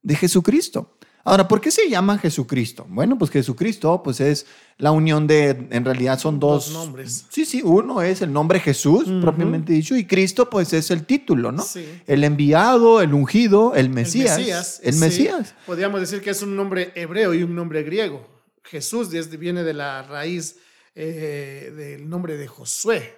de 0.01 0.15
Jesucristo. 0.15 0.94
Ahora, 1.27 1.47
¿por 1.47 1.59
qué 1.59 1.71
se 1.71 1.89
llama 1.89 2.19
Jesucristo? 2.19 2.85
Bueno, 2.87 3.17
pues 3.17 3.31
Jesucristo, 3.31 4.01
pues 4.03 4.19
es 4.21 4.45
la 4.77 4.91
unión 4.91 5.25
de, 5.25 5.49
en 5.71 5.83
realidad 5.83 6.19
son 6.19 6.39
dos, 6.39 6.65
Dos 6.71 6.73
nombres. 6.85 7.25
Sí, 7.29 7.45
sí, 7.45 7.61
uno 7.63 8.01
es 8.03 8.21
el 8.21 8.31
nombre 8.31 8.59
Jesús, 8.59 9.05
propiamente 9.21 9.73
dicho, 9.73 9.95
y 9.95 10.05
Cristo, 10.05 10.49
pues 10.49 10.71
es 10.73 10.91
el 10.91 11.03
título, 11.05 11.51
¿no? 11.51 11.63
Sí. 11.63 11.83
El 12.05 12.23
enviado, 12.23 13.01
el 13.01 13.13
ungido, 13.13 13.73
el 13.73 13.87
El 13.87 13.89
Mesías. 13.89 14.37
Mesías. 14.37 14.79
El 14.83 14.93
sí. 14.93 14.99
Mesías. 14.99 15.55
Podríamos 15.65 15.99
decir 15.99 16.21
que 16.21 16.29
es 16.29 16.41
un 16.43 16.55
nombre 16.55 16.91
hebreo 16.93 17.33
y 17.33 17.41
un 17.41 17.55
nombre 17.55 17.81
griego. 17.83 18.25
Jesús 18.63 19.09
desde- 19.09 19.37
viene 19.37 19.63
de 19.63 19.73
la 19.73 20.03
raíz 20.03 20.57
eh, 20.93 21.73
del 21.75 22.07
nombre 22.07 22.37
de 22.37 22.47
Josué, 22.47 23.17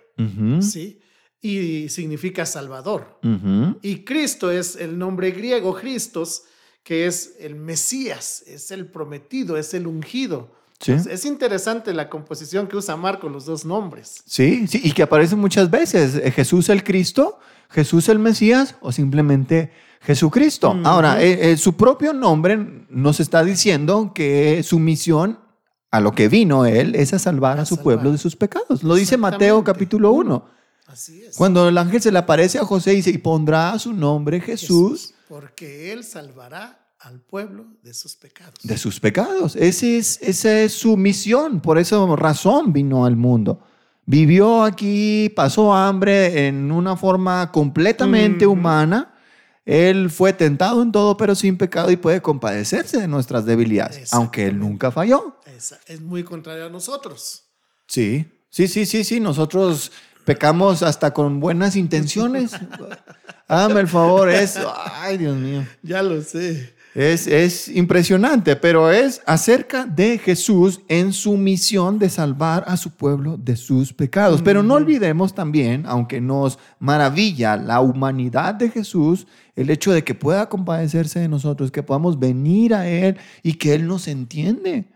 ¿sí? 0.61 0.99
Y 1.41 1.89
significa 1.89 2.45
Salvador. 2.45 3.19
Y 3.81 4.05
Cristo 4.05 4.49
es 4.49 4.75
el 4.77 4.97
nombre 4.97 5.31
griego, 5.31 5.75
Christos, 5.75 6.43
que 6.87 7.05
es 7.05 7.33
el 7.41 7.55
Mesías, 7.55 8.45
es 8.47 8.71
el 8.71 8.85
prometido, 8.87 9.57
es 9.57 9.73
el 9.73 9.87
ungido. 9.87 10.47
Sí. 10.79 10.93
Es, 10.93 11.05
es 11.05 11.25
interesante 11.25 11.93
la 11.93 12.09
composición 12.09 12.65
que 12.67 12.77
usa 12.77 12.95
Marco, 12.95 13.27
los 13.27 13.43
dos 13.45 13.65
nombres. 13.65 14.23
Sí, 14.25 14.65
sí, 14.69 14.79
y 14.81 14.93
que 14.93 15.03
aparece 15.03 15.35
muchas 15.35 15.69
veces. 15.69 16.15
eh, 16.15 16.31
Jesús 16.31 16.69
el 16.69 16.85
Cristo, 16.85 17.39
Jesús 17.69 18.07
el 18.07 18.19
Mesías 18.19 18.75
o 18.79 18.93
simplemente 18.93 19.69
Jesucristo. 19.99 20.79
Ahora, 20.85 21.21
eh, 21.21 21.51
eh, 21.51 21.57
su 21.57 21.73
propio 21.75 22.13
nombre 22.13 22.57
nos 22.89 23.19
está 23.19 23.43
diciendo 23.43 24.13
que 24.15 24.63
su 24.63 24.79
misión, 24.79 25.39
a 25.91 25.99
lo 25.99 26.13
que 26.13 26.29
vino 26.29 26.65
él, 26.65 26.95
es 26.95 27.13
a 27.13 27.19
salvar 27.19 27.59
a, 27.59 27.63
A 27.63 27.65
su 27.65 27.75
salvar. 27.75 27.83
pueblo 27.83 28.11
de 28.13 28.17
sus 28.17 28.37
pecados. 28.37 28.81
Lo 28.81 28.95
dice 28.95 29.17
Mateo 29.17 29.61
capítulo 29.61 30.13
1. 30.13 30.45
Así 30.87 31.21
es. 31.21 31.35
Cuando 31.35 31.67
el 31.67 31.77
ángel 31.77 32.01
se 32.01 32.13
le 32.13 32.19
aparece 32.19 32.59
a 32.59 32.63
José 32.63 32.93
y 32.93 32.97
dice, 32.97 33.09
y 33.09 33.17
pondrá 33.17 33.77
su 33.77 33.91
nombre 33.91 34.39
Jesús 34.39 35.13
Porque 35.27 35.91
Él 35.91 36.03
salvará 36.03 36.85
al 36.99 37.19
pueblo 37.19 37.65
de 37.83 37.93
sus 37.93 38.15
pecados. 38.15 38.55
de 38.63 38.77
sus 38.77 38.99
pecados. 38.99 39.55
Ese 39.55 39.97
es, 39.97 40.19
esa 40.21 40.61
es 40.61 40.73
su 40.73 40.97
misión, 40.97 41.61
por 41.61 41.77
esa 41.77 42.03
razón 42.15 42.73
vino 42.73 43.05
al 43.05 43.15
mundo. 43.15 43.61
Vivió 44.05 44.63
aquí, 44.63 45.29
pasó 45.35 45.73
hambre 45.73 46.47
en 46.47 46.71
una 46.71 46.95
forma 46.95 47.51
completamente 47.51 48.47
humana. 48.47 49.13
Él 49.65 50.09
fue 50.09 50.31
tentado 50.31 50.81
en 50.81 50.93
todo, 50.93 51.17
pero 51.17 51.35
sin 51.35 51.57
pecado 51.57 51.91
y 51.91 51.97
puede 51.97 52.21
compadecerse 52.21 52.97
de 52.99 53.07
nuestras 53.09 53.45
debilidades, 53.45 54.13
aunque 54.13 54.47
él 54.47 54.57
nunca 54.57 54.91
falló. 54.91 55.37
Esa- 55.45 55.79
es 55.87 55.99
muy 56.01 56.23
contrario 56.23 56.67
a 56.67 56.69
nosotros. 56.69 57.43
Sí, 57.85 58.25
sí, 58.49 58.67
sí, 58.69 58.85
sí, 58.85 59.03
sí. 59.03 59.19
Nosotros 59.19 59.91
pecamos 60.23 60.83
hasta 60.83 61.13
con 61.13 61.39
buenas 61.41 61.75
intenciones. 61.75 62.51
Hágame 63.47 63.79
el 63.79 63.87
favor, 63.87 64.29
es. 64.29 64.59
Ay, 64.93 65.17
Dios 65.17 65.37
mío. 65.37 65.65
Ya 65.81 66.03
lo 66.03 66.21
sé. 66.21 66.75
Es, 66.93 67.27
es 67.27 67.67
impresionante, 67.67 68.55
pero 68.55 68.91
es 68.91 69.21
acerca 69.27 69.85
de 69.85 70.17
Jesús 70.17 70.81
en 70.87 71.13
su 71.13 71.37
misión 71.37 71.99
de 71.99 72.09
salvar 72.09 72.63
a 72.65 72.75
su 72.75 72.89
pueblo 72.89 73.37
de 73.37 73.55
sus 73.55 73.93
pecados. 73.93 74.41
Pero 74.41 74.63
no 74.63 74.73
olvidemos 74.73 75.35
también, 75.35 75.83
aunque 75.85 76.19
nos 76.19 76.57
maravilla 76.79 77.55
la 77.55 77.81
humanidad 77.81 78.55
de 78.55 78.71
Jesús, 78.71 79.27
el 79.55 79.69
hecho 79.69 79.91
de 79.91 80.03
que 80.03 80.15
pueda 80.15 80.49
compadecerse 80.49 81.19
de 81.19 81.27
nosotros, 81.27 81.71
que 81.71 81.83
podamos 81.83 82.17
venir 82.17 82.73
a 82.73 82.87
Él 82.87 83.17
y 83.43 83.53
que 83.53 83.75
Él 83.75 83.87
nos 83.87 84.07
entiende. 84.07 84.91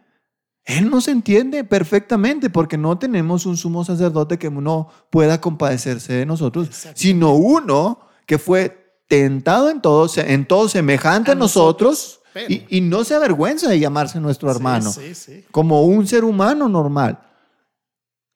Él 0.65 0.89
nos 0.89 1.07
entiende 1.07 1.63
perfectamente 1.63 2.49
porque 2.49 2.79
no 2.79 2.97
tenemos 2.97 3.45
un 3.45 3.57
sumo 3.57 3.85
sacerdote 3.85 4.39
que 4.39 4.49
no 4.49 4.89
pueda 5.11 5.39
compadecerse 5.39 6.13
de 6.13 6.25
nosotros, 6.25 6.69
sino 6.95 7.35
uno 7.35 8.10
que 8.31 8.37
fue 8.37 8.95
tentado 9.09 9.69
en 9.69 9.81
todo, 9.81 10.09
en 10.15 10.45
todo 10.45 10.69
semejante 10.69 11.31
a, 11.31 11.33
A 11.33 11.35
nosotros, 11.35 12.21
y, 12.47 12.77
y 12.77 12.79
no 12.79 13.03
se 13.03 13.13
avergüenza 13.13 13.67
de 13.67 13.77
llamarse 13.77 14.21
nuestro 14.21 14.49
hermano, 14.49 14.89
Sí, 14.89 15.13
sí. 15.15 15.43
como 15.51 15.83
un 15.83 16.07
ser 16.07 16.23
humano 16.23 16.69
normal, 16.69 17.19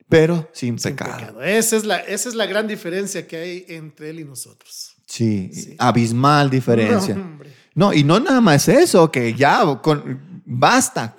pero 0.06 0.50
sin, 0.52 0.78
Sin 0.78 0.92
pecado. 0.92 1.16
pecado. 1.16 1.42
Esa, 1.42 1.76
es 1.78 1.86
la, 1.86 1.96
esa 2.00 2.28
es 2.28 2.34
la 2.34 2.44
gran 2.44 2.68
diferencia 2.68 3.26
que 3.26 3.38
hay 3.38 3.64
entre 3.68 4.10
Él 4.10 4.20
y 4.20 4.24
nosotros. 4.24 4.96
Sí, 5.06 5.48
Sí. 5.54 5.74
abismal 5.78 6.50
diferencia. 6.50 7.16
No, 7.74 7.94
y 7.94 8.04
no 8.04 8.20
nada 8.20 8.42
más 8.42 8.68
eso, 8.68 9.10
que 9.10 9.32
ya 9.32 9.80
con, 9.80 10.42
basta, 10.44 11.16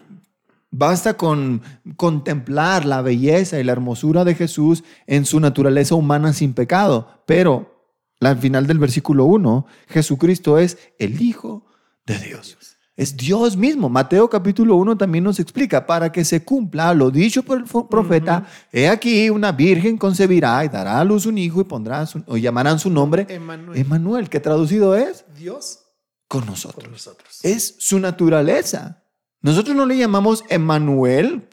basta 0.70 1.16
con 1.16 1.64
contemplar 1.96 2.86
la 2.86 3.02
belleza 3.02 3.60
y 3.60 3.64
la 3.64 3.72
hermosura 3.72 4.24
de 4.24 4.36
Jesús 4.36 4.84
en 5.08 5.26
su 5.26 5.40
naturaleza 5.40 5.96
humana 5.96 6.32
sin 6.32 6.54
pecado. 6.54 7.24
Pero 7.26 7.74
al 8.22 8.38
final 8.38 8.66
del 8.68 8.80
versículo 8.80 9.26
1, 9.26 9.66
Jesucristo 9.88 10.58
es 10.58 10.78
el 10.98 11.22
Hijo 11.22 11.66
de 12.06 12.18
Dios. 12.20 12.58
Es 12.96 13.16
Dios 13.16 13.56
mismo. 13.56 13.90
Mateo 13.90 14.28
capítulo 14.28 14.76
1 14.76 14.98
también 14.98 15.24
nos 15.24 15.40
explica, 15.40 15.86
para 15.86 16.12
que 16.12 16.26
se 16.26 16.44
cumpla 16.44 16.96
lo 16.96 17.12
dicho 17.12 17.44
por 17.44 17.60
el 17.60 17.66
profeta, 17.88 18.48
he 18.72 18.88
aquí 18.90 19.30
una 19.30 19.52
virgen 19.52 19.98
concebirá 20.00 20.66
y 20.66 20.70
dará 20.70 21.00
a 21.00 21.04
luz 21.04 21.28
un 21.28 21.38
hijo 21.38 21.62
y 21.62 21.66
pondrá 21.66 22.08
su- 22.08 22.24
o 22.26 22.38
llamarán 22.38 22.80
su 22.80 22.90
nombre 22.90 23.28
Emmanuel. 23.30 23.80
Emanuel, 23.80 24.30
que 24.30 24.40
traducido 24.40 24.96
es 24.96 25.26
Dios 25.38 25.82
con 26.28 26.48
nosotros. 26.48 26.90
nosotros. 26.90 27.40
Es 27.44 27.76
su 27.78 28.00
naturaleza. 28.00 29.04
Nosotros 29.44 29.76
no 29.76 29.86
le 29.86 29.96
llamamos 29.98 30.44
Emanuel 30.50 31.48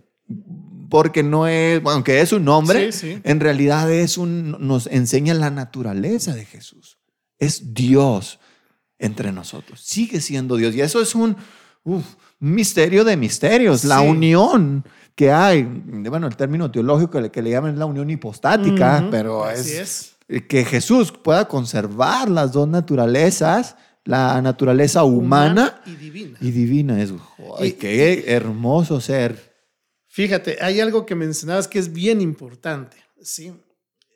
porque 0.94 1.24
no 1.24 1.48
es, 1.48 1.82
bueno, 1.82 1.94
aunque 1.96 2.20
es 2.20 2.32
un 2.32 2.44
nombre, 2.44 2.92
Sí, 2.92 3.14
sí. 3.14 3.20
en 3.24 3.40
realidad 3.40 3.90
es 3.90 4.16
un, 4.16 4.52
nos 4.60 4.86
enseña 4.86 5.34
la 5.34 5.50
naturaleza 5.50 6.36
de 6.36 6.44
Jesús. 6.44 6.98
Es 7.36 7.74
Dios 7.74 8.38
entre 9.00 9.32
nosotros, 9.32 9.80
sigue 9.80 10.20
siendo 10.20 10.54
Dios. 10.54 10.72
Y 10.76 10.82
eso 10.82 11.02
es 11.02 11.16
un 11.16 11.36
uf, 11.82 12.04
misterio 12.38 13.02
de 13.02 13.16
misterios, 13.16 13.82
la 13.82 13.98
Sí. 14.02 14.06
unión 14.06 14.84
que 15.16 15.32
hay, 15.32 15.64
bueno, 15.64 16.28
el 16.28 16.36
término 16.36 16.70
teológico 16.70 17.20
que 17.28 17.42
le, 17.42 17.50
llaman 17.50 17.72
es 17.72 17.78
la 17.78 17.86
unión 17.86 18.08
hipostática, 18.08 19.00
Ujú, 19.00 19.10
pero 19.10 19.44
así 19.44 19.72
es, 19.72 20.14
que 20.48 20.64
Jesús 20.64 21.10
pueda 21.10 21.48
conservar 21.48 22.30
las 22.30 22.52
dos 22.52 22.68
naturalezas, 22.68 23.74
la 24.04 24.40
naturaleza 24.40 25.02
humana, 25.02 25.80
y 25.86 25.96
divina. 25.96 26.38
y 26.40 26.50
divina. 26.52 27.02
Es, 27.02 27.12
¡ay, 27.58 27.72
qué 27.72 28.26
hermoso 28.28 29.00
ser. 29.00 29.53
Fíjate, 30.14 30.58
hay 30.60 30.78
algo 30.78 31.04
que 31.06 31.16
mencionabas 31.16 31.66
que 31.66 31.80
es 31.80 31.92
bien 31.92 32.20
importante, 32.20 32.96
¿sí? 33.20 33.52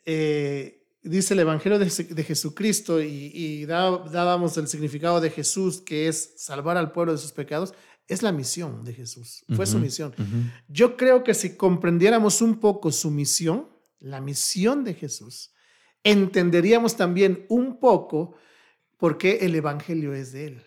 Eh, 0.07 0.87
dice 1.03 1.35
el 1.35 1.41
Evangelio 1.41 1.77
de, 1.77 1.87
de 1.87 2.23
Jesucristo 2.23 3.03
y, 3.03 3.33
y 3.35 3.67
dá- 3.67 3.99
dábamos 4.13 4.57
el 4.59 4.69
significado 4.69 5.21
de 5.21 5.29
Jesús, 5.31 5.81
que 5.81 6.07
es 6.07 6.35
salvar 6.37 6.77
al 6.77 6.93
pueblo 6.93 7.11
de 7.11 7.19
sus 7.19 7.33
pecados, 7.33 7.75
es 8.07 8.23
la 8.23 8.31
misión 8.31 8.85
de 8.85 8.95
Jesús, 8.95 9.45
fue 9.57 9.67
su 9.67 9.81
misión. 9.81 10.15
Yo 10.69 10.97
creo 10.97 11.25
que 11.25 11.35
si 11.35 11.57
comprendiéramos 11.57 12.43
un 12.43 12.61
poco 12.61 12.93
su 12.93 13.11
misión, 13.11 13.67
la 13.99 14.21
misión 14.21 14.85
de 14.85 14.95
Jesús, 14.95 15.51
entenderíamos 16.05 16.97
también 16.97 17.45
un 17.49 17.81
poco 17.81 18.37
por 18.99 19.19
qué 19.19 19.39
el 19.41 19.53
Evangelio 19.57 20.15
es 20.15 20.31
de 20.31 20.47
Él. 20.47 20.63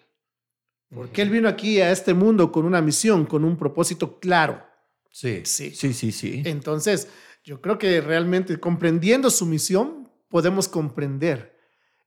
Porque 0.93 1.21
Él 1.21 1.29
vino 1.29 1.47
aquí 1.47 1.79
a 1.79 1.89
este 1.89 2.13
mundo 2.13 2.51
con 2.51 2.65
una 2.65 2.81
misión, 2.81 3.25
con 3.25 3.45
un 3.45 3.55
propósito 3.55 4.19
claro. 4.19 4.61
Sí, 5.11 5.41
Sí. 5.45 5.71
sí, 5.71 5.93
sí, 5.93 6.11
sí. 6.11 6.41
Entonces, 6.45 7.07
yo 7.43 7.61
creo 7.61 7.77
que 7.77 8.01
realmente 8.01 8.59
comprendiendo 8.59 9.29
su 9.29 9.45
misión, 9.45 10.09
podemos 10.29 10.67
comprender, 10.67 11.57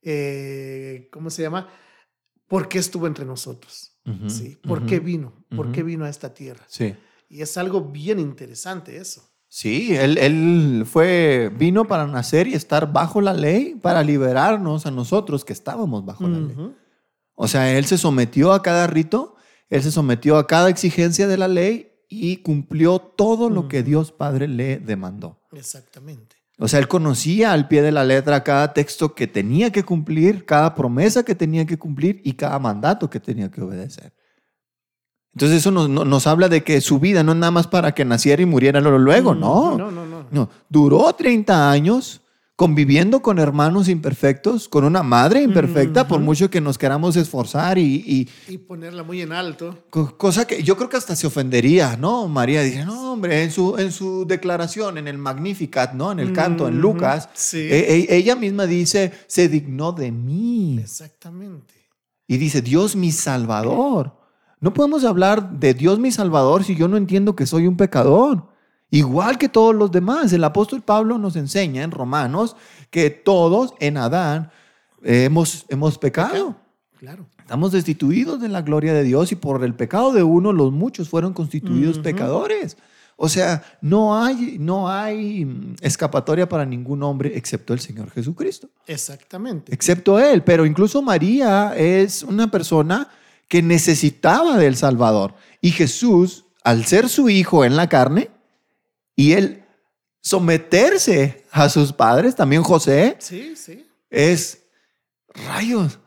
eh, 0.03 1.09
¿cómo 1.13 1.31
se 1.31 1.43
llama? 1.43 1.69
¿Por 2.49 2.69
qué 2.69 2.79
estuvo 2.79 3.07
entre 3.07 3.25
nosotros? 3.25 3.91
¿sí? 4.29 4.57
¿Por 4.57 4.85
qué 4.85 5.01
vino? 5.01 5.45
¿Por 5.57 5.73
qué 5.73 5.83
vino 5.83 6.05
a 6.05 6.11
esta 6.11 6.35
tierra? 6.35 6.65
Sí. 6.69 6.95
Y 7.29 7.41
es 7.41 7.57
algo 7.57 7.81
bien 7.81 8.19
interesante 8.19 8.97
eso. 8.99 9.31
Sí, 9.49 9.95
él, 9.97 10.19
él 10.19 10.85
fue, 10.85 11.51
vino 11.57 11.87
para 11.87 12.07
nacer 12.07 12.47
y 12.49 12.55
estar 12.55 12.93
bajo 12.93 13.21
la 13.21 13.33
ley, 13.33 13.77
para 13.81 14.03
liberarnos 14.03 14.85
a 14.85 14.91
nosotros 14.91 15.45
que 15.45 15.53
estábamos 15.53 16.05
bajo 16.05 16.27
la 16.29 16.39
ley. 16.39 16.57
O 17.35 17.49
sea, 17.49 17.77
él 17.77 17.85
se 17.87 17.97
sometió 17.97 18.53
a 18.53 18.63
cada 18.63 18.87
rito, 18.87 19.37
él 19.71 19.83
se 19.83 19.91
sometió 19.91 20.37
a 20.37 20.47
cada 20.47 20.69
exigencia 20.69 21.27
de 21.29 21.37
la 21.39 21.49
ley 21.49 21.93
y 22.23 22.39
cumplió 22.39 22.99
todo 22.99 23.49
lo 23.51 23.69
que. 23.69 23.83
Dios 23.83 24.13
Padre 24.13 24.49
le 24.49 24.79
demandó. 24.79 25.41
Exactamente. 25.53 26.37
O 26.59 26.69
sea, 26.69 26.79
él 26.79 26.87
conocía 26.87 27.53
al 27.53 27.67
pie 27.67 27.83
de 27.83 27.91
la 27.91 28.05
letra 28.05 28.45
cada 28.45 28.73
texto 28.73 29.15
que 29.15 29.27
tenía 29.27 29.71
que 29.73 29.83
cumplir, 29.83 30.45
cada 30.45 30.75
promesa 30.75 31.25
que 31.25 31.35
tenía 31.35 31.67
que 31.67 31.77
cumplir 31.79 32.21
y 32.25 32.35
cada 32.35 32.59
mandato 32.61 33.11
que 33.11 33.19
tenía 33.19 33.51
que 33.51 33.61
obedecer. 33.61 34.13
Entonces 35.35 35.59
eso 35.59 35.73
nos, 35.73 35.89
no- 35.89 36.05
nos 36.05 36.27
habla 36.29 36.49
de 36.49 36.63
que 36.63 36.81
su 36.81 37.01
vida 37.01 37.25
no 37.25 37.33
es 37.33 37.39
nada 37.39 37.51
más 37.51 37.67
para 37.67 37.93
que 37.93 38.05
naciera 38.05 38.41
y 38.41 38.47
muriera 38.47 38.81
luego, 38.81 39.35
no. 39.35 39.77
No, 39.77 39.91
no, 39.91 40.07
no. 40.07 40.27
No, 40.31 40.49
duró 40.69 41.13
30 41.13 41.71
años 41.73 42.21
conviviendo 42.57 43.21
con 43.21 43.41
hermanos 43.41 43.89
imperfectos, 43.89 44.69
con 44.69 44.85
una 44.85 45.03
madre 45.03 45.43
imperfecta, 45.43 46.07
por 46.07 46.21
mucho 46.21 46.51
que 46.51 46.61
nos 46.61 46.79
queramos 46.79 47.17
esforzar 47.17 47.79
y, 47.79 48.29
y 48.47 48.53
Y 48.53 48.59
ponerla 48.59 49.03
muy 49.03 49.23
en 49.23 49.33
alto. 49.33 49.77
co- 49.91 50.17
cosa 50.17 50.47
que 50.47 50.63
yo 50.63 50.77
creo 50.77 50.89
que 50.89 50.97
hasta 50.97 51.17
se 51.17 51.27
ofendería, 51.27 51.97
¿no? 51.97 52.29
María 52.29 52.63
dice, 52.63 52.85
no, 52.85 53.13
hombre, 53.13 53.43
en 53.43 53.51
su, 53.51 53.77
en 53.77 53.91
su 53.91 54.25
declaración, 54.25 54.99
en 54.99 55.09
el 55.09 55.19
Magnificat, 55.19 55.95
¿no? 55.95 56.13
En 56.13 56.21
el 56.21 56.33
canto, 56.33 56.69
en 56.69 56.75
Ujú. 56.75 56.83
Lucas, 56.93 57.29
Sí. 57.35 57.59
e- 57.59 58.07
e- 58.09 58.17
ella 58.17 58.37
misma 58.37 58.67
dice, 58.67 59.13
se 59.27 59.49
dignó 59.49 59.91
de 59.93 60.13
mí. 60.13 60.79
Exactamente. 60.81 61.75
Y 62.29 62.37
dice, 62.37 62.63
Dios 62.63 62.95
mi 62.95 63.11
Salvador. 63.11 64.17
No 64.61 64.73
podemos 64.73 65.05
hablar 65.05 65.59
de 65.59 65.75
Dios 65.75 65.99
mi 65.99 66.13
Salvador 66.13 66.63
si 66.63 66.77
yo 66.77 66.87
no 66.87 66.97
entiendo 66.97 67.35
que 67.35 67.47
soy 67.47 67.67
un 67.67 67.77
pecador. 67.77 68.54
Igual 68.91 69.39
que 69.39 69.49
todos 69.49 69.75
los 69.75 69.91
demás. 69.91 70.33
El 70.33 70.45
apóstol 70.45 70.83
Pablo 70.83 71.19
nos 71.19 71.37
enseña 71.37 71.83
en 71.83 71.91
Romanos 71.91 72.57
que 72.91 73.11
todos 73.11 73.75
en 73.81 73.97
Adán 73.97 74.51
eh, 75.03 75.25
hemos, 75.25 75.67
hemos 75.69 75.99
pecado. 75.99 76.57
Claro. 76.99 77.27
Estamos 77.39 77.73
destituidos 77.73 78.41
de 78.41 78.49
la 78.49 78.63
gloria 78.63 78.95
de 78.95 79.03
Dios 79.03 79.31
y 79.33 79.37
por 79.37 79.63
el 79.65 79.75
pecado 79.75 80.13
de 80.13 80.23
uno 80.23 80.53
los 80.53 80.73
muchos 80.73 81.09
fueron 81.09 81.35
constituidos 81.35 81.99
pecadores. 81.99 82.79
O 83.17 83.29
sea, 83.29 83.63
no 83.81 84.21
hay, 84.21 84.57
no 84.59 84.89
hay 84.89 85.75
escapatoria 85.81 86.49
para 86.49 86.65
ningún 86.65 87.03
hombre 87.03 87.37
excepto 87.37 87.73
el 87.73 87.81
Señor 87.81 88.11
Jesucristo 88.11 88.71
Exactamente. 88.87 89.73
excepto 89.75 90.19
él. 90.19 90.43
Pero 90.43 90.67
incluso 90.67 91.03
María 91.03 91.75
es 91.77 92.23
una 92.23 92.51
persona 92.51 93.09
que 93.47 93.63
necesitaba 93.63 94.57
del 94.57 94.75
Salvador. 94.77 95.35
Y 95.61 95.71
Jesús, 95.71 96.47
al 96.65 96.87
ser 96.87 97.09
su 97.09 97.29
hijo 97.29 97.65
en 97.65 97.77
la 97.77 97.89
carne, 97.89 98.31
y 99.17 99.33
él 99.33 99.65
someterse 100.21 101.45
a 101.53 101.69
sus 101.69 101.93
padres, 101.93 102.35
también 102.35 102.63
José, 102.63 103.17
Sí, 103.19 103.55
sí. 103.57 103.87
es 104.11 104.63
rayos. 105.49 105.99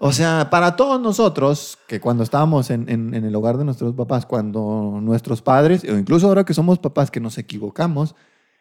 O 0.00 0.12
sea, 0.12 0.48
para 0.50 0.74
todos 0.76 1.00
nosotros, 1.00 1.78
que 1.86 2.00
cuando 2.00 2.22
estábamos 2.24 2.70
en, 2.70 2.88
en- 2.88 3.14
en 3.14 3.24
el 3.24 3.34
hogar 3.36 3.58
de 3.58 3.64
nuestros 3.64 3.94
papás, 3.94 4.26
cuando 4.26 4.98
nuestros 5.00 5.40
padres, 5.40 5.84
o 5.84 5.96
incluso 5.96 6.26
ahora 6.26 6.44
que 6.44 6.52
somos 6.54 6.78
papás 6.78 7.10
que 7.10 7.20
nos 7.20 7.38
equivocamos, 7.38 8.14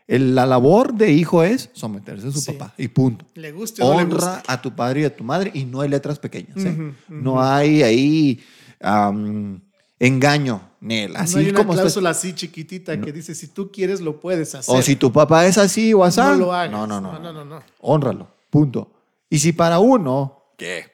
el- 0.08 0.36
la 0.36 0.46
labor 0.46 0.94
de 0.94 1.12
hijo 1.12 1.44
es 1.44 1.70
someterse 1.74 2.28
a 2.28 2.32
su 2.32 2.40
Sí. 2.42 2.52
papá 2.54 2.74
y 2.78 2.88
punto 2.88 3.26
Le 3.36 3.52
guste 3.52 3.82
o 3.84 3.94
no 3.94 4.00
le 4.00 4.06
guste. 4.06 4.26
honra 4.26 4.44
a 4.48 4.62
tu 4.62 4.76
padre 4.76 5.02
y 5.02 5.04
a 5.06 5.16
tu 5.16 5.24
madre 5.24 5.52
y 5.54 5.66
no 5.66 5.82
hay 5.82 5.90
letras 5.90 6.20
pequeñas. 6.20 6.58
¿eh? 6.58 6.70
Ujú, 6.72 6.84
ujú. 6.84 6.94
No 7.10 7.42
hay 7.42 7.82
ahí 7.84 8.40
am, 8.80 9.62
engaño, 10.00 10.62
Nel. 10.80 11.16
Así 11.16 11.36
no 11.36 11.39
hay 11.41 11.50
una 11.50 11.58
como 11.60 11.74
estás- 11.74 11.84
cláusula 11.84 12.10
así 12.12 12.34
chiquitita 12.34 13.00
que 13.02 13.12
dice 13.12 13.36
si 13.36 13.47
tú 13.47 13.72
quieres 13.72 14.00
lo 14.02 14.20
puedes 14.20 14.56
hacer. 14.56 14.74
O 14.76 14.82
si 14.82 14.95
tu 14.95 15.12
papá 15.12 15.45
es 15.45 15.58
así 15.58 15.93
o 15.93 16.04
así. 16.04 16.20
no 16.22 16.36
lo 16.36 16.54
hagas. 16.54 16.72
No, 16.72 16.88
no, 16.88 17.02
no. 17.02 17.14
no, 17.14 17.20
no, 17.20 17.34
no, 17.34 17.45
no. 17.45 17.64
Honralo. 17.80 18.28
Punto. 18.50 18.91
Y 19.30 19.39
si 19.39 19.52
para 19.52 19.80
uno, 19.80 20.54
que 20.58 20.86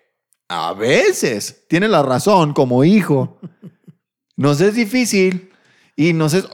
a 0.50 0.74
veces 0.74 1.66
tiene 1.68 1.88
la 1.88 2.04
razón 2.04 2.54
como 2.54 2.84
hijo, 2.84 3.40
nos 4.36 4.60
es 4.62 4.74
difícil 4.76 5.52
y 5.96 6.14
nos 6.14 6.34
es... 6.34 6.48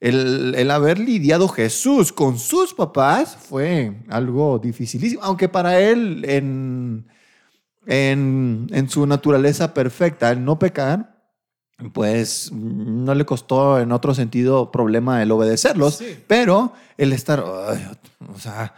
El, 0.00 0.54
el 0.56 0.70
haber 0.70 1.00
lidiado 1.00 1.48
Jesús 1.48 2.12
con 2.12 2.38
sus 2.38 2.72
papás 2.72 3.36
fue 3.36 4.00
algo 4.08 4.60
dificilísimo, 4.60 5.20
aunque 5.24 5.48
para 5.48 5.80
él 5.80 6.24
en, 6.24 7.08
en, 7.86 8.68
en 8.70 8.88
su 8.88 9.06
naturaleza 9.08 9.74
perfecta, 9.74 10.30
el 10.30 10.44
no 10.44 10.56
pecar, 10.56 11.17
pues 11.92 12.50
no 12.52 13.14
le 13.14 13.24
costó 13.24 13.78
en 13.78 13.92
otro 13.92 14.14
sentido 14.14 14.70
problema 14.70 15.22
el 15.22 15.30
obedecerlos, 15.30 15.96
Sí. 15.96 16.18
pero 16.26 16.72
el 16.96 17.12
estar, 17.12 17.44
ay, 17.68 17.88
o 18.34 18.38
sea, 18.38 18.74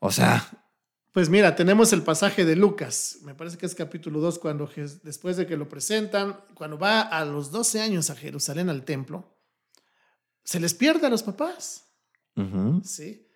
o 0.00 0.10
sea, 0.10 0.46
Pues 1.12 1.28
mira, 1.28 1.54
tenemos 1.56 1.92
el 1.92 2.02
pasaje 2.02 2.44
de 2.46 2.56
Lucas, 2.56 3.18
me 3.24 3.34
parece 3.34 3.58
que 3.58 3.66
es 3.66 3.74
capítulo 3.74 4.20
2, 4.20 4.38
cuando 4.38 4.68
después 5.02 5.36
de 5.36 5.46
que 5.46 5.56
lo 5.58 5.68
presentan, 5.68 6.40
cuando 6.54 6.78
va 6.78 7.00
a 7.02 7.24
los 7.26 7.50
12 7.50 7.80
años 7.82 8.08
a 8.08 8.16
Jerusalén 8.16 8.68
al 8.70 8.84
templo, 8.84 9.36
se 10.44 10.58
les 10.58 10.72
pierde 10.74 11.06
a 11.06 11.10
los 11.10 11.22
papás, 11.22 11.84
¿sí? 12.82 13.26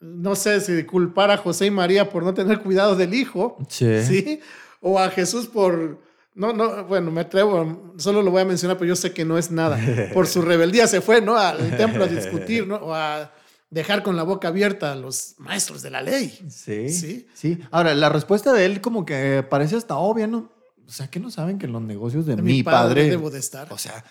No 0.00 0.34
sé 0.34 0.60
si 0.62 0.84
culpar 0.84 1.30
a 1.30 1.36
José 1.36 1.66
y 1.66 1.70
María 1.70 2.08
por 2.10 2.24
no 2.24 2.32
tener 2.34 2.60
cuidado 2.60 2.96
del 2.96 3.12
hijo, 3.14 3.58
sí, 3.68 4.02
¿sí? 4.04 4.40
O 4.80 4.98
a 4.98 5.08
Jesús 5.10 5.46
por... 5.46 6.00
No, 6.34 6.52
no, 6.52 6.84
bueno, 6.84 7.10
me 7.10 7.20
atrevo, 7.20 7.92
solo 7.98 8.22
lo 8.22 8.30
voy 8.30 8.40
a 8.42 8.44
mencionar, 8.46 8.78
pero 8.78 8.88
yo 8.88 8.96
sé 8.96 9.12
que 9.12 9.24
no 9.24 9.36
es 9.36 9.50
nada. 9.50 9.78
Por 10.14 10.26
su 10.26 10.40
rebeldía 10.42 10.86
se 10.86 11.00
fue, 11.02 11.20
¿no? 11.20 11.36
Al 11.36 11.76
templo 11.76 12.04
a 12.04 12.06
discutir, 12.06 12.66
¿no? 12.66 12.76
O 12.76 12.94
a 12.94 13.30
dejar 13.70 14.02
con 14.02 14.16
la 14.16 14.22
boca 14.22 14.48
abierta 14.48 14.92
a 14.92 14.94
los 14.96 15.34
maestros 15.38 15.82
de 15.82 15.90
la 15.90 16.00
ley. 16.02 16.28
sí, 16.48 16.88
Sí. 16.88 17.26
sí. 17.34 17.58
Ahora, 17.70 17.94
la 17.94 18.08
respuesta 18.08 18.52
de 18.52 18.64
él 18.64 18.80
como 18.80 19.04
que 19.04 19.44
parece 19.48 19.76
hasta 19.76 19.96
obvia, 19.96 20.26
¿no? 20.26 20.50
O 20.86 20.90
sea, 20.90 21.08
que 21.08 21.20
no 21.20 21.30
saben 21.30 21.58
que 21.58 21.66
en 21.66 21.72
los 21.72 21.82
negocios 21.82 22.26
de 22.26 22.36
mi, 22.36 22.62
padre, 22.62 23.08
debo 23.10 23.30
de 23.30 23.38
estar. 23.38 23.72
o 23.72 23.78
sea, 23.78 24.04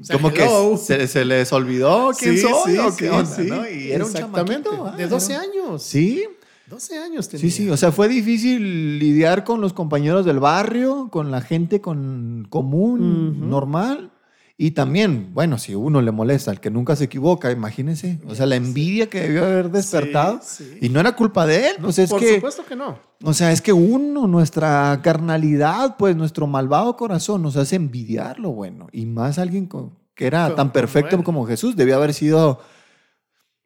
O 0.00 0.04
sea, 0.04 0.16
como 0.16 0.30
hello. 0.30 0.72
que 0.72 0.78
se, 0.78 1.06
se 1.08 1.24
les 1.24 1.52
olvidó 1.52 2.10
quién 2.18 2.36
Sí, 2.36 2.42
soy 2.42 2.72
sí, 2.72 2.78
o 3.08 3.24
sí. 3.26 3.48
Y 3.86 3.92
era 3.92 4.04
un 4.04 4.12
chamaquito. 4.12 4.92
de 4.96 5.06
12 5.06 5.32
era- 5.34 5.42
años. 5.42 5.82
Sí, 5.82 6.26
12 6.68 6.98
años 6.98 7.28
tenía. 7.28 7.42
Sí, 7.42 7.50
sí, 7.50 7.68
o 7.70 7.76
sea, 7.76 7.92
fue 7.92 8.08
difícil 8.08 8.98
lidiar 8.98 9.44
con 9.44 9.60
los 9.60 9.72
compañeros 9.72 10.24
del 10.24 10.38
barrio, 10.40 11.08
con 11.10 11.30
la 11.30 11.40
gente 11.40 11.80
con, 11.80 12.46
común, 12.50 13.36
Ujú. 13.38 13.46
normal. 13.46 14.10
Y 14.56 14.70
también, 14.70 15.30
bueno, 15.34 15.58
si 15.58 15.74
uno 15.74 16.00
le 16.00 16.12
molesta 16.12 16.52
al 16.52 16.60
que 16.60 16.70
nunca 16.70 16.94
se 16.94 17.04
equivoca, 17.04 17.50
imagínense. 17.50 18.20
O 18.28 18.36
sea, 18.36 18.46
la 18.46 18.54
envidia 18.54 19.10
que 19.10 19.20
debió 19.20 19.44
haber 19.44 19.68
despertado. 19.68 20.38
Sí, 20.44 20.64
sí. 20.74 20.78
Y 20.86 20.88
no 20.90 21.00
era 21.00 21.16
culpa 21.16 21.44
de 21.44 21.70
él. 21.70 21.76
Pues 21.82 21.98
es 21.98 22.08
Por 22.08 22.20
que, 22.20 22.36
supuesto 22.36 22.64
que 22.64 22.76
no. 22.76 22.96
o 23.24 23.34
sea, 23.34 23.50
es 23.50 23.60
que 23.60 23.72
uno, 23.72 24.28
nuestra 24.28 25.00
carnalidad, 25.02 25.96
pues 25.98 26.14
nuestro 26.14 26.46
malvado 26.46 26.96
corazón 26.96 27.42
nos 27.42 27.56
hace 27.56 27.74
envidiar 27.74 28.38
lo 28.38 28.52
bueno. 28.52 28.86
Y 28.92 29.06
más 29.06 29.38
alguien 29.40 29.66
con- 29.66 29.98
que 30.14 30.26
era 30.28 30.44
Como- 30.44 30.54
tan 30.54 30.72
perfecto 30.72 31.10
como 31.16 31.24
como 31.24 31.46
Jesús. 31.46 31.74
Debió 31.74 31.96
haber 31.96 32.14
sido... 32.14 32.60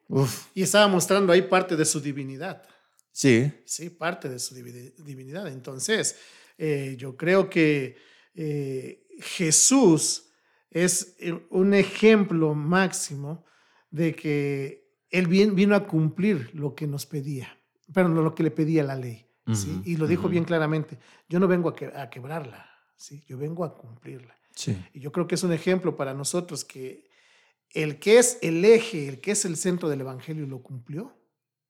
Uf, 0.07 0.47
Y 0.55 0.63
estaba 0.63 0.87
mostrando 0.87 1.31
ahí 1.31 1.43
parte 1.43 1.75
de 1.75 1.85
su 1.85 1.99
divinidad. 2.01 2.63
Sí, 3.11 3.51
Sí, 3.65 3.89
parte 3.89 4.29
de 4.29 4.39
su 4.39 4.55
divi- 4.55 4.93
divinidad. 5.03 5.47
Entonces, 5.47 6.17
eh, 6.57 6.95
yo 6.97 7.15
creo 7.17 7.49
que 7.49 7.95
eh, 8.33 9.05
Jesús 9.19 10.29
es 10.69 11.15
eh, 11.19 11.33
un 11.49 11.73
ejemplo 11.73 12.53
máximo 12.53 13.45
de 13.91 14.15
que 14.15 14.87
Él 15.09 15.27
vino 15.27 15.75
a 15.75 15.87
cumplir 15.87 16.51
lo 16.53 16.75
que 16.75 16.85
nos 16.87 17.05
pedía, 17.05 17.57
pero 17.93 18.07
no 18.09 18.21
lo 18.21 18.35
que 18.35 18.43
le 18.43 18.51
pedía 18.51 18.83
la 18.83 18.95
ley. 18.95 19.25
¿sí? 19.55 19.81
Y 19.83 19.95
lo 19.97 20.05
dijo 20.05 20.29
bien 20.29 20.43
claramente, 20.43 20.99
yo 21.27 21.39
no 21.39 21.47
vengo 21.47 21.69
a, 21.69 21.75
que- 21.75 21.87
a 21.87 22.07
quebrarla, 22.11 22.69
¿sí? 22.95 23.23
yo 23.27 23.37
vengo 23.39 23.63
a 23.65 23.75
cumplirla. 23.75 24.37
sí. 24.53 24.77
Y 24.93 24.99
yo 24.99 25.11
creo 25.11 25.25
que 25.27 25.33
es 25.35 25.43
un 25.43 25.51
ejemplo 25.53 25.97
para 25.97 26.13
nosotros 26.13 26.63
que 26.63 27.09
el 27.71 27.97
que 27.99 28.19
es 28.19 28.37
el 28.43 28.63
eje, 28.63 29.07
el 29.07 29.21
que 29.21 29.31
es 29.31 29.45
el 29.45 29.55
centro 29.57 29.89
del 29.89 30.01
Evangelio 30.01 30.45
lo 30.45 30.61
cumplió. 30.61 31.15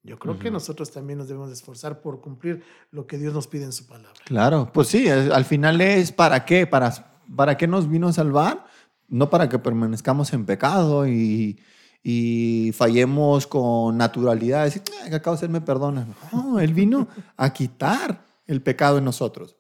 Yo 0.03 0.17
creo 0.17 0.39
que 0.39 0.49
nosotros 0.49 0.91
también 0.91 1.19
nos 1.19 1.27
debemos 1.27 1.49
de 1.49 1.55
esforzar 1.55 2.01
por 2.01 2.21
cumplir 2.21 2.63
lo 2.91 3.05
que 3.05 3.17
Dios 3.17 3.33
nos 3.33 3.47
pide 3.47 3.65
en 3.65 3.73
su 3.73 3.85
palabra. 3.85 4.13
Claro, 4.25 4.71
pues 4.73 4.87
sí, 4.87 5.09
al 5.09 5.43
final 5.45 5.81
es 5.81 6.11
para 6.13 6.45
qué, 6.45 6.65
para, 6.65 7.21
para 7.35 7.57
qué 7.57 7.67
nos 7.67 7.89
vino 7.89 8.07
a 8.07 8.13
salvar, 8.13 8.65
no 9.09 9.29
para 9.29 9.49
que 9.49 9.59
permanezcamos 9.59 10.31
en 10.31 10.45
pecado 10.45 11.05
y, 11.05 11.59
y 12.01 12.71
fallemos 12.73 13.45
con 13.45 13.97
naturalidad, 13.97 14.63
decir, 14.63 14.83
"Ah, 15.03 15.09
que 15.09 15.15
acabo 15.15 15.35
de 15.35 15.41
ser 15.41 15.49
me 15.49 15.59
perdona. 15.61 16.07
No, 16.31 16.59
Él 16.61 16.73
vino 16.73 17.07
a 17.35 17.51
quitar 17.51 18.25
el 18.47 18.61
pecado 18.63 18.99
en 18.99 19.03
nosotros, 19.05 19.57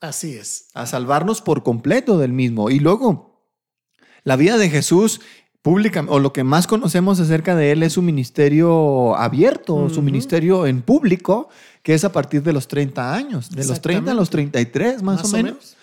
Así 0.00 0.34
es. 0.34 0.68
a 0.74 0.86
salvarnos 0.86 1.42
por 1.42 1.62
completo 1.64 2.16
del 2.16 2.32
mismo. 2.32 2.70
Y 2.70 2.78
luego, 2.78 3.44
la 4.24 4.36
vida 4.36 4.56
de 4.56 4.70
Jesús 4.70 5.20
pública, 5.62 6.04
o 6.08 6.18
lo 6.18 6.32
que 6.32 6.44
más 6.44 6.66
conocemos 6.66 7.20
acerca 7.20 7.54
de 7.54 7.70
él 7.70 7.82
es 7.84 7.94
su 7.94 8.02
ministerio 8.02 9.16
abierto, 9.16 9.88
su 9.88 10.02
ministerio 10.02 10.66
en 10.66 10.82
público, 10.82 11.48
que 11.82 11.94
es 11.94 12.04
a 12.04 12.12
partir 12.12 12.42
de 12.42 12.52
los 12.52 12.66
30 12.66 13.14
años, 13.14 13.50
de 13.50 13.64
los 13.64 13.80
30 13.80 14.10
a 14.10 14.14
los 14.14 14.28
33 14.28 15.02
más, 15.02 15.24
o, 15.24 15.28
menos. 15.36 15.76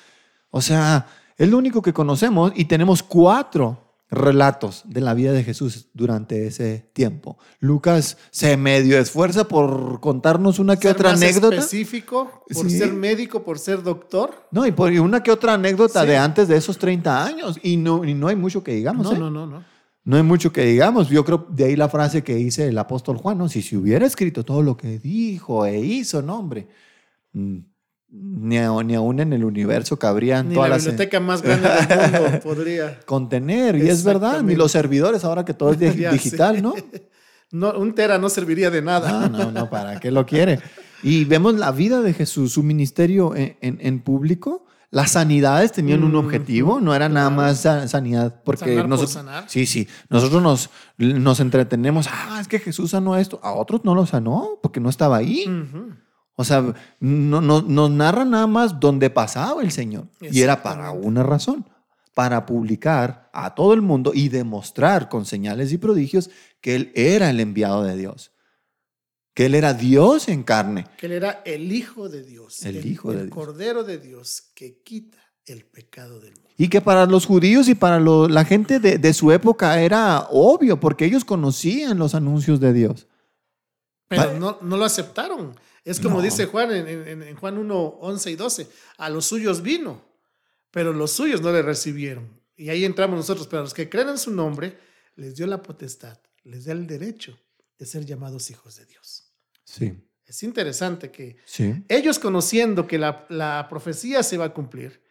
O 0.52 0.62
sea, 0.62 1.08
es 1.38 1.50
lo 1.50 1.58
único 1.58 1.82
que 1.82 1.94
conocemos 1.94 2.52
y 2.56 2.66
tenemos 2.66 3.02
cuatro 3.02 3.89
relatos 4.12 4.84
de 4.86 5.02
la 5.02 5.14
vida 5.14 5.32
de 5.32 5.44
Jesús 5.44 5.90
durante 5.94 6.48
ese 6.48 6.90
tiempo. 6.94 7.38
Lucas 7.60 8.18
se 8.32 8.58
medio 8.58 8.98
esfuerza 8.98 9.48
por 9.48 10.00
contarnos 10.00 10.58
una 10.60 10.76
que 10.78 10.88
Ser 10.88 10.96
otra 10.96 11.12
más 11.12 11.22
anécdota. 11.22 11.56
específico, 11.58 12.44
por 12.52 12.70
Sí. 12.70 12.78
ser 12.78 12.94
médico, 12.94 13.44
por 13.44 13.60
ser 13.60 13.84
doctor. 13.84 14.48
No, 14.52 14.66
y 14.66 14.72
por 14.72 14.92
una 14.92 15.22
que 15.22 15.32
otra 15.32 15.54
anécdota 15.54 16.02
Sí. 16.02 16.08
de 16.08 16.18
antes 16.18 16.48
de 16.48 16.58
esos 16.58 16.78
30 16.78 17.24
años. 17.24 17.60
Y 17.62 17.78
no, 17.78 18.04
y 18.04 18.14
no 18.16 18.28
hay 18.28 18.36
mucho 18.36 18.64
que 18.64 18.74
digamos. 18.74 19.06
No, 19.06 19.14
¿eh? 19.14 19.20
no, 19.20 19.30
no, 19.30 19.46
no. 19.46 19.64
No 20.06 20.18
hay 20.18 20.24
mucho 20.24 20.52
que 20.52 20.64
digamos. 20.66 21.10
Yo 21.10 21.24
creo 21.24 21.46
de 21.50 21.66
ahí 21.66 21.76
la 21.76 21.88
frase 21.90 22.24
que 22.24 22.34
dice 22.34 22.68
el 22.68 22.78
apóstol 22.80 23.18
Juan, 23.18 23.38
¿no? 23.38 23.48
Si 23.48 23.62
se 23.62 23.78
hubiera 23.78 24.08
escrito 24.08 24.44
todo 24.44 24.64
lo 24.64 24.76
que 24.76 24.98
dijo 24.98 25.66
e 25.68 25.80
hizo, 25.80 26.22
no, 26.24 26.40
hombre. 26.40 26.68
mm, 27.34 27.58
Ni, 28.12 28.58
a- 28.58 28.72
ni 28.84 28.96
aún 28.96 29.20
en 29.20 29.34
el 29.34 29.44
universo 29.44 30.00
cabrían 30.00 30.50
Ni 30.50 30.56
todas 30.56 30.70
la 30.70 30.76
las... 30.78 30.86
biblioteca 30.86 31.20
más 31.20 31.42
grande 31.44 31.70
del 31.70 32.12
mundo 32.22 32.40
podría. 32.42 33.00
contener. 33.06 33.76
Y 33.78 33.88
es 33.88 34.04
verdad, 34.04 34.42
ni 34.42 34.56
los 34.56 34.72
servidores 34.72 35.24
ahora 35.24 35.46
que 35.46 35.54
todo 35.54 35.72
es 35.72 35.80
digital. 36.12 36.62
¿no? 36.62 36.74
No, 37.52 37.72
un 37.80 37.96
tera 37.96 38.20
no 38.20 38.30
serviría 38.30 38.70
de 38.70 38.84
nada. 38.84 39.28
No, 39.28 39.28
no, 39.46 39.52
no, 39.52 39.70
¿para 39.72 40.00
qué 40.00 40.12
lo 40.12 40.24
quiere? 40.24 40.60
Y 41.02 41.26
vemos 41.26 41.56
la 41.56 41.72
vida 41.72 42.04
de 42.04 42.14
Jesús, 42.14 42.52
su 42.54 42.62
ministerio 42.62 43.36
en, 43.36 43.58
en- 43.62 43.80
en 43.82 44.00
público. 44.02 44.68
Las 44.92 45.12
sanidades 45.14 45.72
tenían 45.72 46.04
un 46.04 46.16
Ujú, 46.16 46.26
objetivo, 46.28 46.80
no 46.80 46.94
era 46.94 47.10
nada 47.10 47.32
más 47.32 47.62
sa- 47.62 47.88
sanidad, 47.88 48.42
porque 48.44 48.66
Sanar 48.66 48.82
por 48.82 48.90
nosotros, 48.90 49.12
sanar. 49.14 49.44
sí, 49.48 49.66
sí, 49.66 49.88
nosotros 50.10 50.44
nos, 50.44 50.70
nos 50.98 51.40
entretenemos, 51.40 52.08
ah, 52.12 52.38
es 52.42 52.48
que 52.48 52.60
Jesús 52.60 52.92
sanó 52.92 53.16
esto, 53.18 53.40
a 53.42 53.52
otros 53.54 53.82
no 53.84 53.94
lo 53.96 54.06
sanó 54.06 54.60
porque 54.62 54.80
no 54.80 54.90
estaba 54.90 55.18
ahí. 55.18 55.46
Ujú. 55.48 55.90
O 56.40 56.46
sea, 56.46 56.74
no, 57.02 57.42
no- 57.42 57.62
nos 57.62 57.92
narra 57.92 58.24
nada 58.24 58.48
más 58.48 58.80
donde 58.80 59.10
pasaba 59.10 59.62
el 59.62 59.74
Señor. 59.74 60.08
Y 60.22 60.40
era 60.40 60.64
para 60.64 60.92
una 60.92 61.22
razón, 61.22 61.66
para 62.14 62.46
publicar 62.46 63.30
a 63.34 63.54
todo 63.56 63.74
el 63.74 63.82
mundo 63.82 64.12
y 64.16 64.30
demostrar 64.30 65.10
con 65.10 65.26
señales 65.26 65.74
y 65.74 65.78
prodigios 65.78 66.30
que 66.62 66.76
Él 66.76 66.92
era 66.96 67.30
el 67.30 67.42
enviado 67.42 67.84
de 67.84 67.98
Dios. 67.98 68.32
Que 69.34 69.48
Él 69.48 69.54
era 69.56 69.74
Dios 69.74 70.30
en 70.30 70.44
carne. 70.44 70.86
Que 70.98 71.08
él 71.08 71.12
era 71.12 71.42
el 71.46 71.74
Hijo 71.74 72.08
de 72.08 72.24
Dios. 72.24 72.66
El 72.66 72.86
Hijo 72.86 73.12
de 73.12 73.18
el 73.20 73.26
Dios. 73.26 73.36
Cordero 73.36 73.84
de 73.84 73.98
Dios 73.98 74.44
que 74.56 74.82
quita 74.82 75.18
el 75.46 75.66
pecado 75.66 76.22
del 76.22 76.36
mundo. 76.36 76.50
Y 76.58 76.70
que 76.70 76.80
para 76.80 77.06
los 77.06 77.26
judíos 77.26 77.68
y 77.68 77.76
para 77.76 78.00
lo- 78.00 78.30
la 78.30 78.46
gente 78.46 78.80
de, 78.80 78.98
de 78.98 79.14
su 79.14 79.32
época 79.34 79.82
era 79.82 80.26
obvio, 80.32 80.80
porque 80.80 81.04
ellos 81.04 81.26
conocían 81.26 81.98
los 81.98 82.16
anuncios 82.16 82.62
de 82.62 82.72
Dios. 82.72 83.08
Pero 84.08 84.40
no 84.62 84.78
lo 84.78 84.86
aceptaron. 84.86 85.54
Es 85.90 86.00
como 86.00 86.18
No. 86.18 86.22
dice 86.22 86.46
Juan 86.46 86.72
en, 86.74 86.88
en- 86.88 87.24
en 87.24 87.36
Juan 87.36 87.58
1, 87.58 87.78
11 88.02 88.32
y 88.32 88.36
12. 88.36 88.68
A 88.98 89.10
los 89.10 89.26
suyos 89.26 89.62
vino, 89.62 90.02
pero 90.72 90.94
los 90.94 91.12
suyos 91.12 91.42
no 91.42 91.52
le 91.52 91.62
recibieron. 91.62 92.40
Y 92.56 92.70
ahí 92.70 92.86
entramos 92.86 93.18
nosotros. 93.18 93.48
Pero 93.48 93.62
a 93.62 93.64
los 93.64 93.74
que 93.74 93.90
creen 93.90 94.10
en 94.10 94.18
su 94.18 94.32
nombre, 94.32 94.78
les 95.16 95.36
dio 95.36 95.48
la 95.48 95.62
potestad, 95.64 96.18
les 96.44 96.66
dio 96.66 96.74
el 96.74 96.86
derecho 96.86 97.38
de 97.78 97.86
ser 97.86 98.06
llamados 98.06 98.50
hijos 98.52 98.76
de 98.76 98.86
Dios. 98.86 99.32
Sí, 99.64 99.94
Es 100.26 100.44
interesante 100.44 101.12
que 101.12 101.38
sí. 101.46 101.84
ellos 101.88 102.20
conociendo 102.20 102.86
que 102.86 102.98
la, 103.00 103.26
la 103.30 103.68
profecía 103.70 104.22
se 104.24 104.38
va 104.38 104.46
a 104.46 104.54
cumplir. 104.54 105.02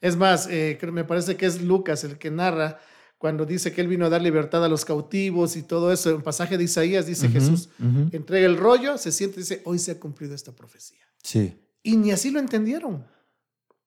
Es 0.00 0.16
más, 0.16 0.46
eh, 0.50 0.78
me 0.92 1.04
parece 1.04 1.36
que 1.36 1.46
es 1.46 1.62
Lucas 1.62 2.02
el 2.04 2.18
que 2.18 2.30
narra 2.30 2.80
cuando 3.18 3.46
dice 3.46 3.72
que 3.72 3.80
él 3.80 3.88
vino 3.88 4.06
a 4.06 4.08
dar 4.08 4.20
libertad 4.20 4.64
a 4.64 4.68
los 4.68 4.84
cautivos 4.84 5.56
y 5.56 5.62
todo 5.62 5.92
eso. 5.92 6.10
En 6.10 6.22
pasaje 6.22 6.58
de 6.58 6.64
Isaías 6.64 7.06
dice 7.06 7.28
Jesús, 7.28 7.70
entrega 8.12 8.46
el 8.46 8.56
rollo, 8.56 8.98
se 8.98 9.12
siente 9.12 9.36
y 9.36 9.42
dice, 9.42 9.62
hoy 9.64 9.78
se 9.78 9.92
ha 9.92 10.00
cumplido 10.00 10.34
esta 10.34 10.52
profecía. 10.52 11.00
Sí. 11.22 11.56
Y 11.82 11.96
ni 11.96 12.10
así 12.10 12.30
lo 12.30 12.40
entendieron. 12.40 13.06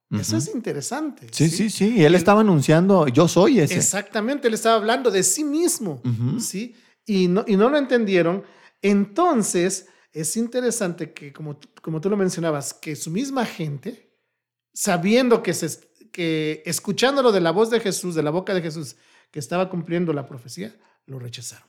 Eso 0.10 0.38
es 0.38 0.54
interesante. 0.54 1.28
Sí, 1.32 1.50
sí, 1.50 1.70
sí. 1.70 2.04
Él 2.04 2.16
estaba 2.16 2.42
anunciando, 2.42 3.08
yo 3.08 3.28
soy 3.28 3.60
ese. 3.60 3.76
Exactamente, 3.76 4.48
él 4.48 4.54
estaba 4.54 4.76
hablando 4.76 5.12
de 5.12 5.22
sí 5.24 5.44
mismo. 5.44 6.02
¿sí? 6.40 6.76
Y 7.06 7.28
no, 7.28 7.44
y 7.46 7.58
no 7.58 7.70
lo 7.70 7.78
entendieron. 7.78 8.44
Entonces, 8.82 9.88
es 10.12 10.38
interesante 10.38 11.14
que, 11.14 11.34
como, 11.34 11.60
como 11.82 12.00
tú 12.00 12.10
lo 12.10 12.18
mencionabas, 12.18 12.74
que 12.74 12.96
su 12.96 13.12
misma 13.12 13.46
gente, 13.46 14.14
sabiendo 14.74 15.44
que, 15.44 15.54
se, 15.54 15.70
que 16.12 16.64
escuchándolo 16.66 17.32
de 17.32 17.42
la 17.42 17.52
voz 17.52 17.70
de 17.70 17.80
Jesús, 17.80 18.16
de 18.16 18.24
la 18.24 18.32
boca 18.32 18.54
de 18.54 18.62
Jesús, 18.62 18.96
que 19.32 19.40
estaba 19.40 19.70
cumpliendo 19.70 20.14
la 20.14 20.26
profecía, 20.26 20.76
lo 21.06 21.20
rechazaron. 21.20 21.68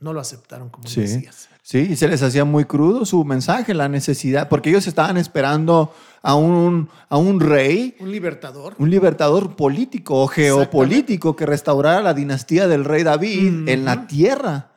No 0.00 0.14
lo 0.14 0.20
aceptaron 0.20 0.70
como 0.70 0.88
Sí. 0.88 1.00
Mesías. 1.00 1.50
Sí, 1.62 1.88
y 1.90 1.96
se 1.96 2.08
les 2.08 2.22
hacía 2.22 2.44
muy 2.46 2.64
crudo 2.64 3.04
su 3.04 3.22
mensaje, 3.24 3.74
la 3.74 3.86
necesidad, 3.88 4.48
porque 4.48 4.70
ellos 4.70 4.86
estaban 4.86 5.18
esperando 5.18 5.94
a 6.22 6.34
un, 6.34 6.88
a 7.10 7.18
un 7.18 7.38
rey, 7.38 7.94
Un 8.00 8.10
libertador. 8.10 8.74
un 8.78 8.88
libertador 8.90 9.54
político 9.54 10.22
o 10.22 10.26
geopolítico 10.26 11.36
que 11.36 11.44
restaurara 11.44 12.00
la 12.00 12.14
dinastía 12.14 12.66
del 12.66 12.84
rey 12.86 13.02
David 13.02 13.68
en 13.68 13.84
la 13.84 14.06
tierra. 14.06 14.72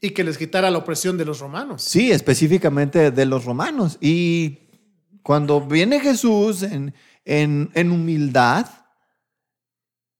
Y 0.00 0.10
que 0.10 0.22
les 0.22 0.38
quitara 0.38 0.70
la 0.70 0.78
opresión 0.78 1.18
de 1.18 1.24
los 1.24 1.40
romanos. 1.40 1.82
Sí, 1.82 2.12
específicamente 2.12 3.10
de 3.10 3.26
los 3.26 3.44
romanos. 3.44 3.98
Y 4.00 4.60
cuando 5.24 5.60
viene 5.60 5.98
Jesús 6.00 6.62
en, 6.62 6.94
en, 7.24 7.70
en 7.74 7.90
humildad, 7.90 8.66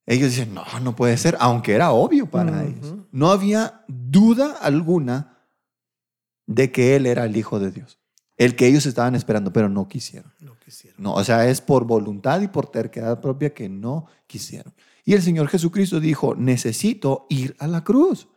ellos 0.06 0.30
dicen, 0.30 0.54
no, 0.54 0.64
no 0.82 0.96
puede 0.96 1.16
ser, 1.16 1.36
aunque 1.40 1.74
era 1.74 1.92
obvio 1.92 2.28
para 2.30 2.64
ellos. 2.64 2.94
No 3.12 3.30
había 3.30 3.84
duda 3.86 4.56
alguna 4.60 5.38
de 6.46 6.72
que 6.72 6.96
Él 6.96 7.06
era 7.06 7.24
el 7.24 7.36
Hijo 7.36 7.60
de 7.60 7.70
Dios, 7.70 7.98
el 8.36 8.56
que 8.56 8.66
ellos 8.66 8.86
estaban 8.86 9.14
esperando, 9.14 9.52
pero 9.52 9.68
no 9.68 9.86
quisieron. 9.86 10.32
No 10.40 10.58
quisieron. 10.58 11.00
No, 11.00 11.14
o 11.14 11.22
sea, 11.22 11.48
es 11.48 11.60
por 11.60 11.84
voluntad 11.84 12.40
y 12.40 12.48
por 12.48 12.66
terquedad 12.70 13.20
propia 13.20 13.54
que 13.54 13.68
no 13.68 14.06
quisieron. 14.26 14.74
Y 15.04 15.14
el 15.14 15.22
Señor 15.22 15.48
Jesucristo 15.48 16.00
dijo, 16.00 16.34
necesito 16.34 17.26
ir 17.28 17.54
a 17.58 17.66
la 17.66 17.84
cruz. 17.84 18.28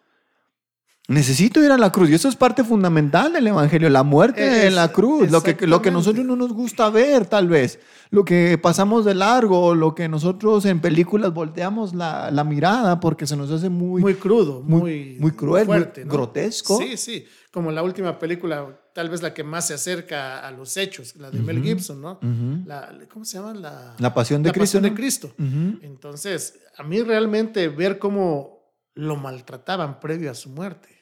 Necesito 1.10 1.62
ir 1.62 1.70
a 1.72 1.78
la 1.78 1.92
cruz. 1.92 2.10
Y 2.10 2.14
eso 2.14 2.30
es 2.30 2.36
parte 2.38 2.64
fundamental 2.64 3.34
del 3.34 3.46
Evangelio, 3.48 3.90
la 3.90 4.04
muerte 4.04 4.68
en 4.68 4.76
la 4.76 4.90
cruz, 4.92 5.30
lo 5.30 5.44
que, 5.44 5.68
lo 5.68 5.82
que 5.82 5.92
nosotros 5.92 6.26
no 6.26 6.38
nos 6.38 6.54
gusta 6.54 6.90
ver 6.90 7.26
tal 7.26 7.50
vez, 7.50 7.80
lo 8.10 8.24
que 8.24 8.58
pasamos 8.58 9.04
de 9.04 9.14
largo, 9.14 9.76
lo 9.76 9.96
que 9.96 10.08
nosotros 10.08 10.64
en 10.66 10.80
películas 10.80 11.34
volteamos 11.34 11.94
la, 11.94 12.32
la 12.32 12.46
mirada 12.46 13.02
porque 13.02 13.28
se 13.28 13.36
nos 13.36 13.52
hace 13.52 13.68
muy... 13.68 14.02
Muy 14.02 14.14
crudo, 14.16 14.62
muy- 14.62 15.18
cruel, 15.36 15.66
muy 15.66 15.76
fuerte, 15.76 16.06
¿no? 16.06 16.12
grotesco. 16.14 16.78
Sí, 16.78 16.96
sí. 16.96 17.26
Como 17.52 17.70
la 17.72 17.84
última 17.84 18.18
película, 18.18 18.66
tal 18.96 19.10
vez 19.10 19.22
la 19.22 19.34
que 19.34 19.44
más 19.44 19.68
se 19.68 19.74
acerca 19.74 20.40
a 20.40 20.52
los 20.52 20.78
hechos, 20.78 21.18
la 21.18 21.30
de 21.32 21.40
Mel 21.40 21.62
Gibson, 21.62 22.02
¿no? 22.02 22.18
La- 22.66 22.90
¿Cómo 23.12 23.26
se 23.26 23.38
llama? 23.38 23.54
La, 23.54 23.94
La 24.00 24.14
pasión 24.14 24.42
de 24.42 24.50
La 24.50 24.54
Cristo. 24.54 24.78
Pasión 24.80 24.84
de. 24.84 24.94
Cristo. 24.96 25.34
Entonces, 25.82 26.60
a 26.78 26.84
mí 26.84 27.02
realmente 27.02 27.68
ver 27.68 28.00
cómo 28.00 28.64
lo 28.96 29.16
maltrataban 29.16 30.00
previo 30.00 30.32
a 30.32 30.34
su 30.36 30.50
muerte, 30.50 30.93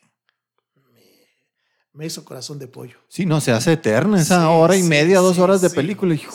me 1.93 2.05
hizo 2.05 2.23
corazón 2.23 2.57
de 2.57 2.67
pollo. 2.67 2.97
Sí, 3.09 3.25
no, 3.25 3.41
se 3.41 3.51
hace 3.51 3.73
eterna 3.73 4.19
esa 4.21 4.39
Sí, 4.41 4.47
hora 4.49 4.77
y 4.77 4.81
sí, 4.81 4.87
media, 4.87 5.19
dos 5.19 5.35
sí, 5.35 5.41
horas 5.41 5.61
de 5.61 5.69
película. 5.69 6.13
Hijo, 6.13 6.31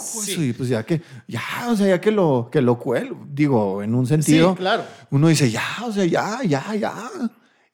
pues 0.57 0.69
ya 0.69 0.85
que, 0.85 1.01
ya, 1.27 1.41
o 1.71 1.77
sea, 1.77 1.87
ya 1.89 2.01
que 2.01 2.11
lo, 2.11 2.49
que 2.53 2.61
lo 2.61 2.79
cuelo, 2.79 3.17
digo, 3.31 3.83
en 3.83 3.95
un 3.95 4.07
sentido, 4.07 4.51
Sí, 4.51 4.57
claro. 4.59 4.85
uno 5.11 5.29
dice, 5.29 5.51
ya, 5.51 5.65
o 5.87 5.93
sea, 5.93 6.05
ya, 6.05 6.41
ya, 6.45 6.75
ya. 6.75 6.95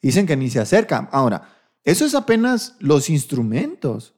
Dicen 0.00 0.26
que 0.26 0.36
ni 0.36 0.48
se 0.48 0.60
acercan. 0.60 1.08
Ahora, 1.12 1.48
eso 1.84 2.04
es 2.04 2.14
apenas 2.14 2.76
los 2.78 3.10
instrumentos. 3.10 4.14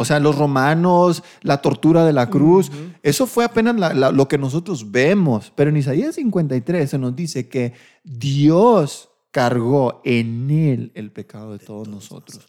O 0.00 0.04
sea, 0.04 0.20
los 0.20 0.36
romanos, 0.38 1.24
la 1.42 1.60
tortura 1.60 2.04
de 2.04 2.12
la 2.12 2.30
cruz, 2.30 2.68
Ujú. 2.68 2.78
eso 3.02 3.26
fue 3.26 3.44
apenas 3.44 3.74
la- 3.76 3.94
la- 3.94 4.12
lo 4.12 4.28
que 4.28 4.38
nosotros 4.38 4.92
vemos. 4.92 5.52
Pero 5.56 5.70
en 5.70 5.76
Isaías 5.76 6.14
53 6.16 6.90
se 6.90 6.98
nos 6.98 7.16
dice 7.16 7.48
que 7.48 7.74
Dios 8.04 9.07
cargó 9.30 10.00
en 10.04 10.50
él 10.50 10.92
el 10.94 11.12
pecado 11.12 11.52
de, 11.52 11.58
todos, 11.58 11.88
nosotros. 11.88 12.48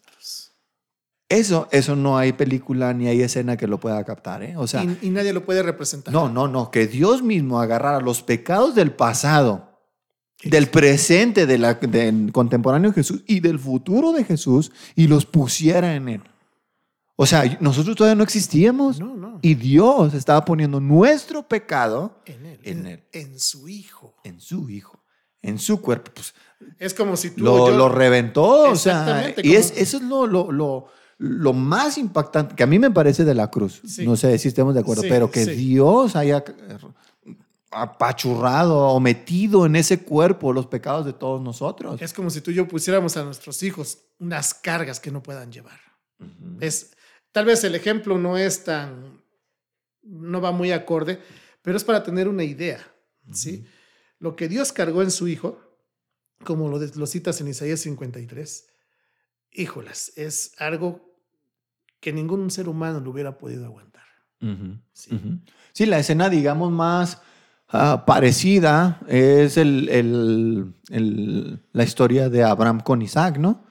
Eso, 1.28 1.68
eso 1.70 1.94
no 1.94 2.18
hay 2.18 2.32
película 2.32 2.92
ni 2.92 3.06
hay 3.06 3.22
escena 3.22 3.56
que 3.56 3.68
lo 3.68 3.78
pueda 3.78 4.02
captar, 4.04 4.42
¿eh? 4.42 4.56
O 4.56 4.66
sea, 4.66 4.82
y, 4.82 4.98
y 5.02 5.10
nadie 5.10 5.32
lo 5.32 5.44
puede 5.44 5.62
representar. 5.62 6.12
no, 6.12 6.28
no, 6.28 6.48
no, 6.48 6.70
que 6.72 6.88
Dios 6.88 7.22
mismo 7.22 7.60
agarrara 7.60 8.00
los 8.00 8.22
pecados 8.22 8.74
del 8.74 8.90
pasado, 8.92 9.78
del 10.42 10.68
presente, 10.68 11.46
de 11.46 11.58
la, 11.58 11.74
del 11.74 12.32
contemporáneo 12.32 12.92
Jesús 12.92 13.22
y 13.26 13.40
del 13.40 13.58
futuro 13.58 14.12
de 14.12 14.24
Jesús 14.24 14.72
y 14.96 15.06
los 15.06 15.26
pusiera 15.26 15.94
en 15.94 16.08
él. 16.08 16.22
O 17.14 17.26
sea, 17.26 17.58
nosotros 17.60 17.96
todavía 17.96 18.16
no 18.16 18.24
existíamos 18.24 18.98
No, 18.98 19.14
no. 19.14 19.38
y 19.42 19.54
Dios 19.54 20.14
estaba 20.14 20.42
poniendo 20.44 20.80
nuestro 20.80 21.46
pecado 21.46 22.22
en 22.24 22.46
él. 22.46 22.60
en 22.64 22.86
él. 22.86 23.04
En 23.12 23.38
su 23.38 23.68
hijo. 23.68 24.16
en 24.24 24.40
su 24.40 24.70
hijo, 24.70 25.04
en 25.42 25.58
su 25.58 25.82
cuerpo. 25.82 26.10
Pues 26.14 26.34
Es 26.78 26.94
como 26.94 27.16
si 27.16 27.30
tú. 27.30 27.42
lo, 27.44 27.68
yo- 27.70 27.76
lo 27.76 27.88
reventó. 27.88 28.70
O 28.70 28.76
sea, 28.76 29.34
y 29.42 29.54
es, 29.54 29.72
eso 29.76 29.96
es 29.98 30.02
lo, 30.02 30.26
lo, 30.26 30.50
lo, 30.52 30.86
lo 31.18 31.52
más 31.52 31.98
impactante 31.98 32.54
que 32.54 32.62
a 32.62 32.66
mí 32.66 32.78
me 32.78 32.90
parece 32.90 33.24
de 33.24 33.34
la 33.34 33.50
cruz. 33.50 33.80
Sí. 33.86 34.04
No 34.06 34.16
sé 34.16 34.38
si 34.38 34.48
estemos 34.48 34.74
de 34.74 34.80
acuerdo, 34.80 35.02
Sí, 35.02 35.08
pero 35.08 35.30
que 35.30 35.44
sí. 35.44 35.52
Dios 35.52 36.16
haya 36.16 36.42
apachurrado 37.72 38.78
o 38.88 39.00
metido 39.00 39.64
en 39.64 39.76
ese 39.76 40.02
cuerpo 40.02 40.52
los 40.52 40.66
pecados 40.66 41.06
de 41.06 41.12
todos 41.12 41.40
nosotros. 41.40 42.00
Es 42.02 42.12
como 42.12 42.28
si 42.30 42.40
tú 42.40 42.50
y 42.50 42.54
yo 42.54 42.66
pusiéramos 42.66 43.16
a 43.16 43.24
nuestros 43.24 43.62
hijos 43.62 43.98
unas 44.18 44.54
cargas 44.54 44.98
que 45.00 45.10
no 45.10 45.22
puedan 45.22 45.52
llevar. 45.52 45.78
Es, 46.60 46.90
tal 47.32 47.44
vez 47.46 47.62
el 47.64 47.74
ejemplo 47.74 48.18
no 48.18 48.36
es 48.36 48.64
tan, 48.64 49.22
no 50.02 50.40
va 50.40 50.50
muy 50.52 50.72
acorde, 50.72 51.20
pero 51.62 51.76
es 51.76 51.84
para 51.84 52.02
tener 52.02 52.28
una 52.28 52.44
idea, 52.44 52.80
¿sí? 53.32 53.64
Lo 54.18 54.36
que 54.36 54.48
Dios 54.48 54.72
cargó 54.72 55.02
en 55.02 55.10
su 55.10 55.28
Hijo, 55.28 55.58
como 56.44 56.68
lo, 56.68 57.06
citas 57.06 57.40
en 57.40 57.48
Isaías 57.48 57.80
53, 57.80 58.66
híjolas, 59.52 60.12
es 60.16 60.52
algo 60.58 61.14
que 62.00 62.12
ningún 62.12 62.50
ser 62.50 62.68
humano 62.68 63.00
lo 63.00 63.10
hubiera 63.10 63.36
podido 63.38 63.66
aguantar. 63.66 64.04
Sí. 64.94 65.86
la 65.86 65.98
escena, 65.98 66.30
digamos, 66.30 66.72
más 66.72 67.20
ah, 67.68 68.04
parecida 68.06 69.00
es 69.06 69.58
el, 69.58 69.88
el- 69.90 70.74
el- 70.88 71.62
la 71.72 71.84
historia 71.84 72.30
de 72.30 72.42
Abraham 72.42 72.80
con 72.80 73.02
Isaac, 73.02 73.36
¿no? 73.38 73.64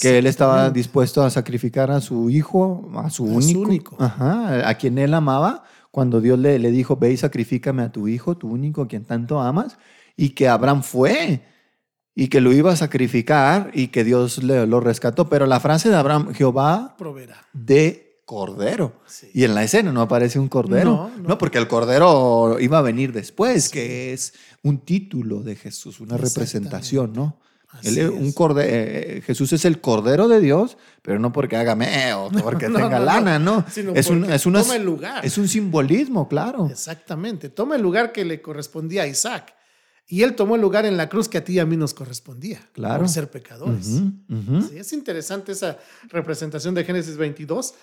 Que 0.00 0.18
él 0.18 0.26
estaba 0.26 0.70
dispuesto 0.70 1.22
a 1.24 1.30
sacrificar 1.30 1.90
a 1.90 2.00
su 2.00 2.28
hijo, 2.30 2.90
a 2.96 3.08
su 3.10 3.24
A 3.24 3.28
su 3.28 3.34
único, 3.36 3.60
único. 3.62 3.96
Ajá, 3.98 4.68
a 4.68 4.74
quien 4.74 4.98
él 4.98 5.14
amaba, 5.14 5.64
cuando 5.90 6.20
Dios 6.20 6.38
le, 6.38 6.58
le 6.58 6.70
dijo, 6.70 6.96
ve 6.96 7.12
y 7.12 7.16
sacrifícame 7.16 7.82
a 7.82 7.90
tu 7.90 8.06
hijo, 8.06 8.36
tu 8.36 8.48
único, 8.50 8.82
a 8.82 8.88
quien 8.88 9.04
tanto 9.04 9.40
amas, 9.40 9.78
y 10.16 10.30
que 10.30 10.48
Abraham 10.48 10.82
fue, 10.84 11.42
y 12.22 12.28
que 12.28 12.40
lo 12.40 12.52
iba 12.52 12.70
a 12.72 12.76
sacrificar, 12.76 13.70
y 13.72 13.88
que 13.88 14.04
Dios 14.04 14.42
le, 14.42 14.66
lo 14.66 14.78
rescató. 14.80 15.28
Pero 15.30 15.46
la 15.46 15.58
frase 15.58 15.88
de 15.88 15.96
Abraham, 15.96 16.34
Jehová 16.34 16.94
de 17.54 18.20
cordero. 18.26 19.00
Sí. 19.06 19.28
Y 19.34 19.44
en 19.44 19.54
la 19.54 19.64
escena 19.64 19.90
no 19.90 20.02
aparece 20.02 20.38
un 20.38 20.48
cordero. 20.48 20.90
No, 20.90 21.10
No, 21.16 21.28
no. 21.30 21.38
porque 21.38 21.58
el 21.58 21.66
cordero 21.66 22.58
iba 22.60 22.78
a 22.78 22.82
venir 22.82 23.12
después, 23.12 23.64
Sí. 23.64 23.70
que 23.72 24.12
es 24.12 24.34
un 24.62 24.78
título 24.84 25.40
de 25.42 25.56
Jesús, 25.56 25.98
una 26.00 26.16
representación, 26.16 27.12
¿no? 27.14 27.38
Así 27.70 27.88
Él 27.88 27.98
es 27.98 28.10
un 28.10 28.26
es. 28.26 28.34
corde- 28.34 28.66
eh, 28.68 29.22
Jesús 29.24 29.52
es 29.52 29.64
el 29.64 29.80
cordero 29.80 30.26
de 30.28 30.40
Dios, 30.40 30.76
pero 31.02 31.18
no 31.20 31.32
porque 31.32 31.56
haga 31.56 31.74
meo, 31.76 32.28
no 32.32 32.42
porque 32.42 32.68
No, 32.68 32.78
tenga 32.80 32.98
no, 32.98 33.04
lana, 33.04 33.38
¿no? 33.38 33.64
Sino 33.70 33.92
Es 33.94 34.08
un, 34.10 34.24
es, 34.30 34.44
una- 34.44 34.62
toma 34.62 34.76
el 34.76 34.84
lugar. 34.84 35.24
es 35.24 35.38
un 35.38 35.48
simbolismo, 35.48 36.28
claro. 36.28 36.66
Exactamente. 36.70 37.48
Toma 37.48 37.76
el 37.76 37.82
lugar 37.82 38.12
que 38.12 38.24
le 38.24 38.42
correspondía 38.42 39.04
a 39.04 39.06
Isaac. 39.06 39.54
Y 40.10 40.24
él 40.24 40.34
tomó 40.34 40.56
el 40.56 40.60
lugar 40.60 40.86
en 40.86 40.96
la 40.96 41.08
cruz 41.08 41.28
que 41.28 41.38
a 41.38 41.44
ti 41.44 41.52
y 41.54 41.58
a 41.60 41.64
mí 41.64 41.76
nos 41.76 41.94
correspondía. 41.94 42.60
Claro. 42.72 42.98
Por 42.98 43.08
ser 43.08 43.30
pecadores. 43.30 43.86
Sí, 43.86 44.76
es 44.76 44.92
interesante 44.92 45.52
esa 45.52 45.78
representación 46.08 46.74
de 46.74 46.82
Génesis 46.82 47.16
22 47.16 47.74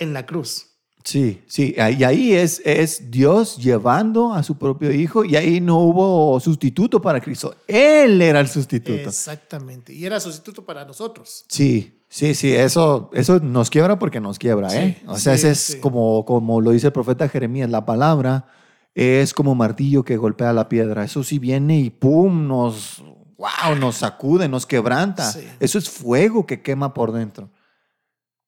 en 0.00 0.12
la 0.12 0.26
cruz. 0.26 0.66
Sí, 1.04 1.42
sí, 1.46 1.74
y 1.76 2.04
ahí 2.04 2.32
es, 2.32 2.62
es 2.64 3.10
Dios 3.10 3.56
llevando 3.58 4.32
a 4.32 4.42
su 4.42 4.56
propio 4.56 4.92
hijo 4.92 5.24
y 5.24 5.36
ahí 5.36 5.60
no 5.60 5.78
hubo 5.78 6.38
sustituto 6.40 7.00
para 7.00 7.20
Cristo. 7.20 7.54
Él 7.66 8.20
era 8.20 8.40
el 8.40 8.48
sustituto. 8.48 9.08
Exactamente. 9.08 9.92
Y 9.92 10.04
era 10.04 10.18
sustituto 10.18 10.64
para 10.64 10.84
nosotros. 10.84 11.44
Sí, 11.48 12.02
sí, 12.08 12.34
sí, 12.34 12.52
eso, 12.52 13.10
eso 13.14 13.38
nos 13.38 13.70
quiebra 13.70 13.98
porque 13.98 14.20
nos 14.20 14.38
quiebra, 14.38 14.68
Sí, 14.70 14.78
¿eh? 14.78 15.02
O 15.06 15.16
sea, 15.16 15.36
sí, 15.36 15.46
ese 15.46 15.50
es 15.50 15.58
sí. 15.58 15.80
como, 15.80 16.24
como 16.24 16.60
lo 16.60 16.72
dice 16.72 16.88
el 16.88 16.92
profeta 16.92 17.28
Jeremías, 17.28 17.70
la 17.70 17.84
palabra 17.84 18.46
es 18.94 19.32
como 19.34 19.54
martillo 19.54 20.04
que 20.04 20.16
golpea 20.16 20.52
la 20.52 20.68
piedra. 20.68 21.04
Eso 21.04 21.24
sí 21.24 21.38
viene 21.38 21.80
y 21.80 21.90
pum, 21.90 22.46
nos, 22.46 23.02
wow, 23.38 23.76
nos 23.78 23.96
sacude, 23.96 24.48
nos 24.48 24.66
quebranta. 24.66 25.30
Sí. 25.30 25.46
Eso 25.60 25.78
es 25.78 25.88
fuego 25.88 26.46
que 26.46 26.62
quema 26.62 26.94
por 26.94 27.12
dentro 27.12 27.50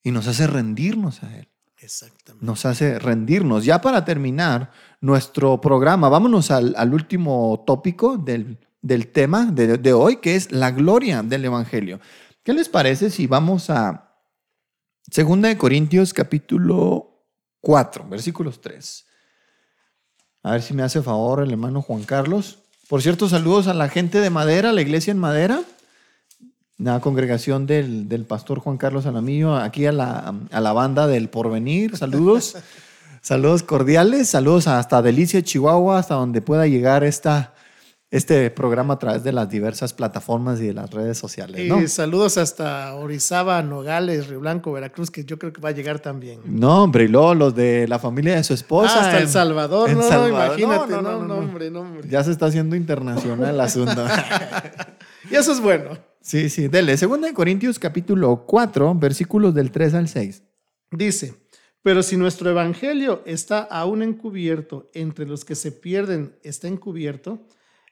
y 0.04 0.10
nos 0.10 0.28
hace 0.28 0.46
rendirnos 0.46 1.22
a 1.22 1.36
Él. 1.36 1.48
Exactamente. 1.78 2.46
Nos 2.46 2.64
hace 2.66 2.98
rendirnos. 2.98 3.64
Ya 3.64 3.80
para 3.80 4.04
terminar 4.04 4.70
nuestro 5.00 5.60
programa, 5.60 6.08
vámonos 6.08 6.50
al, 6.50 6.74
al 6.76 6.94
último 6.94 7.64
tópico 7.66 8.16
del, 8.16 8.58
del 8.80 9.08
tema 9.08 9.46
de, 9.46 9.78
de 9.78 9.92
hoy, 9.92 10.16
que 10.16 10.36
es 10.36 10.52
la 10.52 10.70
gloria 10.70 11.22
del 11.22 11.44
Evangelio. 11.44 12.00
¿Qué 12.42 12.52
les 12.52 12.68
parece 12.68 13.10
si 13.10 13.26
vamos 13.26 13.70
a 13.70 14.14
2 15.14 15.42
de 15.42 15.58
Corintios 15.58 16.12
capítulo 16.12 17.26
4, 17.60 18.06
versículos 18.08 18.60
3? 18.60 19.06
A 20.44 20.52
ver 20.52 20.62
si 20.62 20.74
me 20.74 20.82
hace 20.82 21.00
favor 21.00 21.42
el 21.42 21.50
hermano 21.50 21.80
Juan 21.80 22.04
Carlos. 22.04 22.58
Por 22.86 23.00
cierto, 23.00 23.30
saludos 23.30 23.66
a 23.66 23.72
la 23.72 23.88
gente 23.88 24.20
de 24.20 24.28
Madera, 24.28 24.72
la 24.72 24.82
iglesia 24.82 25.10
en 25.10 25.18
Madera, 25.18 25.62
la 26.76 27.00
congregación 27.00 27.66
del, 27.66 28.10
del 28.10 28.26
pastor 28.26 28.58
Juan 28.58 28.76
Carlos 28.76 29.06
Alamillo, 29.06 29.56
aquí 29.56 29.86
a 29.86 29.92
la, 29.92 30.34
a 30.50 30.60
la 30.60 30.72
banda 30.74 31.06
del 31.06 31.30
Porvenir. 31.30 31.96
Saludos, 31.96 32.58
saludos 33.22 33.62
cordiales, 33.62 34.28
saludos 34.28 34.68
hasta 34.68 35.00
Delicia, 35.00 35.42
Chihuahua, 35.42 35.98
hasta 35.98 36.16
donde 36.16 36.42
pueda 36.42 36.66
llegar 36.66 37.04
esta, 37.04 37.54
este 38.16 38.50
programa 38.50 38.94
a 38.94 38.98
través 38.98 39.24
de 39.24 39.32
las 39.32 39.48
diversas 39.50 39.92
plataformas 39.92 40.60
y 40.60 40.66
de 40.68 40.72
las 40.74 40.90
redes 40.90 41.18
sociales. 41.18 41.60
Y 41.60 41.68
¿no? 41.68 41.86
saludos 41.88 42.38
hasta 42.38 42.94
Orizaba, 42.94 43.62
Nogales, 43.62 44.28
Río 44.28 44.40
Blanco, 44.40 44.72
Veracruz, 44.72 45.10
que 45.10 45.24
yo 45.24 45.38
creo 45.38 45.52
que 45.52 45.60
va 45.60 45.70
a 45.70 45.72
llegar 45.72 45.98
también. 46.00 46.40
No, 46.44 46.84
hombre, 46.84 47.04
y 47.04 47.08
luego 47.08 47.34
los 47.34 47.54
de 47.54 47.88
la 47.88 47.98
familia 47.98 48.36
de 48.36 48.44
su 48.44 48.54
esposa. 48.54 49.00
hasta 49.00 49.16
en- 49.16 49.22
El 49.24 49.28
Salvador, 49.28 49.90
en 49.90 49.96
no, 49.98 50.02
no, 50.02 50.08
Salvador. 50.08 50.58
imagínate, 50.60 50.92
No, 50.92 51.02
no, 51.02 51.12
no, 51.12 51.18
no, 51.20 51.26
no. 51.26 51.34
hombre, 51.34 51.70
no, 51.70 51.80
hombre. 51.80 52.08
Ya 52.08 52.22
se 52.22 52.30
está 52.30 52.46
haciendo 52.46 52.76
internacional 52.76 53.54
el 53.54 53.60
asunto. 53.60 54.04
Y 55.30 55.36
eso 55.36 55.52
es 55.52 55.60
bueno. 55.60 55.98
sí, 56.20 56.48
sí, 56.50 56.68
dele. 56.68 56.96
Segunda 56.96 57.26
de 57.26 57.34
Corintios 57.34 57.78
capítulo 57.78 58.44
4, 58.46 58.94
versículos 58.94 59.54
del 59.54 59.70
3 59.70 59.94
al 59.94 60.08
6. 60.08 60.42
Dice, 60.90 61.34
pero 61.82 62.02
si 62.02 62.16
nuestro 62.16 62.50
evangelio 62.50 63.22
está 63.24 63.60
aún 63.60 64.02
encubierto, 64.02 64.90
entre 64.94 65.26
los 65.26 65.44
que 65.44 65.54
se 65.54 65.72
pierden 65.72 66.36
está 66.42 66.68
encubierto, 66.68 67.40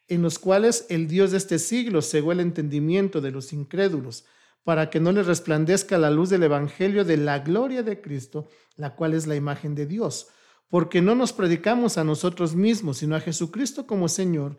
en 0.09 0.23
los 0.23 0.39
cuales 0.39 0.87
el 0.89 1.09
Dios 1.09 1.31
de 1.31 1.39
este 1.39 1.59
siglo 1.59 2.03
cegó 2.03 2.33
el 2.33 2.41
entendimiento 2.41 3.21
de 3.21 3.31
los 3.31 3.53
incrédulos, 3.53 4.25
para 4.65 4.91
que 4.91 5.01
no 5.01 5.13
les 5.13 5.27
resplandezca 5.27 5.99
la 5.99 6.11
luz 6.11 6.31
del 6.31 6.45
evangelio 6.45 7.05
de 7.05 7.17
la 7.17 7.41
gloria 7.41 7.83
de 7.83 8.01
Cristo, 8.01 8.49
la 8.77 8.95
cual 8.95 9.15
es 9.15 9.27
la 9.27 9.35
imagen 9.35 9.75
de 9.75 9.87
Dios. 9.87 10.29
Porque 10.69 11.03
no 11.03 11.15
nos 11.15 11.33
predicamos 11.33 11.99
a 11.99 12.05
nosotros 12.05 12.55
mismos, 12.55 12.99
sino 12.99 13.17
a 13.17 13.21
Jesucristo 13.21 13.87
como 13.87 14.09
Señor, 14.09 14.57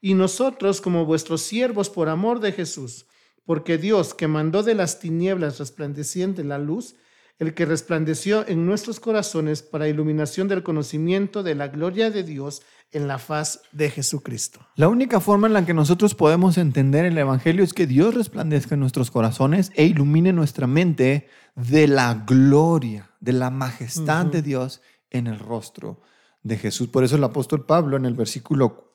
y 0.00 0.14
nosotros 0.14 0.80
como 0.80 1.06
vuestros 1.06 1.42
siervos 1.42 1.88
por 1.88 2.08
amor 2.08 2.40
de 2.40 2.52
Jesús. 2.52 3.06
Porque 3.46 3.78
Dios, 3.78 4.12
que 4.12 4.28
mandó 4.28 4.62
de 4.62 4.74
las 4.74 4.98
tinieblas 4.98 5.58
resplandeciente 5.58 6.44
la 6.44 6.58
luz, 6.58 6.96
el 7.38 7.54
que 7.54 7.66
resplandeció 7.66 8.46
en 8.46 8.66
nuestros 8.66 9.00
corazones 9.00 9.62
para 9.62 9.88
iluminación 9.88 10.48
del 10.48 10.62
conocimiento 10.62 11.42
de 11.42 11.54
la 11.54 11.68
gloria 11.68 12.10
de 12.10 12.22
Dios 12.22 12.62
en 12.92 13.08
la 13.08 13.18
faz 13.18 13.62
de 13.72 13.90
Jesucristo. 13.90 14.60
La 14.76 14.88
única 14.88 15.20
forma 15.20 15.48
en 15.48 15.52
la 15.52 15.66
que 15.66 15.74
nosotros 15.74 16.14
podemos 16.14 16.58
entender 16.58 17.04
el 17.04 17.18
Evangelio 17.18 17.64
es 17.64 17.72
que 17.72 17.88
Dios 17.88 18.14
resplandezca 18.14 18.74
en 18.74 18.80
nuestros 18.80 19.10
corazones 19.10 19.72
e 19.74 19.84
ilumine 19.84 20.32
nuestra 20.32 20.68
mente 20.68 21.28
de 21.56 21.88
la 21.88 22.24
gloria, 22.26 23.10
de 23.20 23.32
la 23.32 23.50
majestad 23.50 24.26
de 24.26 24.42
Dios 24.42 24.80
en 25.10 25.26
el 25.26 25.40
rostro 25.40 26.00
de 26.42 26.56
Jesús. 26.56 26.88
Por 26.88 27.02
eso 27.02 27.16
el 27.16 27.24
apóstol 27.24 27.66
Pablo 27.66 27.96
en 27.96 28.04
el 28.04 28.14
versículo 28.14 28.92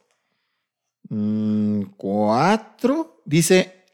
4 1.10 3.24
dice, 3.26 3.86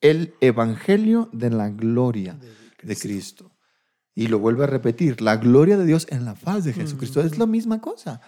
el 0.00 0.34
evangelio 0.40 1.28
de 1.32 1.50
la 1.50 1.70
gloria 1.70 2.38
de 2.82 2.96
Cristo. 2.96 3.55
Y 4.18 4.28
lo 4.28 4.38
vuelve 4.38 4.64
a 4.64 4.66
repetir, 4.66 5.20
la 5.20 5.36
gloria 5.36 5.76
de 5.76 5.84
Dios 5.84 6.06
en 6.08 6.24
la 6.24 6.34
faz 6.34 6.64
de 6.64 6.72
Jesucristo. 6.72 7.20
Es 7.20 7.36
la 7.36 7.44
misma 7.44 7.82
cosa. 7.82 8.22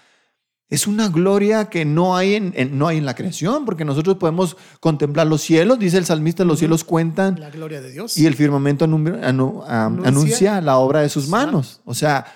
Es 0.69 0.87
una 0.87 1.09
gloria 1.09 1.71
que 1.71 1.87
no 1.87 2.15
hay 2.15 2.35
en, 2.35 2.77
no 2.77 2.89
hay 2.89 2.99
en 2.99 3.07
la 3.07 3.15
creación, 3.15 3.65
porque 3.65 3.87
nosotros 3.87 4.19
podemos 4.19 4.59
contemplar 4.81 5.27
los 5.27 5.41
cielos, 5.41 5.79
dice 5.79 5.97
el 5.97 6.05
salmista, 6.05 6.45
los 6.45 6.59
cielos 6.59 6.85
cuentan. 6.85 7.41
La 7.41 7.49
gloria 7.49 7.81
de 7.81 7.91
Dios. 7.91 8.19
Y 8.19 8.27
el 8.27 8.35
firmamento 8.35 8.85
anuncia, 8.85 10.61
la 10.61 10.77
obra 10.77 11.01
de 11.01 11.09
sus 11.09 11.27
manos. 11.27 11.81
O 11.87 11.95
sea, 11.95 12.27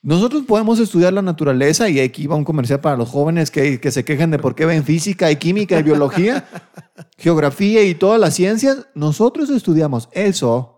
nosotros 0.00 0.44
podemos 0.46 0.78
estudiar 0.78 1.12
la 1.12 1.22
naturaleza 1.22 1.88
y 1.88 1.98
aquí 1.98 2.28
va 2.28 2.36
un 2.36 2.44
comercial 2.44 2.80
para 2.80 2.96
los 2.96 3.08
jóvenes 3.08 3.50
que, 3.50 3.80
que 3.80 3.90
se 3.90 4.04
quejan 4.04 4.30
de 4.30 4.38
por 4.38 4.54
qué 4.54 4.66
ven 4.66 4.84
física 4.84 5.32
y 5.32 5.36
química 5.36 5.76
y 5.80 5.82
biología, 5.82 6.46
geografía 7.18 7.82
y 7.82 7.96
todas 7.96 8.20
las 8.20 8.34
ciencias. 8.34 8.86
Nosotros 8.94 9.50
estudiamos 9.50 10.08
eso 10.12 10.73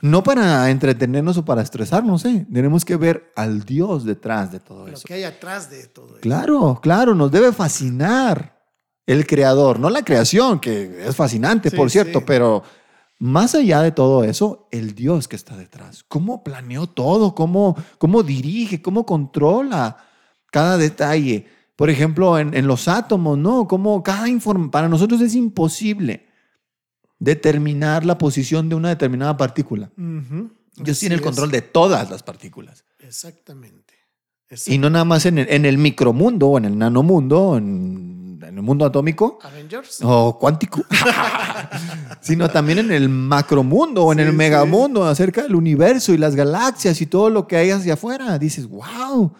no 0.00 0.22
para 0.22 0.70
entretenernos 0.70 1.38
o 1.38 1.44
para 1.44 1.62
estresarnos, 1.62 2.24
¿eh? 2.24 2.46
Tenemos 2.52 2.84
que 2.84 2.96
ver 2.96 3.32
al 3.34 3.64
Dios 3.64 4.04
detrás 4.04 4.52
de 4.52 4.60
todo 4.60 4.86
eso. 4.86 5.02
Lo 5.02 5.02
que 5.02 5.14
hay 5.14 5.24
atrás 5.24 5.70
de 5.70 5.86
todo 5.88 6.08
eso. 6.10 6.20
Claro, 6.20 6.78
claro, 6.80 7.14
nos 7.14 7.32
debe 7.32 7.52
fascinar 7.52 8.56
el 9.06 9.26
creador, 9.26 9.80
no 9.80 9.90
la 9.90 10.04
creación, 10.04 10.60
que 10.60 11.04
es 11.08 11.16
fascinante, 11.16 11.70
por 11.70 11.90
cierto, 11.90 12.24
pero 12.24 12.62
más 13.18 13.54
allá 13.54 13.80
de 13.82 13.90
todo 13.90 14.22
eso, 14.22 14.68
el 14.70 14.94
Dios 14.94 15.26
que 15.26 15.34
está 15.34 15.56
detrás. 15.56 16.04
¿Cómo 16.06 16.44
planeó 16.44 16.86
todo? 16.86 17.34
¿Cómo, 17.34 17.76
cómo 17.98 18.22
dirige? 18.22 18.80
¿Cómo 18.80 19.04
controla 19.04 19.96
cada 20.52 20.76
detalle? 20.76 21.46
Por 21.74 21.90
ejemplo, 21.90 22.38
en, 22.38 22.54
en 22.54 22.68
los 22.68 22.86
átomos, 22.86 23.36
¿no? 23.36 23.66
Cómo 23.66 24.02
cada 24.04 24.28
informe, 24.28 24.68
para 24.68 24.88
nosotros 24.88 25.20
es 25.22 25.34
imposible 25.34 26.27
determinar 27.18 28.04
la 28.04 28.18
posición 28.18 28.68
de 28.68 28.74
una 28.74 28.90
determinada 28.90 29.36
partícula. 29.36 29.90
Dios 30.76 30.98
tiene 30.98 31.16
el 31.16 31.20
control 31.20 31.50
de 31.50 31.62
todas 31.62 32.10
las 32.10 32.22
partículas. 32.22 32.84
Exactamente. 33.00 33.94
Y 34.66 34.78
no 34.78 34.88
nada 34.88 35.04
más 35.04 35.26
en 35.26 35.38
el, 35.38 35.48
en 35.50 35.66
el 35.66 35.76
micromundo 35.76 36.48
o 36.48 36.58
en 36.58 36.64
el 36.64 36.78
nanomundo, 36.78 37.58
en, 37.58 38.38
en 38.42 38.56
el 38.56 38.62
mundo 38.62 38.86
atómico. 38.86 39.38
Avengers. 39.42 39.98
O 40.02 40.38
cuántico. 40.38 40.82
sino 42.22 42.48
también 42.48 42.78
en 42.78 42.92
el 42.92 43.08
macromundo 43.08 44.04
o 44.04 44.12
en 44.12 44.20
el 44.20 44.32
megamundo, 44.32 45.04
acerca 45.04 45.42
del 45.42 45.54
universo 45.54 46.14
y 46.14 46.18
las 46.18 46.34
galaxias 46.34 47.00
y 47.02 47.06
todo 47.06 47.28
lo 47.28 47.46
que 47.46 47.56
hay 47.56 47.70
hacia 47.70 47.94
afuera. 47.94 48.38
Dices, 48.38 48.66
wow. 48.66 49.34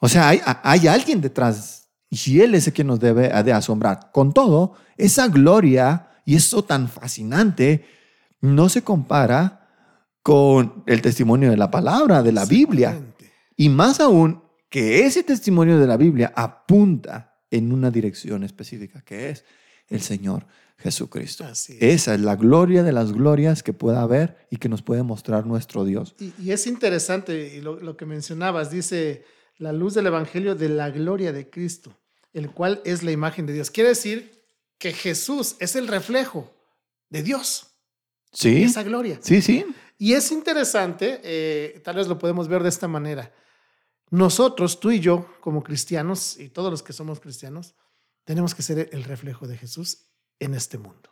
O 0.00 0.08
sea, 0.08 0.28
hay, 0.28 0.40
hay 0.44 0.86
alguien 0.86 1.20
detrás. 1.20 1.88
Y 2.08 2.40
Él 2.40 2.54
es 2.54 2.66
el 2.66 2.72
que 2.72 2.84
nos 2.84 3.00
debe 3.00 3.28
de 3.42 3.52
asombrar. 3.52 4.10
Con 4.12 4.32
todo, 4.32 4.74
esa 4.96 5.28
gloria 5.28 6.07
y 6.28 6.36
eso 6.36 6.62
tan 6.62 6.90
fascinante 6.90 7.86
no 8.42 8.68
se 8.68 8.82
compara 8.82 9.66
con 10.22 10.84
el 10.86 11.00
testimonio 11.00 11.50
de 11.50 11.56
la 11.56 11.70
palabra, 11.70 12.22
de 12.22 12.32
la 12.32 12.44
Biblia. 12.44 13.00
Y 13.56 13.70
más 13.70 13.98
aún, 13.98 14.42
que 14.68 15.06
ese 15.06 15.22
testimonio 15.22 15.78
de 15.78 15.86
la 15.86 15.96
Biblia 15.96 16.30
apunta 16.36 17.38
en 17.50 17.72
una 17.72 17.90
dirección 17.90 18.44
específica, 18.44 19.00
que 19.00 19.30
es 19.30 19.46
el 19.88 20.02
Señor 20.02 20.44
Jesucristo. 20.76 21.46
Esa 21.80 22.14
es 22.14 22.20
la 22.20 22.36
gloria 22.36 22.82
de 22.82 22.92
las 22.92 23.14
glorias 23.14 23.62
que 23.62 23.72
pueda 23.72 24.02
haber 24.02 24.36
y 24.50 24.58
que 24.58 24.68
nos 24.68 24.82
puede 24.82 25.02
mostrar 25.02 25.46
nuestro 25.46 25.86
Dios. 25.86 26.14
Y, 26.18 26.50
es 26.50 26.66
interesante 26.66 27.56
y 27.56 27.62
lo, 27.62 27.80
lo, 27.80 27.96
que 27.96 28.04
mencionabas, 28.04 28.70
dice 28.70 29.24
la 29.56 29.72
luz 29.72 29.94
del 29.94 30.08
Evangelio 30.08 30.54
de 30.54 30.68
la 30.68 30.90
gloria 30.90 31.32
de 31.32 31.48
Cristo, 31.48 31.96
el 32.34 32.50
cual 32.50 32.82
es 32.84 33.02
la 33.02 33.12
imagen 33.12 33.46
de 33.46 33.54
Dios. 33.54 33.70
Quiere 33.70 33.88
decir 33.88 34.37
que 34.78 34.92
Jesús 34.92 35.56
es 35.58 35.76
el 35.76 35.88
reflejo 35.88 36.52
de 37.10 37.22
Dios. 37.22 37.66
Sí. 38.32 38.62
Esa 38.62 38.82
gloria. 38.82 39.18
Sí, 39.22 39.42
sí. 39.42 39.64
Y 39.98 40.12
es 40.12 40.30
interesante, 40.30 41.20
eh, 41.24 41.80
tal 41.84 41.96
vez 41.96 42.06
lo 42.06 42.18
podemos 42.18 42.48
ver 42.48 42.62
de 42.62 42.68
esta 42.68 42.86
manera. 42.86 43.32
Nosotros, 44.10 44.80
tú 44.80 44.90
y 44.90 45.00
yo, 45.00 45.26
como 45.40 45.62
cristianos, 45.62 46.38
y 46.38 46.48
todos 46.48 46.70
los 46.70 46.82
que 46.82 46.92
somos 46.92 47.20
cristianos, 47.20 47.74
tenemos 48.24 48.54
que 48.54 48.62
ser 48.62 48.88
el 48.92 49.04
reflejo 49.04 49.46
de 49.46 49.56
Jesús 49.56 50.06
en 50.38 50.54
este 50.54 50.78
mundo. 50.78 51.10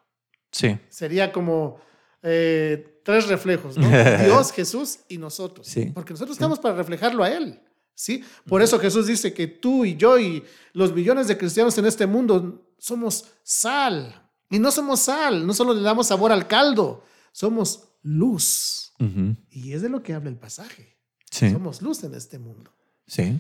Sí. 0.53 0.79
Sería 0.89 1.33
como 1.33 1.81
eh, 2.23 3.01
tres 3.05 3.27
reflejos, 3.27 3.77
¿no? 3.77 3.89
Dios, 4.25 4.53
Jesús 4.53 5.01
y 5.09 5.19
nosotros. 5.19 5.67
Sí. 5.67 5.91
Porque 5.93 6.13
nosotros 6.13 6.37
estamos 6.37 6.61
para 6.61 6.77
reflejarlo 6.77 7.25
a 7.25 7.31
Él. 7.31 7.61
¿sí? 7.97 8.23
Por 8.47 8.63
eso 8.63 8.79
Jesús 8.79 9.09
dice 9.09 9.35
que 9.35 9.49
tú 9.49 9.85
y 9.85 9.97
yo 9.97 10.21
y 10.21 10.45
los 10.73 10.95
millones 10.95 11.27
de 11.27 11.37
cristianos 11.37 11.77
en 11.79 11.87
este 11.87 12.07
mundo 12.07 12.66
somos 12.79 13.25
sal. 13.43 14.23
Y 14.51 14.59
no 14.59 14.71
somos 14.71 15.01
sal, 15.01 15.47
no 15.47 15.53
solo 15.53 15.75
le 15.75 15.83
damos 15.83 16.07
sabor 16.07 16.31
al 16.33 16.47
caldo, 16.47 17.03
somos 17.33 17.89
luz. 18.03 18.93
Y 19.51 19.73
es 19.73 19.83
de 19.83 19.89
lo 19.89 20.03
que 20.03 20.15
habla 20.15 20.31
el 20.31 20.37
pasaje. 20.37 20.97
Somos 21.31 21.83
luz 21.83 22.03
en 22.05 22.15
este 22.15 22.39
mundo. 22.39 22.71
Sí. 23.07 23.39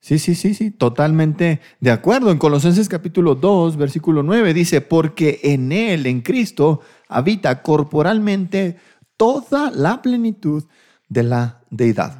Sí, 0.00 0.18
sí, 0.18 0.34
sí, 0.34 0.52
sí, 0.52 0.70
totalmente 0.70 1.60
de 1.80 1.90
acuerdo. 1.90 2.30
En 2.30 2.36
Colosenses 2.36 2.90
capítulo 2.90 3.34
2, 3.34 3.78
versículo 3.78 4.22
9 4.22 4.52
dice, 4.52 4.82
porque 4.82 5.40
en 5.42 5.72
Él, 5.72 6.04
en 6.04 6.20
Cristo, 6.20 6.82
habita 7.08 7.62
corporalmente 7.62 8.76
toda 9.16 9.70
la 9.70 10.02
plenitud 10.02 10.64
de 11.08 11.22
la 11.22 11.62
deidad. 11.70 12.18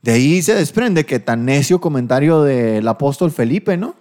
De 0.00 0.12
ahí 0.12 0.40
se 0.40 0.54
desprende 0.54 1.04
que 1.04 1.20
tan 1.20 1.44
necio 1.44 1.78
comentario 1.78 2.42
del 2.42 2.88
apóstol 2.88 3.30
Felipe, 3.30 3.76
¿no? 3.76 3.96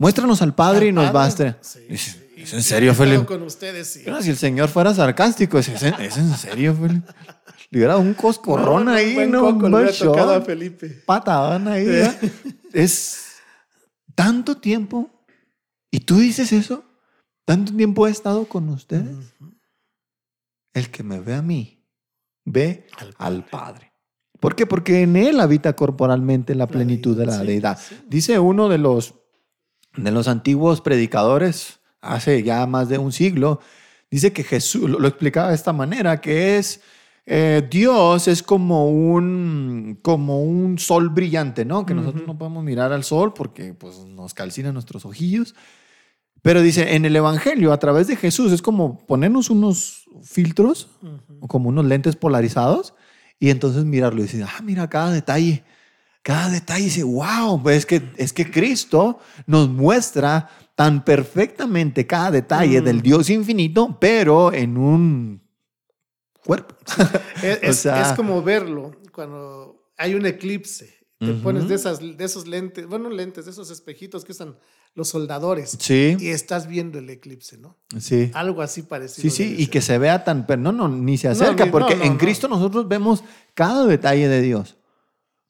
Muéstranos 0.00 0.40
al 0.40 0.54
Padre 0.54 0.86
y 0.86 0.92
nos 0.92 1.12
basta. 1.12 1.58
¿Es 1.60 2.54
en 2.54 2.62
serio, 2.62 2.94
Felipe? 2.94 3.26
Con 3.26 3.42
ustedes, 3.42 3.86
sí. 3.86 4.04
si 4.22 4.30
el 4.30 4.36
Señor 4.38 4.70
fuera 4.70 4.94
sarcástico, 4.94 5.58
¿es, 5.58 5.68
en, 5.68 6.36
serio, 6.38 6.74
Felipe? 6.74 7.12
Le 7.68 7.78
hubiera 7.78 7.98
un 7.98 8.14
coscorrón 8.14 8.88
ahí, 8.88 9.28
¿no? 9.28 9.46
Un 9.48 9.58
buen 9.58 9.74
a 9.74 10.40
Felipe. 10.40 10.88
Patadón 11.04 11.68
ahí. 11.68 11.86
Es 12.72 13.26
tanto 14.14 14.56
tiempo. 14.56 15.10
¿Y 15.90 16.00
tú 16.00 16.16
dices 16.16 16.50
eso? 16.52 16.82
¿Tanto 17.44 17.76
tiempo 17.76 18.06
he 18.06 18.10
estado 18.10 18.46
con 18.46 18.70
ustedes? 18.70 19.34
El 20.72 20.90
que 20.90 21.02
me 21.02 21.20
ve 21.20 21.34
a 21.34 21.42
mí, 21.42 21.84
ve 22.46 22.86
Al 23.18 23.44
padre. 23.44 23.92
¿Por 24.40 24.56
qué? 24.56 24.64
Porque 24.64 25.02
en 25.02 25.16
Él 25.16 25.40
habita 25.40 25.76
corporalmente 25.76 26.54
la 26.54 26.66
plenitud 26.66 27.18
de 27.18 27.26
la 27.26 27.36
deidad. 27.36 27.78
Dice 28.08 28.38
uno 28.38 28.70
de 28.70 28.78
los, 28.78 29.19
de 29.96 30.10
los 30.10 30.28
antiguos 30.28 30.80
predicadores, 30.80 31.80
hace 32.00 32.42
ya 32.42 32.66
más 32.66 32.88
de 32.88 32.98
un 32.98 33.12
siglo, 33.12 33.60
dice 34.10 34.32
que 34.32 34.44
Jesús, 34.44 34.88
lo, 34.88 35.06
explicaba 35.06 35.48
de 35.48 35.54
esta 35.54 35.72
manera, 35.72 36.20
que 36.20 36.58
es... 36.58 36.80
Eh, 37.32 37.68
Dios 37.70 38.26
es 38.26 38.42
como 38.42 38.88
un, 38.88 39.98
como 40.02 40.42
un 40.42 40.78
sol 40.78 41.10
brillante, 41.10 41.64
¿no? 41.64 41.86
Que 41.86 41.94
nosotros 41.94 42.26
no 42.26 42.36
podemos 42.36 42.64
mirar 42.64 42.92
al 42.92 43.04
sol 43.04 43.34
porque 43.34 43.72
pues, 43.72 43.98
nos 43.98 44.34
calcina 44.34 44.72
nuestros 44.72 45.04
ojillos. 45.04 45.54
Pero 46.42 46.62
dice, 46.62 46.96
en 46.96 47.04
el 47.04 47.14
Evangelio, 47.14 47.72
a 47.72 47.78
través 47.78 48.06
de 48.06 48.16
Jesús, 48.16 48.52
es 48.52 48.62
como 48.62 49.06
ponernos 49.06 49.50
unos 49.50 50.08
filtros, 50.22 50.88
como 51.46 51.68
unos 51.68 51.84
lentes 51.84 52.16
polarizados, 52.16 52.94
y 53.38 53.50
entonces 53.50 53.84
mirarlo 53.84 54.20
y 54.20 54.22
decir, 54.22 54.44
ah, 54.44 54.62
mira 54.62 54.88
cada 54.88 55.12
detalle, 55.12 55.62
cada 56.22 56.50
detalle. 56.50 56.84
Dice, 56.84 57.02
wow, 57.02 57.62
pues 57.62 57.78
es 57.78 57.86
que, 57.86 58.02
es 58.16 58.32
que 58.32 58.50
Cristo 58.50 59.18
nos 59.46 59.68
muestra 59.68 60.50
tan 60.74 61.04
perfectamente 61.04 62.06
cada 62.06 62.30
detalle 62.30 62.80
del 62.80 62.98
mm. 62.98 63.02
Dios 63.02 63.30
infinito, 63.30 63.98
pero 64.00 64.52
en 64.52 64.76
un 64.76 65.42
cuerpo. 66.44 66.74
Es, 67.42 67.86
como 68.16 68.42
verlo 68.42 68.92
cuando 69.12 69.90
hay 69.96 70.14
un 70.14 70.26
eclipse. 70.26 70.98
Te 71.18 71.34
pones 71.34 71.68
de, 71.68 71.74
esas, 71.74 72.00
de 72.00 72.24
esos 72.24 72.46
lentes, 72.46 72.86
bueno, 72.86 73.10
lentes, 73.10 73.44
de 73.44 73.50
esos 73.50 73.70
espejitos 73.70 74.24
que 74.24 74.32
usan 74.32 74.56
los 74.94 75.08
soldadores. 75.08 75.76
Sí. 75.78 76.16
Y 76.18 76.28
estás 76.28 76.66
viendo 76.66 76.98
el 76.98 77.10
eclipse, 77.10 77.58
¿no? 77.58 77.76
Sí. 77.98 78.30
Algo 78.32 78.62
así 78.62 78.80
parecido. 78.80 79.28
Sí, 79.28 79.30
sí, 79.30 79.54
y 79.58 79.66
que 79.66 79.82
se 79.82 79.98
vea 79.98 80.24
tan, 80.24 80.46
pero 80.46 80.62
no, 80.62 80.72
no, 80.72 80.88
ni 80.88 81.18
se 81.18 81.28
acerca, 81.28 81.70
porque 81.70 81.92
en 81.92 82.16
Cristo 82.16 82.48
nosotros 82.48 82.88
vemos 82.88 83.22
cada 83.52 83.84
detalle 83.84 84.28
de 84.28 84.40
Dios. 84.40 84.78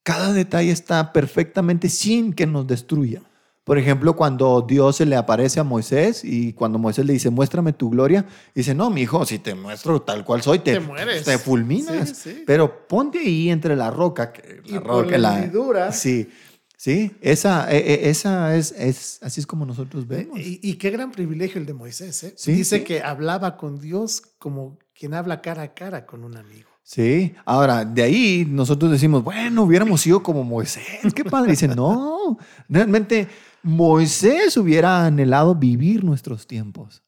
Cada 0.02 0.32
detalle 0.32 0.70
está 0.70 1.12
perfectamente 1.12 1.88
sin 1.88 2.32
que 2.32 2.46
nos 2.46 2.66
destruya. 2.66 3.22
Por 3.64 3.78
ejemplo, 3.78 4.16
cuando 4.16 4.64
Dios 4.66 4.96
se 4.96 5.06
le 5.06 5.14
aparece 5.16 5.60
a 5.60 5.64
Moisés 5.64 6.24
y 6.24 6.54
cuando 6.54 6.78
Moisés 6.78 7.04
le 7.06 7.12
dice, 7.12 7.30
muéstrame 7.30 7.72
tu 7.72 7.90
gloria, 7.90 8.24
dice, 8.54 8.74
no, 8.74 8.90
mi 8.90 9.02
hijo, 9.02 9.24
si 9.26 9.38
te 9.38 9.54
muestro 9.54 10.02
tal 10.02 10.24
cual 10.24 10.42
soy, 10.42 10.60
te, 10.60 10.80
mueres. 10.80 11.24
Te 11.24 11.38
fulminas. 11.38 12.26
Pero 12.46 12.88
ponte 12.88 13.18
ahí 13.18 13.50
entre 13.50 13.76
la 13.76 13.90
roca. 13.90 14.32
la 14.64 14.76
y 14.76 14.78
roca, 14.78 15.18
la, 15.18 15.92
Sí. 15.92 16.28
Sí, 16.76 17.14
esa, 17.20 17.70
e, 17.70 17.76
e, 17.76 18.08
esa 18.08 18.56
es, 18.56 18.72
es, 18.72 19.18
así 19.20 19.38
es 19.38 19.46
como 19.46 19.66
nosotros 19.66 20.08
vemos. 20.08 20.40
Y, 20.40 20.76
qué 20.76 20.88
gran 20.88 21.12
privilegio 21.12 21.60
el 21.60 21.66
de 21.66 21.74
Moisés. 21.74 22.24
¿eh? 22.24 22.34
Dice 22.46 22.84
que 22.84 23.02
hablaba 23.02 23.58
con 23.58 23.78
Dios 23.78 24.22
como 24.38 24.78
quien 24.94 25.12
habla 25.12 25.42
cara 25.42 25.60
a 25.60 25.74
cara 25.74 26.06
con 26.06 26.24
un 26.24 26.38
amigo. 26.38 26.69
Sí, 26.82 27.34
ahora 27.44 27.84
de 27.84 28.02
ahí 28.02 28.46
nosotros 28.48 28.90
decimos, 28.90 29.22
bueno, 29.22 29.62
hubiéramos 29.62 30.00
sido 30.00 30.22
como 30.22 30.42
Moisés, 30.42 31.14
qué 31.14 31.24
padre. 31.24 31.52
Dice, 31.52 31.68
no, 31.68 32.36
realmente 32.68 33.28
Moisés 33.62 34.56
hubiera 34.56 35.06
anhelado 35.06 35.54
vivir 35.54 36.02
nuestros 36.04 36.46
tiempos. 36.46 37.02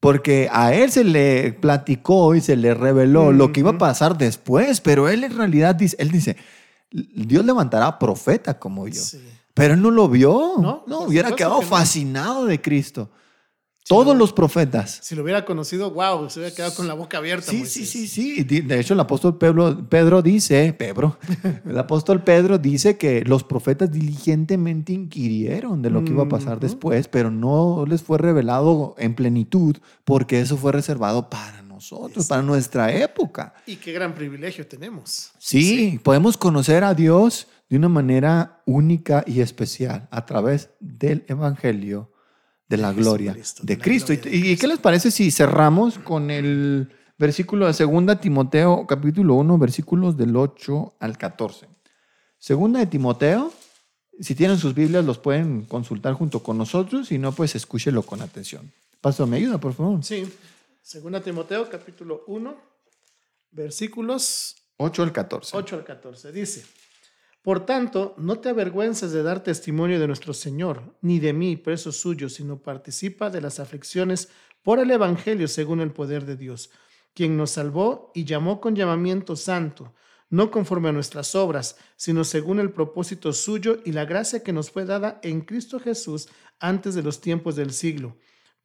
porque 0.00 0.48
a 0.52 0.72
él 0.74 0.92
se 0.92 1.02
le 1.04 1.52
platicó 1.52 2.34
y 2.34 2.40
se 2.40 2.54
le 2.56 2.74
reveló 2.74 3.32
lo 3.32 3.52
que 3.52 3.60
iba 3.60 3.70
a 3.72 3.78
pasar 3.78 4.16
después, 4.16 4.80
pero 4.80 5.08
él 5.08 5.24
en 5.24 5.36
realidad 5.36 5.74
dice, 5.74 5.96
él 5.98 6.10
dice, 6.10 6.36
Dios 6.90 7.44
levantará 7.44 7.98
profeta 7.98 8.58
como 8.58 8.86
yo. 8.86 9.02
Sí. 9.02 9.20
Pero 9.54 9.74
él 9.74 9.82
no 9.82 9.90
lo 9.90 10.08
vio. 10.08 10.52
No, 10.58 10.84
No, 10.86 11.00
hubiera 11.00 11.32
quedado 11.32 11.62
fascinado 11.62 12.44
de 12.44 12.60
Cristo. 12.60 13.10
Todos 13.88 14.16
los 14.16 14.32
profetas. 14.32 14.98
Si 15.02 15.14
lo 15.14 15.22
hubiera 15.22 15.44
conocido, 15.44 15.92
wow, 15.92 16.28
se 16.28 16.40
hubiera 16.40 16.54
quedado 16.54 16.74
con 16.74 16.88
la 16.88 16.94
boca 16.94 17.18
abierta. 17.18 17.52
Sí, 17.52 17.58
Moisés. 17.58 17.88
sí, 17.88 18.08
sí, 18.08 18.42
sí. 18.42 18.42
De 18.42 18.80
hecho, 18.80 18.94
el 18.94 19.00
apóstol 19.00 19.38
Pedro, 19.38 19.88
Pedro 19.88 20.22
dice, 20.22 20.72
Pedro, 20.72 21.18
el 21.64 21.78
apóstol 21.78 22.24
Pedro 22.24 22.58
dice 22.58 22.98
que 22.98 23.24
los 23.24 23.44
profetas 23.44 23.92
diligentemente 23.92 24.92
inquirieron 24.92 25.82
de 25.82 25.90
lo 25.90 26.04
que 26.04 26.10
iba 26.10 26.24
a 26.24 26.28
pasar 26.28 26.58
después, 26.58 27.06
pero 27.06 27.30
no 27.30 27.84
les 27.86 28.02
fue 28.02 28.18
revelado 28.18 28.96
en 28.98 29.14
plenitud 29.14 29.76
porque 30.04 30.40
eso 30.40 30.56
fue 30.56 30.72
reservado 30.72 31.30
para 31.30 31.62
nosotros, 31.62 32.26
para 32.26 32.42
nuestra 32.42 32.92
época. 32.92 33.54
Y 33.66 33.76
qué 33.76 33.92
gran 33.92 34.16
privilegio 34.16 34.66
tenemos. 34.66 35.30
Sí, 35.38 36.00
podemos 36.02 36.36
conocer 36.36 36.82
a 36.82 36.92
Dios 36.92 37.46
de 37.68 37.76
una 37.76 37.88
manera 37.88 38.62
única 38.64 39.22
y 39.26 39.40
especial 39.40 40.08
a 40.10 40.26
través 40.26 40.70
del 40.80 41.24
Evangelio 41.28 42.10
de 42.68 42.76
la 42.76 42.92
gloria 42.92 43.32
de 43.32 43.42
de 43.62 43.76
la 43.76 43.82
Cristo. 43.82 44.12
gloria 44.12 44.30
de 44.30 44.36
¿Y, 44.36 44.52
y 44.52 44.56
qué 44.56 44.66
les 44.66 44.78
parece 44.78 45.10
si 45.10 45.30
cerramos 45.30 45.98
con 45.98 46.30
el 46.30 46.90
versículo 47.18 47.70
de 47.70 47.84
2 47.84 48.20
Timoteo, 48.20 48.86
capítulo 48.86 49.34
1, 49.34 49.58
versículos 49.58 50.16
del 50.16 50.36
8 50.36 50.94
al 51.00 51.16
14? 51.16 51.68
Segunda 52.38 52.80
de 52.80 52.86
Timoteo, 52.86 53.52
si 54.20 54.34
tienen 54.34 54.58
sus 54.58 54.74
Biblias, 54.74 55.04
los 55.04 55.18
pueden 55.18 55.64
consultar 55.64 56.14
junto 56.14 56.42
con 56.42 56.58
nosotros, 56.58 57.08
si 57.08 57.18
no, 57.18 57.32
pues 57.32 57.54
escúchelo 57.54 58.02
con 58.02 58.22
atención. 58.22 58.72
Pastor, 59.00 59.26
¿me 59.26 59.36
ayuda, 59.36 59.58
por 59.58 59.74
favor? 59.74 60.02
Sí. 60.04 60.30
Segunda 60.82 61.20
Timoteo, 61.20 61.68
capítulo 61.68 62.22
1, 62.28 62.56
versículos 63.50 64.56
8 64.76 65.02
al 65.02 65.12
14. 65.12 65.56
8 65.56 65.76
al 65.76 65.84
14. 65.84 66.32
Dice, 66.32 66.64
Por 67.46 67.64
tanto, 67.64 68.16
no 68.18 68.40
te 68.40 68.48
avergüences 68.48 69.12
de 69.12 69.22
dar 69.22 69.44
testimonio 69.44 70.00
de 70.00 70.08
nuestro 70.08 70.34
Señor, 70.34 70.96
ni 71.00 71.20
de 71.20 71.32
mí, 71.32 71.56
preso 71.56 71.92
suyo, 71.92 72.28
sino 72.28 72.60
participa 72.60 73.30
de 73.30 73.40
las 73.40 73.60
aflicciones 73.60 74.30
por 74.64 74.80
el 74.80 74.90
Evangelio 74.90 75.46
según 75.46 75.80
el 75.80 75.92
poder 75.92 76.26
de 76.26 76.34
Dios, 76.34 76.70
quien 77.14 77.36
nos 77.36 77.52
salvó 77.52 78.10
y 78.16 78.24
llamó 78.24 78.60
con 78.60 78.74
llamamiento 78.74 79.36
santo, 79.36 79.94
no 80.28 80.50
conforme 80.50 80.88
a 80.88 80.92
nuestras 80.92 81.36
obras, 81.36 81.76
sino 81.94 82.24
según 82.24 82.58
el 82.58 82.72
propósito 82.72 83.32
suyo 83.32 83.78
y 83.84 83.92
la 83.92 84.06
gracia 84.06 84.42
que 84.42 84.52
nos 84.52 84.72
fue 84.72 84.84
dada 84.84 85.20
en 85.22 85.42
Cristo 85.42 85.78
Jesús 85.78 86.28
antes 86.58 86.96
de 86.96 87.04
los 87.04 87.20
tiempos 87.20 87.54
del 87.54 87.72
siglo 87.72 88.16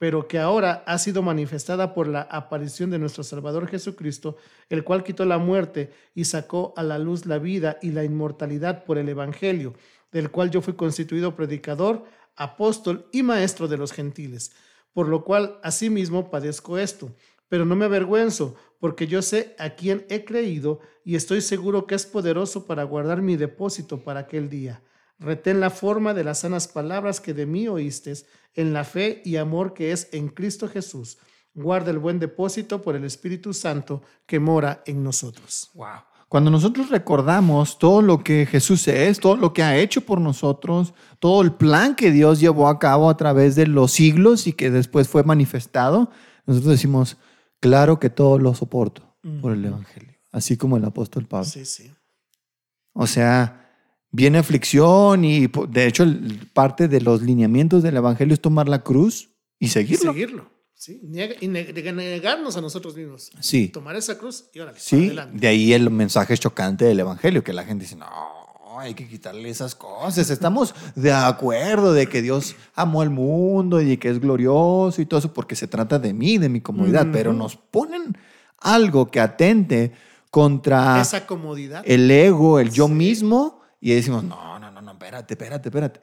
pero 0.02 0.28
que 0.28 0.40
ahora 0.40 0.84
ha 0.88 0.98
sido 0.98 1.22
manifestada 1.22 1.94
por 1.94 2.08
la 2.08 2.22
aparición 2.24 2.90
de 2.90 2.98
nuestro 2.98 3.24
Salvador 3.24 3.68
Jesucristo, 3.68 4.36
el 4.68 4.84
cual 4.84 5.04
quitó 5.04 5.26
la 5.26 5.38
muerte 5.38 5.92
y 6.16 6.26
sacó 6.26 6.74
a 6.76 6.82
la 6.82 6.98
luz 6.98 7.28
la 7.28 7.38
vida 7.38 7.78
y 7.84 7.92
la 7.92 8.04
inmortalidad 8.04 8.84
por 8.84 8.98
el 8.98 9.10
Evangelio, 9.10 9.76
del 10.12 10.32
cual 10.32 10.50
yo 10.50 10.64
fui 10.64 10.74
constituido 10.74 11.36
predicador, 11.36 12.04
apóstol 12.36 13.10
y 13.12 13.22
maestro 13.22 13.68
de 13.68 13.78
los 13.78 13.92
gentiles, 13.92 14.54
por 14.92 15.08
lo 15.08 15.24
cual 15.24 15.60
asimismo 15.62 16.32
padezco 16.32 16.80
esto, 16.80 17.16
pero 17.48 17.64
no 17.64 17.76
me 17.76 17.86
avergüenzo, 17.86 18.56
porque 18.80 19.06
yo 19.06 19.22
sé 19.22 19.56
a 19.60 19.76
quién 19.76 20.08
he 20.10 20.26
creído 20.26 20.80
y 21.06 21.16
estoy 21.16 21.42
seguro 21.42 21.86
que 21.86 21.94
es 21.94 22.08
poderoso 22.08 22.66
para 22.66 22.86
guardar 22.86 23.22
mi 23.22 23.36
depósito 23.36 24.04
para 24.04 24.22
aquel 24.22 24.50
día. 24.50 24.82
Retén 25.22 25.60
la 25.60 25.70
forma 25.70 26.16
de 26.16 26.24
las 26.24 26.40
sanas 26.40 26.68
palabras 26.68 27.22
que 27.22 27.36
de 27.36 27.46
mí 27.46 27.68
oístes, 27.68 28.26
en 28.56 28.74
la 28.74 28.84
fe 28.84 29.22
y 29.24 29.36
amor 29.36 29.76
que 29.76 29.92
es 29.92 30.10
en 30.14 30.30
Cristo 30.30 30.68
Jesús. 30.68 31.20
Guarda 31.54 31.92
el 31.92 32.00
buen 32.00 32.18
depósito 32.18 32.82
por 32.82 32.96
el 32.96 33.04
Espíritu 33.04 33.54
Santo 33.54 34.02
que 34.26 34.40
mora 34.40 34.82
en 34.88 35.04
nosotros. 35.04 35.70
Wow. 35.76 35.88
Cuando 36.28 36.50
nosotros 36.50 36.90
recordamos 36.90 37.78
todo 37.78 38.02
lo 38.02 38.24
que 38.24 38.48
Jesús 38.48 38.88
es, 38.88 39.20
todo 39.20 39.36
lo 39.36 39.54
que 39.54 39.62
ha 39.62 39.78
hecho 39.78 40.02
por 40.02 40.20
nosotros, 40.20 40.96
todo 41.20 41.44
el 41.44 41.54
plan 41.54 41.94
que 41.94 42.10
Dios 42.10 42.40
llevó 42.40 42.68
a 42.68 42.80
cabo 42.80 43.08
a 43.08 43.16
través 43.16 43.56
de 43.56 43.68
los 43.68 43.92
siglos 43.92 44.48
y 44.48 44.54
que 44.54 44.72
después 44.72 45.08
fue 45.08 45.24
manifestado, 45.24 46.10
nosotros 46.48 46.72
decimos, 46.72 47.18
claro 47.60 48.00
que 48.00 48.10
todo 48.10 48.40
lo 48.40 48.56
soporto 48.56 49.16
por 49.40 49.52
el. 49.54 49.66
Evangelio, 49.66 50.16
así 50.32 50.58
como 50.58 50.78
el 50.78 50.86
apóstol 50.86 51.28
Pablo. 51.28 51.46
Sí, 51.46 51.64
sí. 51.66 51.92
O 52.94 53.06
sea, 53.06 53.71
viene 54.12 54.38
aflicción 54.38 55.24
y 55.26 55.48
de 55.70 55.88
hecho 55.88 56.06
parte 56.54 56.88
de 56.88 57.02
los 57.02 57.22
lineamientos 57.22 57.82
del 57.84 57.98
Evangelio 57.98 58.34
es 58.34 58.42
tomar 58.42 58.68
la 58.70 58.84
cruz 58.84 59.30
y 59.60 59.66
Y 59.66 59.70
seguirlo. 59.70 60.12
seguirlo. 60.14 60.52
¿sí? 60.74 61.00
Y 61.04 61.48
neg- 61.48 61.94
negarnos 61.94 62.58
a 62.58 62.62
nosotros 62.62 62.96
mismos. 62.96 63.30
Sí. 63.40 63.68
Tomar 63.70 63.96
esa 63.96 64.18
cruz 64.18 64.46
y 64.54 64.60
órale, 64.60 64.80
Sí, 64.80 65.06
adelante. 65.08 65.38
de 65.40 65.48
ahí 65.48 65.74
el 65.74 65.90
mensaje 65.92 66.36
chocante 66.38 66.86
del 66.86 67.00
Evangelio, 67.00 67.44
que 67.44 67.54
la 67.54 67.64
gente 67.64 67.84
dice, 67.86 67.96
no, 67.96 68.08
hay 68.80 68.96
que 68.96 69.08
quitarle 69.08 69.48
esas 69.50 69.76
cosas. 69.76 70.30
Estamos 70.32 70.74
de 70.96 71.12
acuerdo 71.14 71.94
de 71.94 72.08
que 72.08 72.22
Dios 72.24 72.56
amó 72.74 73.02
al 73.02 73.12
mundo 73.12 73.80
y 73.82 73.98
que 73.98 74.10
es 74.10 74.20
glorioso 74.20 75.02
y 75.02 75.06
todo 75.06 75.20
eso, 75.20 75.34
porque 75.34 75.56
se 75.56 75.68
trata 75.68 76.00
de 76.00 76.14
mí, 76.14 76.38
de 76.40 76.50
mi 76.50 76.62
comodidad, 76.62 77.04
Ujú. 77.04 77.12
pero 77.12 77.34
nos 77.34 77.56
ponen 77.58 78.18
algo 78.58 79.12
que 79.12 79.20
atente 79.20 79.92
contra 80.32 81.00
Esa 81.02 81.28
comodidad. 81.28 81.84
el 81.86 82.10
ego, 82.10 82.60
el 82.60 82.72
yo 82.72 82.88
Sí. 82.88 82.94
mismo, 82.94 83.61
y 83.82 83.96
decimos, 83.96 84.24
no, 84.24 84.60
no, 84.60 84.72
no, 84.72 84.80
no, 84.82 84.92
espérate, 84.92 85.34
espérate, 85.34 85.70
espérate. 85.70 86.02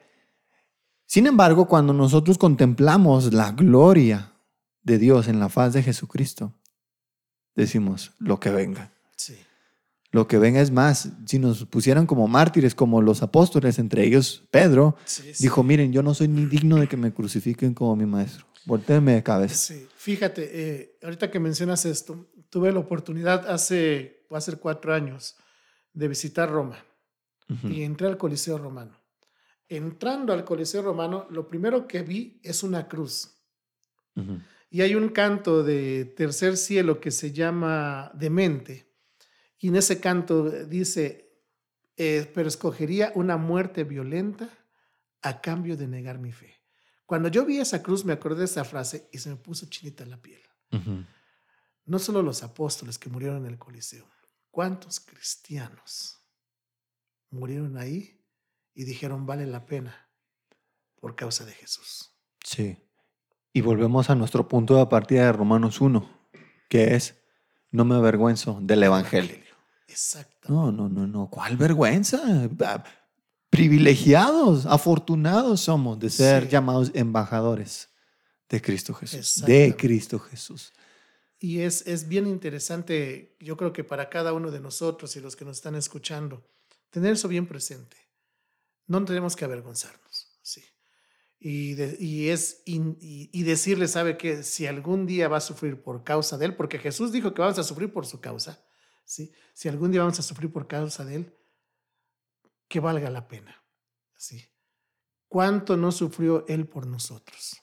Sin 1.05 1.25
embargo, 1.25 1.65
cuando 1.67 1.93
nosotros 1.93 2.37
contemplamos 2.37 3.33
la 3.33 3.51
gloria 3.53 4.33
de 4.83 4.97
Dios 4.99 5.27
en 5.29 5.39
la 5.39 5.47
faz 5.49 5.73
de 5.73 5.81
Jesucristo, 5.81 6.53
decimos, 7.55 8.11
lo 8.19 8.39
que 8.39 8.49
venga. 8.51 8.91
Sí. 9.15 9.37
Lo 10.11 10.27
que 10.27 10.37
venga 10.37 10.59
es 10.59 10.71
más. 10.71 11.09
Si 11.25 11.39
nos 11.39 11.65
pusieran 11.65 12.05
como 12.05 12.27
mártires, 12.27 12.75
como 12.75 13.01
los 13.01 13.23
apóstoles, 13.23 13.79
entre 13.79 14.03
ellos 14.05 14.43
Pedro, 14.51 14.97
Sí, 15.05 15.33
sí. 15.33 15.43
dijo, 15.43 15.63
miren, 15.63 15.93
yo 15.93 16.03
no 16.03 16.13
soy 16.13 16.27
ni 16.27 16.45
digno 16.45 16.75
de 16.75 16.87
que 16.87 16.97
me 16.97 17.13
crucifiquen 17.13 17.73
como 17.73 17.95
mi 17.95 18.05
maestro. 18.05 18.45
Voltéenme 18.65 19.13
de 19.13 19.23
cabeza. 19.23 19.55
Sí, 19.55 19.87
fíjate, 19.95 20.49
eh, 20.51 20.97
ahorita 21.01 21.31
que 21.31 21.39
mencionas 21.39 21.85
esto, 21.85 22.27
tuve 22.49 22.71
la 22.71 22.79
oportunidad 22.79 23.49
hace, 23.49 24.25
va 24.31 24.37
a 24.37 24.41
ser 24.41 24.59
cuatro 24.59 24.93
años 24.93 25.37
de 25.93 26.07
visitar 26.07 26.49
Roma 26.49 26.77
Y 27.63 27.83
entré 27.83 28.07
al 28.07 28.17
Coliseo 28.17 28.57
Romano. 28.57 28.95
Entrando 29.67 30.33
al 30.33 30.45
Coliseo 30.45 30.81
Romano, 30.81 31.27
lo 31.31 31.47
primero 31.47 31.87
que 31.87 32.01
vi 32.01 32.39
es 32.43 32.63
una 32.63 32.87
cruz. 32.87 33.35
Y 34.69 34.81
hay 34.81 34.95
un 34.95 35.09
canto 35.09 35.63
de 35.63 36.05
tercer 36.05 36.57
cielo 36.57 36.99
que 36.99 37.11
se 37.11 37.31
llama 37.31 38.11
Demente. 38.13 38.93
Y 39.57 39.69
en 39.69 39.77
ese 39.77 39.99
canto 39.99 40.49
dice, 40.65 41.29
eh, 41.97 42.29
pero 42.33 42.47
escogería 42.47 43.11
una 43.15 43.37
muerte 43.37 43.83
violenta 43.83 44.49
a 45.21 45.41
cambio 45.41 45.75
de 45.75 45.87
negar 45.87 46.19
mi 46.19 46.31
fe. 46.31 46.55
Cuando 47.05 47.29
yo 47.29 47.45
vi 47.45 47.59
esa 47.59 47.81
cruz 47.81 48.05
me 48.05 48.13
acordé 48.13 48.39
de 48.39 48.45
esa 48.45 48.63
frase 48.63 49.09
y 49.11 49.17
se 49.17 49.29
me 49.29 49.35
puso 49.35 49.65
chinita 49.67 50.05
la 50.05 50.21
piel. 50.21 50.41
No 51.85 51.97
solo 51.97 52.21
los 52.21 52.43
apóstoles 52.43 52.99
que 52.99 53.09
murieron 53.09 53.45
en 53.45 53.51
el 53.51 53.57
Coliseo, 53.57 54.07
¿cuántos 54.51 54.99
cristianos 54.99 56.18
murieron 57.31 57.77
ahí 57.77 58.19
y 58.73 58.83
dijeron 58.83 59.25
vale 59.25 59.45
la 59.45 59.65
pena 59.65 60.09
por 60.95 61.15
causa 61.15 61.45
de 61.45 61.53
Jesús? 61.53 62.11
Sí. 62.43 62.77
Y 63.53 63.61
volvemos 63.61 64.09
a 64.09 64.15
nuestro 64.15 64.47
punto 64.47 64.77
de 64.77 64.85
partida 64.87 65.25
de 65.25 65.31
Romanos 65.33 65.81
1, 65.81 66.29
que 66.69 66.95
es, 66.95 67.15
no 67.71 67.83
me 67.85 67.95
avergüenzo 67.95 68.59
del 68.61 68.83
Evangelio. 68.83 69.37
Exacto. 69.87 70.51
No, 70.53 70.71
no, 70.71 70.87
no, 70.87 71.07
no. 71.07 71.29
¿Cuál 71.29 71.57
vergüenza? 71.57 72.21
Ah, 72.63 72.83
Privilegiados, 73.49 74.67
afortunados 74.67 75.61
somos 75.61 75.99
de 75.99 76.11
ser 76.11 76.43
Sí. 76.43 76.49
llamados 76.49 76.91
embajadores 76.93 77.89
de 78.47 78.61
Cristo 78.61 78.93
Jesús. 78.93 79.43
De. 79.45 79.75
Cristo 79.75 80.19
Jesús. 80.19 80.71
Y 81.39 81.61
es, 81.61 81.87
es 81.87 82.07
bien 82.07 82.27
interesante, 82.27 83.35
yo 83.39 83.57
creo 83.57 83.73
que 83.73 83.83
para 83.83 84.09
cada 84.09 84.33
uno 84.33 84.51
de 84.51 84.59
nosotros 84.59 85.15
y 85.15 85.21
los 85.21 85.35
que 85.35 85.45
nos 85.45 85.57
están 85.57 85.73
escuchando, 85.75 86.43
tener 86.89 87.13
eso 87.13 87.27
bien 87.27 87.47
presente. 87.47 87.97
No 88.87 89.03
tenemos 89.05 89.35
que 89.35 89.45
avergonzarnos, 89.45 90.39
sí. 90.41 90.63
Y, 91.39 91.73
de- 91.75 91.95
y 91.99 92.29
es, 92.29 92.61
y, 92.65 92.81
y 93.31 93.43
decirle, 93.43 93.87
sabe 93.87 94.17
que 94.17 94.43
si 94.43 94.65
algún 94.67 95.05
día 95.05 95.27
va 95.27 95.37
a 95.37 95.41
sufrir 95.41 95.81
por 95.81 96.03
causa 96.03 96.37
de 96.37 96.45
él, 96.47 96.55
porque 96.55 96.79
Jesús 96.79 97.11
dijo 97.11 97.33
que 97.33 97.41
vamos 97.41 97.59
a 97.59 97.63
sufrir 97.63 97.93
por 97.93 98.05
su 98.05 98.19
causa, 98.19 98.63
sí. 99.05 99.31
Si 99.53 99.69
algún 99.69 99.91
día 99.91 100.01
vamos 100.01 100.19
a 100.19 100.23
sufrir 100.23 100.51
por 100.51 100.67
causa 100.67 101.05
de 101.05 101.15
él, 101.15 101.35
que 102.67 102.79
valga 102.79 103.09
la 103.09 103.27
pena, 103.27 103.63
sí. 104.17 104.45
¿Cuánto 105.27 105.77
no 105.77 105.91
sufrió 105.91 106.45
él 106.47 106.67
por 106.67 106.87
nosotros? 106.87 107.55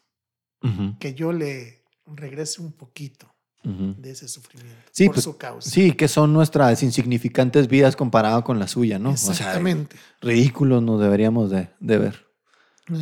Que 0.99 1.15
yo 1.15 1.33
le 1.33 1.85
regrese 2.07 2.61
un 2.61 2.73
poquito 2.73 3.36
de 3.67 4.11
ese 4.13 4.29
sufrimiento 4.29 4.77
Sí, 4.93 5.07
por 5.07 5.15
pues, 5.15 5.25
su 5.25 5.37
causa. 5.37 5.69
Sí, 5.69 5.93
que 5.93 6.07
son 6.07 6.33
nuestras 6.33 6.83
insignificantes 6.83 7.67
vidas 7.67 7.97
comparado 7.97 8.45
con 8.45 8.59
la 8.61 8.69
suya, 8.69 8.99
¿no? 8.99 9.11
Exactamente. 9.11 9.97
O 9.97 9.99
sea, 9.99 10.31
ridículos 10.31 10.83
nos 10.83 11.01
deberíamos 11.01 11.51
de, 11.51 11.71
de 11.81 11.99
ver. 11.99 12.27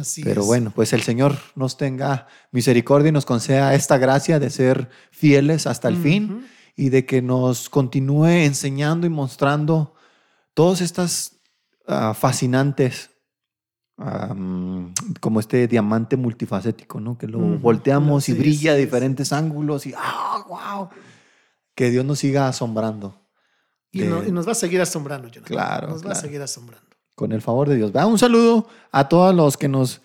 Así 0.01 0.23
Pero 0.23 0.41
es. 0.41 0.47
bueno, 0.47 0.73
pues 0.75 0.95
el 0.95 1.03
Señor 1.03 1.37
nos 1.55 1.77
tenga 1.77 2.27
misericordia 2.51 3.11
y 3.11 3.13
nos 3.13 3.27
conceda 3.27 3.75
esta 3.75 3.99
gracia 3.99 4.39
de 4.39 4.49
ser 4.49 4.89
fieles 5.11 5.67
hasta 5.67 5.89
el 5.89 5.99
fin 5.99 6.47
y 6.75 6.89
de 6.89 7.05
que 7.05 7.21
nos 7.21 7.69
continúe 7.69 8.27
enseñando 8.27 9.07
y 9.07 9.11
mostrando 9.11 9.95
todas 10.55 10.81
estas 10.81 11.37
ah, 11.87 12.15
fascinantes, 12.15 13.11
am, 13.97 14.93
como 15.21 15.41
este 15.41 15.67
diamante 15.69 16.17
multifacético, 16.17 17.01
¿no? 17.01 17.17
Que 17.19 17.27
lo 17.27 17.39
Ujú, 17.39 17.59
volteamos 17.59 18.29
y 18.29 18.33
así 18.33 18.41
brilla 18.41 18.73
es, 18.73 18.77
a 18.77 18.79
sí, 18.79 18.85
diferentes 18.85 19.33
ángulos 19.33 19.87
y 19.87 19.95
¡ah, 19.97 20.45
wow! 20.49 20.89
Que 21.75 21.91
Dios 21.91 22.05
nos 22.05 22.19
siga 22.19 22.49
asombrando. 22.49 23.21
Y, 23.91 24.01
de- 24.01 24.09
no- 24.09 24.25
y 24.25 24.33
nos 24.33 24.47
va 24.47 24.53
a 24.53 24.57
seguir 24.57 24.81
asombrando, 24.81 25.29
Jonathan. 25.29 25.55
Claro, 25.57 25.89
Nos 25.89 25.99
va 25.99 26.01
a 26.01 26.13
claro. 26.13 26.21
seguir 26.21 26.43
asombrando. 26.43 26.87
con 27.15 27.31
el 27.31 27.41
favor 27.43 27.69
de 27.69 27.77
Dios. 27.77 27.93
¿verdad? 27.93 28.11
Un 28.11 28.19
saludo 28.19 28.67
a 28.91 29.09
todos 29.09 29.33
los 29.35 29.57
que 29.57 29.69
nos, 29.69 30.01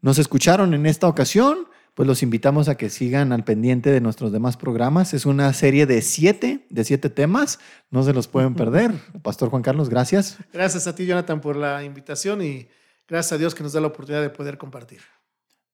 nos 0.00 0.18
escucharon 0.18 0.74
en 0.74 0.86
esta 0.86 1.08
ocasión. 1.08 1.66
Pues 1.94 2.06
los 2.06 2.22
invitamos 2.22 2.68
a 2.70 2.76
que 2.76 2.88
sigan 2.88 3.32
al 3.32 3.44
pendiente 3.44 3.90
de 3.90 4.00
nuestros 4.00 4.32
demás 4.32 4.56
programas. 4.56 5.12
Es 5.12 5.26
una 5.26 5.52
serie 5.52 5.84
de 5.86 6.00
siete, 6.00 6.64
de 6.70 6.84
siete 6.84 7.10
temas. 7.10 7.58
No 7.90 8.02
se 8.04 8.14
los 8.14 8.28
pueden 8.28 8.54
perder. 8.62 8.92
Pastor 9.22 9.50
Juan 9.50 9.62
Carlos, 9.62 9.90
gracias. 9.90 10.38
Gracias 10.52 10.86
a 10.86 10.94
ti, 10.94 11.04
Jonathan, 11.04 11.40
por 11.42 11.56
la 11.56 11.82
invitación 11.84 12.42
y 12.42 12.68
gracias 13.08 13.32
a 13.32 13.38
Dios 13.38 13.54
que 13.54 13.62
nos 13.62 13.72
da 13.72 13.80
la 13.80 13.88
oportunidad 13.88 14.22
de 14.22 14.30
poder 14.30 14.58
compartir. 14.58 15.00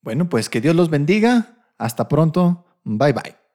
Bueno, 0.00 0.28
pues 0.28 0.48
que 0.48 0.60
Dios 0.60 0.74
los 0.74 0.90
bendiga. 0.90 1.64
Hasta 1.78 2.08
pronto. 2.08 2.64
Bye 2.84 3.12
bye. 3.12 3.47